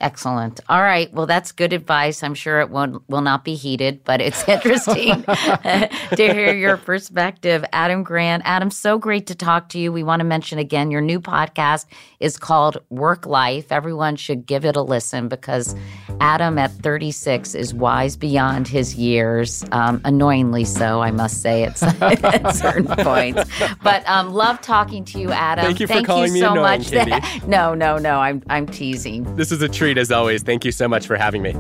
Excellent. 0.01 0.61
All 0.69 0.81
right. 0.81 1.13
Well, 1.13 1.27
that's 1.27 1.51
good 1.51 1.73
advice. 1.73 2.23
I'm 2.23 2.35
sure 2.35 2.61
it 2.61 2.71
won't, 2.71 3.03
will 3.09 3.21
not 3.21 3.45
be 3.45 3.55
heeded, 3.57 4.05
but 4.05 4.21
it's 4.21 4.47
interesting 4.49 5.23
to 5.25 5.89
hear 6.17 6.55
your 6.55 6.77
perspective. 6.77 7.65
Adam 7.73 8.05
Grant. 8.05 8.43
Adam, 8.47 8.71
so 8.71 8.97
great 8.99 9.27
to 9.27 9.35
talk 9.35 9.69
to 9.71 9.79
you. 9.79 9.93
We 9.93 10.05
want 10.05 10.21
to 10.21 10.25
mention 10.25 10.59
again 10.59 10.91
your 10.91 11.01
new 11.01 11.21
podcast 11.21 11.87
is 12.21 12.37
called 12.37 12.79
Work 12.91 13.27
Life. 13.27 13.73
Everyone 13.73 14.15
should 14.15 14.47
give 14.47 14.65
it 14.65 14.77
a 14.77 14.83
listen 14.83 15.27
because 15.29 15.75
Adam 16.21 16.59
at 16.59 16.71
36 16.71 17.55
is 17.55 17.75
wise 17.75 18.17
beyond 18.17 18.69
his 18.69 18.95
years, 18.95 19.65
um, 19.73 20.01
annoyingly 20.05 20.65
so, 20.65 21.01
I 21.01 21.11
must 21.11 21.43
say, 21.43 21.65
at, 21.65 21.83
at 22.03 22.55
certain 22.55 22.87
points. 22.87 23.51
But 23.83 24.09
um, 24.09 24.33
love 24.33 24.61
talking 24.61 25.05
to 25.07 25.21
you, 25.21 25.33
Adam. 25.33 25.65
Thank 25.65 25.81
you 25.81 25.87
for 25.87 25.95
Thank 25.95 26.07
calling 26.07 26.29
you 26.29 26.35
me 26.35 26.41
so 26.41 26.53
annoying, 26.53 26.81
much. 26.81 26.91
Katie. 26.91 27.47
no, 27.47 27.75
no, 27.75 27.99
no. 27.99 28.21
I'm, 28.21 28.43
I'm 28.49 28.67
teasing. 28.67 29.35
This 29.37 29.51
is 29.51 29.61
a 29.63 29.69
treat 29.69 29.88
as 29.97 30.13
always. 30.13 30.43
Thank 30.43 30.65
you 30.65 30.73
so 30.73 30.89
much 30.89 31.07
for 31.07 31.17
having 31.17 31.41
me. 31.41 31.55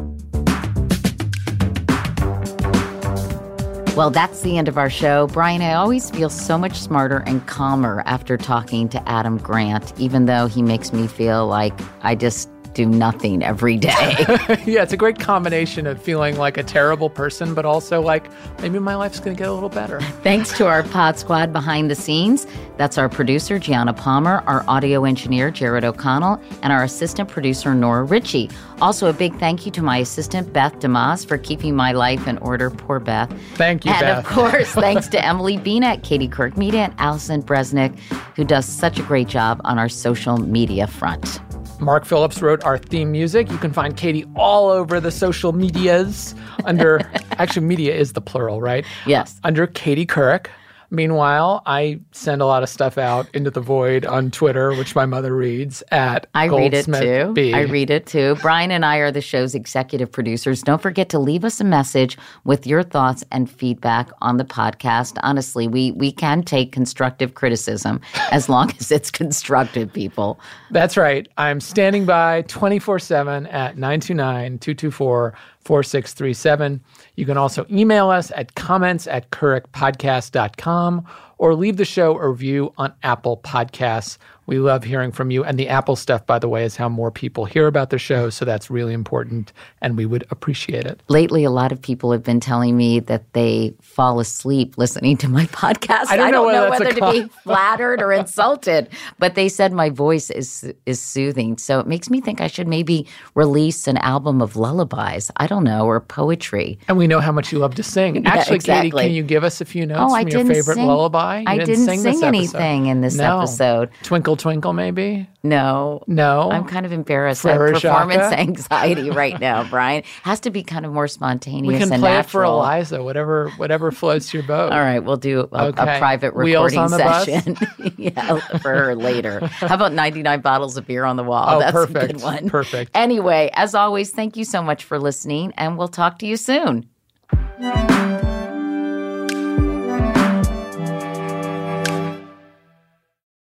Well, 3.98 4.10
that's 4.10 4.42
the 4.42 4.58
end 4.58 4.68
of 4.68 4.78
our 4.78 4.90
show. 4.90 5.26
Brian, 5.26 5.60
I 5.60 5.72
always 5.72 6.08
feel 6.10 6.30
so 6.30 6.56
much 6.56 6.76
smarter 6.76 7.24
and 7.26 7.44
calmer 7.48 8.04
after 8.06 8.36
talking 8.36 8.88
to 8.90 9.08
Adam 9.08 9.38
Grant, 9.38 9.92
even 9.98 10.26
though 10.26 10.46
he 10.46 10.62
makes 10.62 10.92
me 10.92 11.08
feel 11.08 11.48
like 11.48 11.72
I 12.02 12.14
just 12.14 12.48
do 12.78 12.86
nothing 12.86 13.42
every 13.42 13.76
day. 13.76 13.90
yeah, 14.64 14.84
it's 14.84 14.92
a 14.92 14.96
great 14.96 15.18
combination 15.18 15.84
of 15.84 16.00
feeling 16.00 16.36
like 16.36 16.56
a 16.56 16.62
terrible 16.62 17.10
person, 17.10 17.52
but 17.52 17.64
also 17.64 18.00
like 18.00 18.30
maybe 18.62 18.78
my 18.78 18.94
life's 18.94 19.18
going 19.18 19.36
to 19.36 19.38
get 19.38 19.48
a 19.48 19.52
little 19.52 19.68
better. 19.68 20.00
Thanks 20.22 20.56
to 20.58 20.66
our 20.68 20.84
pod 20.84 21.18
squad 21.18 21.52
behind 21.52 21.90
the 21.90 21.96
scenes. 21.96 22.46
That's 22.76 22.96
our 22.96 23.08
producer, 23.08 23.58
Gianna 23.58 23.92
Palmer, 23.92 24.44
our 24.46 24.64
audio 24.68 25.04
engineer, 25.04 25.50
Jared 25.50 25.82
O'Connell, 25.82 26.40
and 26.62 26.72
our 26.72 26.84
assistant 26.84 27.28
producer, 27.28 27.74
Nora 27.74 28.04
Ritchie. 28.04 28.48
Also, 28.80 29.08
a 29.08 29.12
big 29.12 29.36
thank 29.40 29.66
you 29.66 29.72
to 29.72 29.82
my 29.82 29.98
assistant, 29.98 30.52
Beth 30.52 30.78
DeMoss, 30.78 31.26
for 31.26 31.36
keeping 31.36 31.74
my 31.74 31.90
life 31.90 32.28
in 32.28 32.38
order. 32.38 32.70
Poor 32.70 33.00
Beth. 33.00 33.28
Thank 33.54 33.86
you, 33.86 33.90
and 33.90 34.02
Beth. 34.02 34.18
of 34.18 34.24
course, 34.32 34.70
thanks 34.70 35.08
to 35.08 35.24
Emily 35.24 35.56
Beanett, 35.56 36.04
Katie 36.04 36.28
Couric 36.28 36.56
Media, 36.56 36.82
and 36.82 36.94
Allison 36.98 37.42
Bresnick, 37.42 37.98
who 38.36 38.44
does 38.44 38.66
such 38.66 39.00
a 39.00 39.02
great 39.02 39.26
job 39.26 39.60
on 39.64 39.80
our 39.80 39.88
social 39.88 40.36
media 40.36 40.86
front. 40.86 41.40
Mark 41.80 42.04
Phillips 42.04 42.42
wrote 42.42 42.62
our 42.64 42.76
theme 42.76 43.12
music. 43.12 43.50
You 43.50 43.58
can 43.58 43.72
find 43.72 43.96
Katie 43.96 44.24
all 44.34 44.68
over 44.68 45.00
the 45.00 45.10
social 45.12 45.52
medias 45.52 46.34
under, 46.64 46.98
actually, 47.32 47.66
media 47.66 47.94
is 47.94 48.14
the 48.14 48.20
plural, 48.20 48.60
right? 48.60 48.84
Yes. 49.06 49.40
Under 49.44 49.66
Katie 49.66 50.06
Couric. 50.06 50.48
Meanwhile, 50.90 51.62
I 51.66 52.00
send 52.12 52.40
a 52.40 52.46
lot 52.46 52.62
of 52.62 52.70
stuff 52.70 52.96
out 52.96 53.28
into 53.34 53.50
the 53.50 53.60
void 53.60 54.06
on 54.06 54.30
Twitter, 54.30 54.74
which 54.74 54.94
my 54.94 55.04
mother 55.04 55.36
reads 55.36 55.82
at 55.90 56.26
I 56.34 56.46
read 56.46 56.72
it 56.72 56.86
too. 56.86 57.32
B. 57.34 57.52
I 57.52 57.62
read 57.62 57.90
it 57.90 58.06
too. 58.06 58.36
Brian 58.40 58.70
and 58.70 58.86
I 58.86 58.96
are 58.96 59.10
the 59.10 59.20
show's 59.20 59.54
executive 59.54 60.10
producers. 60.10 60.62
Don't 60.62 60.80
forget 60.80 61.10
to 61.10 61.18
leave 61.18 61.44
us 61.44 61.60
a 61.60 61.64
message 61.64 62.16
with 62.44 62.66
your 62.66 62.82
thoughts 62.82 63.22
and 63.30 63.50
feedback 63.50 64.08
on 64.22 64.38
the 64.38 64.46
podcast. 64.46 65.18
Honestly, 65.22 65.68
we 65.68 65.92
we 65.92 66.10
can 66.10 66.42
take 66.42 66.72
constructive 66.72 67.34
criticism 67.34 68.00
as 68.30 68.48
long 68.48 68.72
as 68.80 68.90
it's 68.90 69.10
constructive, 69.10 69.92
people. 69.92 70.40
That's 70.70 70.96
right. 70.96 71.28
I'm 71.36 71.60
standing 71.60 72.06
by 72.06 72.42
24 72.42 72.98
7 72.98 73.46
at 73.48 73.76
929 73.76 74.58
224 74.58 75.34
4637. 75.60 76.80
You 77.18 77.26
can 77.26 77.36
also 77.36 77.66
email 77.68 78.10
us 78.10 78.30
at 78.36 78.54
comments 78.54 79.08
at 79.08 79.28
couricpodcast.com 79.30 81.04
or 81.38 81.54
leave 81.54 81.76
the 81.76 81.84
show 81.84 82.18
a 82.18 82.28
review 82.28 82.72
on 82.76 82.92
Apple 83.02 83.36
Podcasts. 83.38 84.18
We 84.46 84.58
love 84.58 84.82
hearing 84.82 85.12
from 85.12 85.30
you. 85.30 85.44
And 85.44 85.58
the 85.58 85.68
Apple 85.68 85.94
stuff, 85.94 86.24
by 86.24 86.38
the 86.38 86.48
way, 86.48 86.64
is 86.64 86.74
how 86.74 86.88
more 86.88 87.10
people 87.10 87.44
hear 87.44 87.66
about 87.66 87.90
the 87.90 87.98
show. 87.98 88.30
So 88.30 88.46
that's 88.46 88.70
really 88.70 88.94
important 88.94 89.52
and 89.82 89.94
we 89.94 90.06
would 90.06 90.24
appreciate 90.30 90.86
it. 90.86 91.02
Lately, 91.08 91.44
a 91.44 91.50
lot 91.50 91.70
of 91.70 91.82
people 91.82 92.12
have 92.12 92.22
been 92.22 92.40
telling 92.40 92.74
me 92.74 92.98
that 93.00 93.30
they 93.34 93.74
fall 93.82 94.20
asleep 94.20 94.78
listening 94.78 95.18
to 95.18 95.28
my 95.28 95.44
podcast. 95.46 96.06
I 96.08 96.16
don't 96.16 96.32
know 96.32 96.46
whether 96.46 96.70
whether 96.70 96.84
that's 96.86 96.96
a 96.96 97.00
to 97.00 97.24
be 97.24 97.28
flattered 97.42 98.00
or 98.00 98.10
insulted, 98.10 98.88
but 99.18 99.34
they 99.34 99.50
said 99.50 99.74
my 99.74 99.90
voice 99.90 100.30
is 100.30 100.72
is 100.86 100.98
soothing. 100.98 101.58
So 101.58 101.78
it 101.78 101.86
makes 101.86 102.08
me 102.08 102.22
think 102.22 102.40
I 102.40 102.46
should 102.46 102.68
maybe 102.68 103.06
release 103.34 103.86
an 103.86 103.98
album 103.98 104.40
of 104.40 104.56
lullabies. 104.56 105.30
I 105.36 105.46
don't 105.46 105.64
know, 105.64 105.84
or 105.84 106.00
poetry. 106.00 106.78
And 106.88 106.96
we 106.96 107.06
know 107.06 107.20
how 107.20 107.32
much 107.32 107.52
you 107.52 107.58
love 107.58 107.74
to 107.74 107.82
sing. 107.82 108.08
Yeah, 108.28 108.34
Actually, 108.34 108.56
exactly. 108.56 108.90
Katie, 108.92 109.08
can 109.08 109.14
you 109.14 109.22
give 109.22 109.44
us 109.44 109.60
a 109.60 109.64
few 109.66 109.84
notes 109.84 110.00
Oh, 110.02 110.08
from 110.08 110.14
I 110.14 110.20
your 110.22 110.44
favorite 110.46 110.74
sing- 110.76 110.86
lullaby? 110.86 111.27
You 111.36 111.44
I 111.46 111.58
didn't 111.58 111.84
sing, 111.84 112.02
this 112.02 112.22
anything 112.22 112.86
in 112.86 113.00
this 113.02 113.16
No. 113.16 113.38
episode. 113.38 113.90
Twinkle, 114.02 114.36
twinkle, 114.36 114.72
maybe? 114.72 115.28
No. 115.42 116.02
No. 116.06 116.50
I'm 116.50 116.64
kind 116.66 116.84
of 116.86 116.92
embarrassed. 116.92 117.44
I 117.46 117.52
have 117.52 117.72
performance 117.74 118.32
anxiety 118.32 119.10
right 119.10 119.38
now, 119.38 119.64
Brian. 119.68 120.02
Has 120.22 120.40
to 120.40 120.50
be 120.50 120.62
kind 120.62 120.84
of 120.86 120.92
more 120.92 121.06
spontaneous 121.08 121.72
We 121.72 121.78
can 121.78 121.92
and 121.92 122.02
play 122.02 122.18
it 122.18 122.26
for. 122.26 122.42
Eliza, 122.44 123.02
whatever 123.02 123.50
whatever 123.56 123.90
floats 123.92 124.32
your 124.34 124.42
boat. 124.42 124.72
All 124.72 124.78
right, 124.80 124.98
we'll 125.00 125.16
do 125.16 125.48
a, 125.52 125.66
Okay. 125.68 125.96
a 125.96 125.98
private 125.98 126.34
recording 126.34 126.78
on 126.78 126.90
the 126.90 126.98
bus? 126.98 127.24
session. 127.26 127.56
yeah, 127.96 128.38
for 128.58 128.70
her 128.74 128.94
later. 128.94 129.46
How 129.46 129.74
about 129.74 129.92
99 129.92 130.40
bottles 130.40 130.76
of 130.76 130.86
beer 130.86 131.04
on 131.04 131.16
the 131.16 131.24
wall? 131.24 131.44
Oh, 131.48 131.58
That's 131.60 131.70
a 131.70 131.86
perfect. 131.86 132.12
good 132.14 132.22
one. 132.22 132.48
Perfect. 132.48 132.90
Anyway, 132.94 133.50
as 133.54 133.74
always, 133.74 134.10
thank 134.10 134.36
you 134.36 134.44
so 134.44 134.62
much 134.62 134.84
for 134.84 134.98
listening, 134.98 135.52
and 135.56 135.76
we'll 135.78 135.88
talk 135.88 136.18
to 136.20 136.26
you 136.26 136.36
soon. 136.36 136.86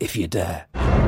if 0.00 0.16
you 0.16 0.26
dare. 0.26 1.07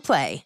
Play. 0.00 0.44